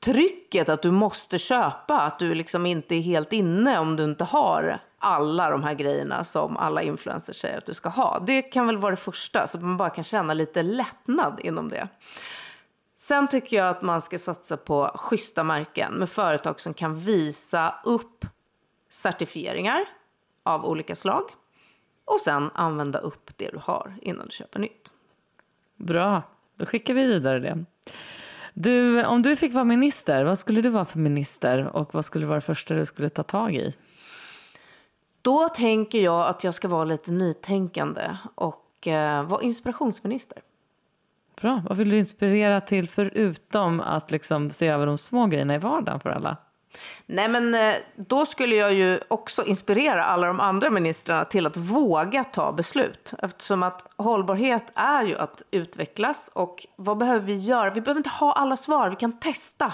trycket 0.00 0.68
att 0.68 0.82
du 0.82 0.90
måste 0.90 1.38
köpa, 1.38 2.00
att 2.00 2.18
du 2.18 2.34
liksom 2.34 2.66
inte 2.66 2.94
är 2.94 3.00
helt 3.00 3.32
inne 3.32 3.78
om 3.78 3.96
du 3.96 4.04
inte 4.04 4.24
har 4.24 4.78
alla 4.98 5.50
de 5.50 5.62
här 5.62 5.74
grejerna 5.74 6.24
som 6.24 6.56
alla 6.56 6.82
influencers 6.82 7.36
säger 7.36 7.58
att 7.58 7.66
du 7.66 7.74
ska 7.74 7.88
ha. 7.88 8.22
Det 8.26 8.42
kan 8.42 8.66
väl 8.66 8.76
vara 8.76 8.90
det 8.90 8.96
första, 8.96 9.48
så 9.48 9.58
att 9.58 9.64
man 9.64 9.76
bara 9.76 9.90
kan 9.90 10.04
känna 10.04 10.34
lite 10.34 10.62
lättnad 10.62 11.40
inom 11.42 11.68
det. 11.68 11.88
Sen 12.94 13.28
tycker 13.28 13.56
jag 13.56 13.68
att 13.68 13.82
man 13.82 14.00
ska 14.00 14.18
satsa 14.18 14.56
på 14.56 14.90
schyssta 14.94 15.44
märken 15.44 15.92
med 15.92 16.10
företag 16.10 16.60
som 16.60 16.74
kan 16.74 16.96
visa 16.96 17.74
upp 17.84 18.24
certifieringar 18.90 19.84
av 20.42 20.64
olika 20.64 20.96
slag 20.96 21.22
och 22.04 22.20
sen 22.20 22.50
använda 22.54 22.98
upp 22.98 23.30
det 23.36 23.50
du 23.50 23.58
har 23.62 23.94
innan 24.02 24.26
du 24.26 24.32
köper 24.32 24.58
nytt. 24.58 24.92
Bra, 25.76 26.22
då 26.56 26.66
skickar 26.66 26.94
vi 26.94 27.06
vidare 27.06 27.38
det. 27.38 27.64
Du, 28.54 29.04
om 29.04 29.22
du 29.22 29.36
fick 29.36 29.54
vara 29.54 29.64
minister, 29.64 30.24
vad 30.24 30.38
skulle 30.38 30.60
du 30.60 30.68
vara 30.68 30.84
för 30.84 30.98
minister 30.98 31.76
och 31.76 31.94
vad 31.94 32.04
skulle 32.04 32.26
vara 32.26 32.34
det 32.34 32.40
första 32.40 32.74
du 32.74 32.86
skulle 32.86 33.08
ta 33.08 33.22
tag 33.22 33.54
i? 33.54 33.72
Då 35.22 35.48
tänker 35.48 35.98
jag 36.00 36.28
att 36.28 36.44
jag 36.44 36.54
ska 36.54 36.68
vara 36.68 36.84
lite 36.84 37.12
nytänkande 37.12 38.16
och 38.34 38.86
eh, 38.86 39.22
vara 39.22 39.42
inspirationsminister. 39.42 40.38
Bra, 41.40 41.62
vad 41.68 41.78
vill 41.78 41.90
du 41.90 41.98
inspirera 41.98 42.60
till 42.60 42.88
förutom 42.88 43.80
att 43.80 44.10
liksom 44.10 44.50
se 44.50 44.68
över 44.68 44.86
de 44.86 44.98
små 44.98 45.26
grejerna 45.26 45.54
i 45.54 45.58
vardagen 45.58 46.00
för 46.00 46.10
alla? 46.10 46.36
Nej, 47.06 47.28
men 47.28 47.54
eh, 47.54 47.74
då 47.96 48.26
skulle 48.26 48.54
jag 48.54 48.74
ju 48.74 49.00
också 49.08 49.44
inspirera 49.44 50.04
alla 50.04 50.26
de 50.26 50.40
andra 50.40 50.70
ministrarna 50.70 51.24
till 51.24 51.46
att 51.46 51.56
våga 51.56 52.24
ta 52.24 52.52
beslut. 52.52 53.12
Eftersom 53.18 53.62
att 53.62 53.92
hållbarhet 53.96 54.64
är 54.74 55.02
ju 55.02 55.16
att 55.16 55.42
utvecklas 55.50 56.30
och 56.32 56.66
vad 56.76 56.98
behöver 56.98 57.26
vi 57.26 57.36
göra? 57.36 57.70
Vi 57.70 57.80
behöver 57.80 57.98
inte 57.98 58.10
ha 58.10 58.32
alla 58.32 58.56
svar, 58.56 58.90
vi 58.90 58.96
kan 58.96 59.18
testa. 59.18 59.72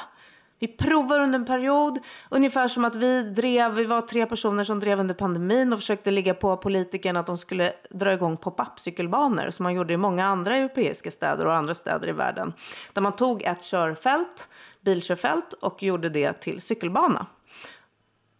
Vi 0.58 0.68
provar 0.68 1.20
under 1.20 1.38
en 1.38 1.44
period, 1.44 1.98
ungefär 2.30 2.68
som 2.68 2.84
att 2.84 2.94
vi 2.94 3.22
drev, 3.22 3.74
vi 3.74 3.84
var 3.84 4.00
tre 4.00 4.26
personer 4.26 4.64
som 4.64 4.80
drev 4.80 5.00
under 5.00 5.14
pandemin 5.14 5.72
och 5.72 5.78
försökte 5.78 6.10
ligga 6.10 6.34
på 6.34 6.56
politikerna 6.56 7.20
att 7.20 7.26
de 7.26 7.38
skulle 7.38 7.72
dra 7.90 8.12
igång 8.12 8.36
pop-up 8.36 8.80
cykelbanor 8.80 9.50
som 9.50 9.62
man 9.62 9.74
gjorde 9.74 9.92
i 9.92 9.96
många 9.96 10.26
andra 10.26 10.56
europeiska 10.56 11.10
städer 11.10 11.46
och 11.46 11.54
andra 11.54 11.74
städer 11.74 12.08
i 12.08 12.12
världen. 12.12 12.52
Där 12.92 13.02
man 13.02 13.12
tog 13.12 13.42
ett 13.42 13.62
körfält, 13.62 14.48
bilkörfält 14.86 15.52
och 15.52 15.82
gjorde 15.82 16.08
det 16.08 16.32
till 16.32 16.60
cykelbana. 16.60 17.26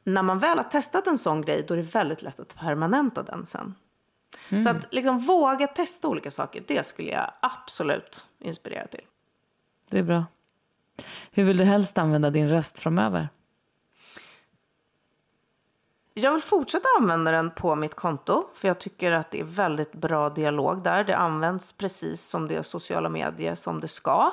När 0.05 0.23
man 0.23 0.39
väl 0.39 0.59
har 0.59 0.65
testat 0.65 1.07
en 1.07 1.19
sån 1.19 1.43
grej 1.43 1.65
då 1.69 1.75
är 1.75 1.79
det 1.79 1.95
väldigt 1.95 2.23
lätt 2.23 2.41
att 2.41 2.57
permanenta 2.57 3.23
den 3.23 3.47
sen. 3.47 3.75
Så 4.63 4.69
att 4.69 4.93
liksom 4.93 5.19
våga 5.19 5.67
testa 5.67 6.09
olika 6.09 6.31
saker, 6.31 6.65
det 6.67 6.87
skulle 6.87 7.11
jag 7.11 7.33
absolut 7.41 8.27
inspirera 8.39 8.87
till. 8.87 9.05
Det 9.91 9.99
är 9.99 10.03
bra. 10.03 10.25
Hur 11.31 11.45
vill 11.45 11.57
du 11.57 11.65
helst 11.65 11.99
använda 11.99 12.31
din 12.31 12.49
röst 12.49 12.79
framöver? 12.79 13.29
Jag 16.15 16.33
vill 16.33 16.43
fortsätta 16.43 16.89
använda 17.01 17.31
den 17.31 17.51
på 17.51 17.75
mitt 17.75 17.95
konto. 17.95 18.49
För 18.55 18.69
jag 18.69 18.79
tycker 18.79 19.13
att 19.13 19.31
det 19.31 19.41
är 19.41 19.45
väldigt 19.45 19.93
bra 19.93 20.31
dialog 20.31 20.83
där. 20.83 21.05
Det 21.05 21.17
används 21.17 21.73
precis 21.73 22.23
som 22.23 22.49
det 22.49 22.63
sociala 22.63 23.09
medier 23.09 23.55
som 23.55 23.81
det 23.81 23.89
ska. 23.89 24.33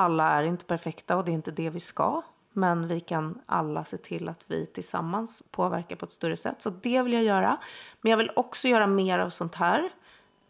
Alla 0.00 0.28
är 0.28 0.42
inte 0.42 0.64
perfekta 0.64 1.16
och 1.16 1.24
det 1.24 1.30
är 1.30 1.34
inte 1.34 1.50
det 1.50 1.70
vi 1.70 1.80
ska. 1.80 2.22
Men 2.52 2.88
vi 2.88 3.00
kan 3.00 3.38
alla 3.46 3.84
se 3.84 3.96
till 3.96 4.28
att 4.28 4.44
vi 4.46 4.66
tillsammans 4.66 5.42
påverkar 5.50 5.96
på 5.96 6.04
ett 6.04 6.12
större 6.12 6.36
sätt. 6.36 6.62
Så 6.62 6.70
det 6.70 7.02
vill 7.02 7.12
jag 7.12 7.22
göra. 7.22 7.56
Men 8.00 8.10
jag 8.10 8.16
vill 8.16 8.30
också 8.36 8.68
göra 8.68 8.86
mer 8.86 9.18
av 9.18 9.30
sånt 9.30 9.54
här. 9.54 9.90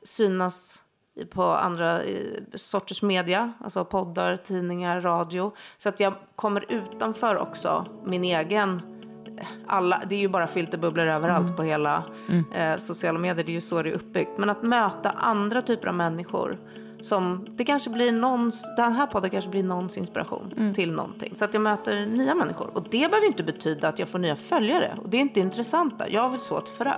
Synas 0.03 0.85
på 1.31 1.43
andra 1.43 2.03
eh, 2.03 2.43
sorters 2.55 3.03
media, 3.03 3.53
alltså 3.61 3.85
poddar, 3.85 4.37
tidningar, 4.37 5.01
radio. 5.01 5.53
Så 5.77 5.89
att 5.89 6.01
jag 6.01 6.15
kommer 6.37 6.73
utanför 6.73 7.37
också 7.37 7.87
min 8.05 8.25
egen 8.25 8.83
alla, 9.67 10.03
det 10.09 10.15
är 10.15 10.21
ju 10.21 10.29
bara 10.29 10.47
filterbubblor 10.47 11.07
överallt 11.07 11.45
mm. 11.45 11.57
på 11.57 11.63
hela 11.63 12.05
mm. 12.29 12.53
eh, 12.53 12.77
sociala 12.77 13.19
medier. 13.19 13.45
Det 13.45 13.51
är 13.53 13.55
ju 13.55 13.61
så 13.61 13.83
det 13.83 13.91
är 13.91 13.95
uppbyggt. 13.95 14.39
Men 14.39 14.51
att 14.51 14.63
möta 14.63 15.11
andra 15.11 15.63
typer 15.63 15.89
av 15.89 15.95
människor. 15.95 16.59
Som, 17.01 17.47
det 17.57 17.65
kanske 17.65 17.91
blir 17.91 18.13
någons, 18.13 18.65
den 18.77 18.93
här 18.93 19.07
podden 19.07 19.31
kanske 19.31 19.51
blir 19.51 19.63
någons 19.63 19.99
inspiration 19.99 20.55
mm. 20.57 20.75
till 20.75 20.93
någonting. 20.93 21.37
Så 21.37 21.45
att 21.45 21.55
jag 21.55 21.63
möter 21.63 22.07
nya 22.07 22.35
människor. 22.35 22.71
Och 22.75 22.83
det 22.91 23.11
behöver 23.11 23.27
inte 23.27 23.45
betyda 23.45 23.89
att 23.89 23.99
jag 23.99 24.09
får 24.09 24.19
nya 24.19 24.37
följare. 24.37 24.99
Och 25.03 25.09
det 25.09 25.17
är 25.17 25.21
inte 25.21 25.41
intressanta. 25.41 26.09
Jag 26.09 26.31
vill 26.31 26.41
så 26.41 26.59
ett 26.59 26.69
frö. 26.69 26.95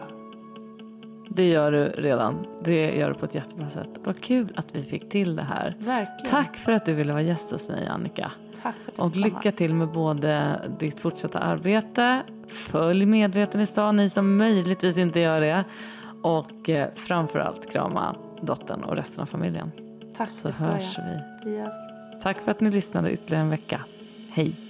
Det 1.29 1.49
gör 1.49 1.73
du 1.73 1.85
redan. 1.85 2.47
Det 2.65 2.97
gör 2.97 3.09
du 3.09 3.15
på 3.15 3.25
ett 3.25 3.35
jättebra 3.35 3.69
sätt. 3.69 3.89
Vad 4.05 4.21
kul 4.21 4.53
att 4.57 4.77
vi 4.77 4.83
fick 4.83 5.09
till 5.09 5.37
det 5.37 5.43
här. 5.43 5.77
Verkligen. 5.79 6.31
Tack 6.31 6.57
för 6.57 6.73
att 6.73 6.87
du 6.87 6.95
ville 6.95 7.13
vara 7.13 7.23
gäst 7.23 7.51
hos 7.51 7.69
mig 7.69 7.87
Annika. 7.87 8.33
Tack 8.63 8.75
för 8.85 8.93
att 8.93 8.99
Och 8.99 9.17
lycka 9.17 9.53
till 9.53 9.75
med 9.75 9.89
både 9.89 10.61
ditt 10.79 11.01
fortsatta 11.01 11.39
arbete. 11.39 12.23
Följ 12.49 13.07
Medveten 13.07 13.61
i 13.61 13.67
stan, 13.67 13.97
ni 13.97 14.09
som 14.09 14.37
möjligtvis 14.37 14.99
inte 14.99 15.21
gör 15.21 15.41
det. 15.41 15.65
Och 16.23 16.71
eh, 16.71 16.89
framförallt 16.95 17.73
krama 17.73 18.17
dottern 18.43 18.85
och 18.85 18.97
resten 18.97 19.23
av 19.23 19.27
familjen. 19.27 19.73
Tack, 20.21 20.31
Så 20.31 20.51
hörs 20.51 20.99
vi. 20.99 21.65
Tack 22.21 22.39
för 22.41 22.51
att 22.51 22.61
ni 22.61 22.71
lyssnade 22.71 23.13
ytterligare 23.13 23.43
en 23.45 23.51
vecka. 23.51 23.81
Hej. 24.31 24.70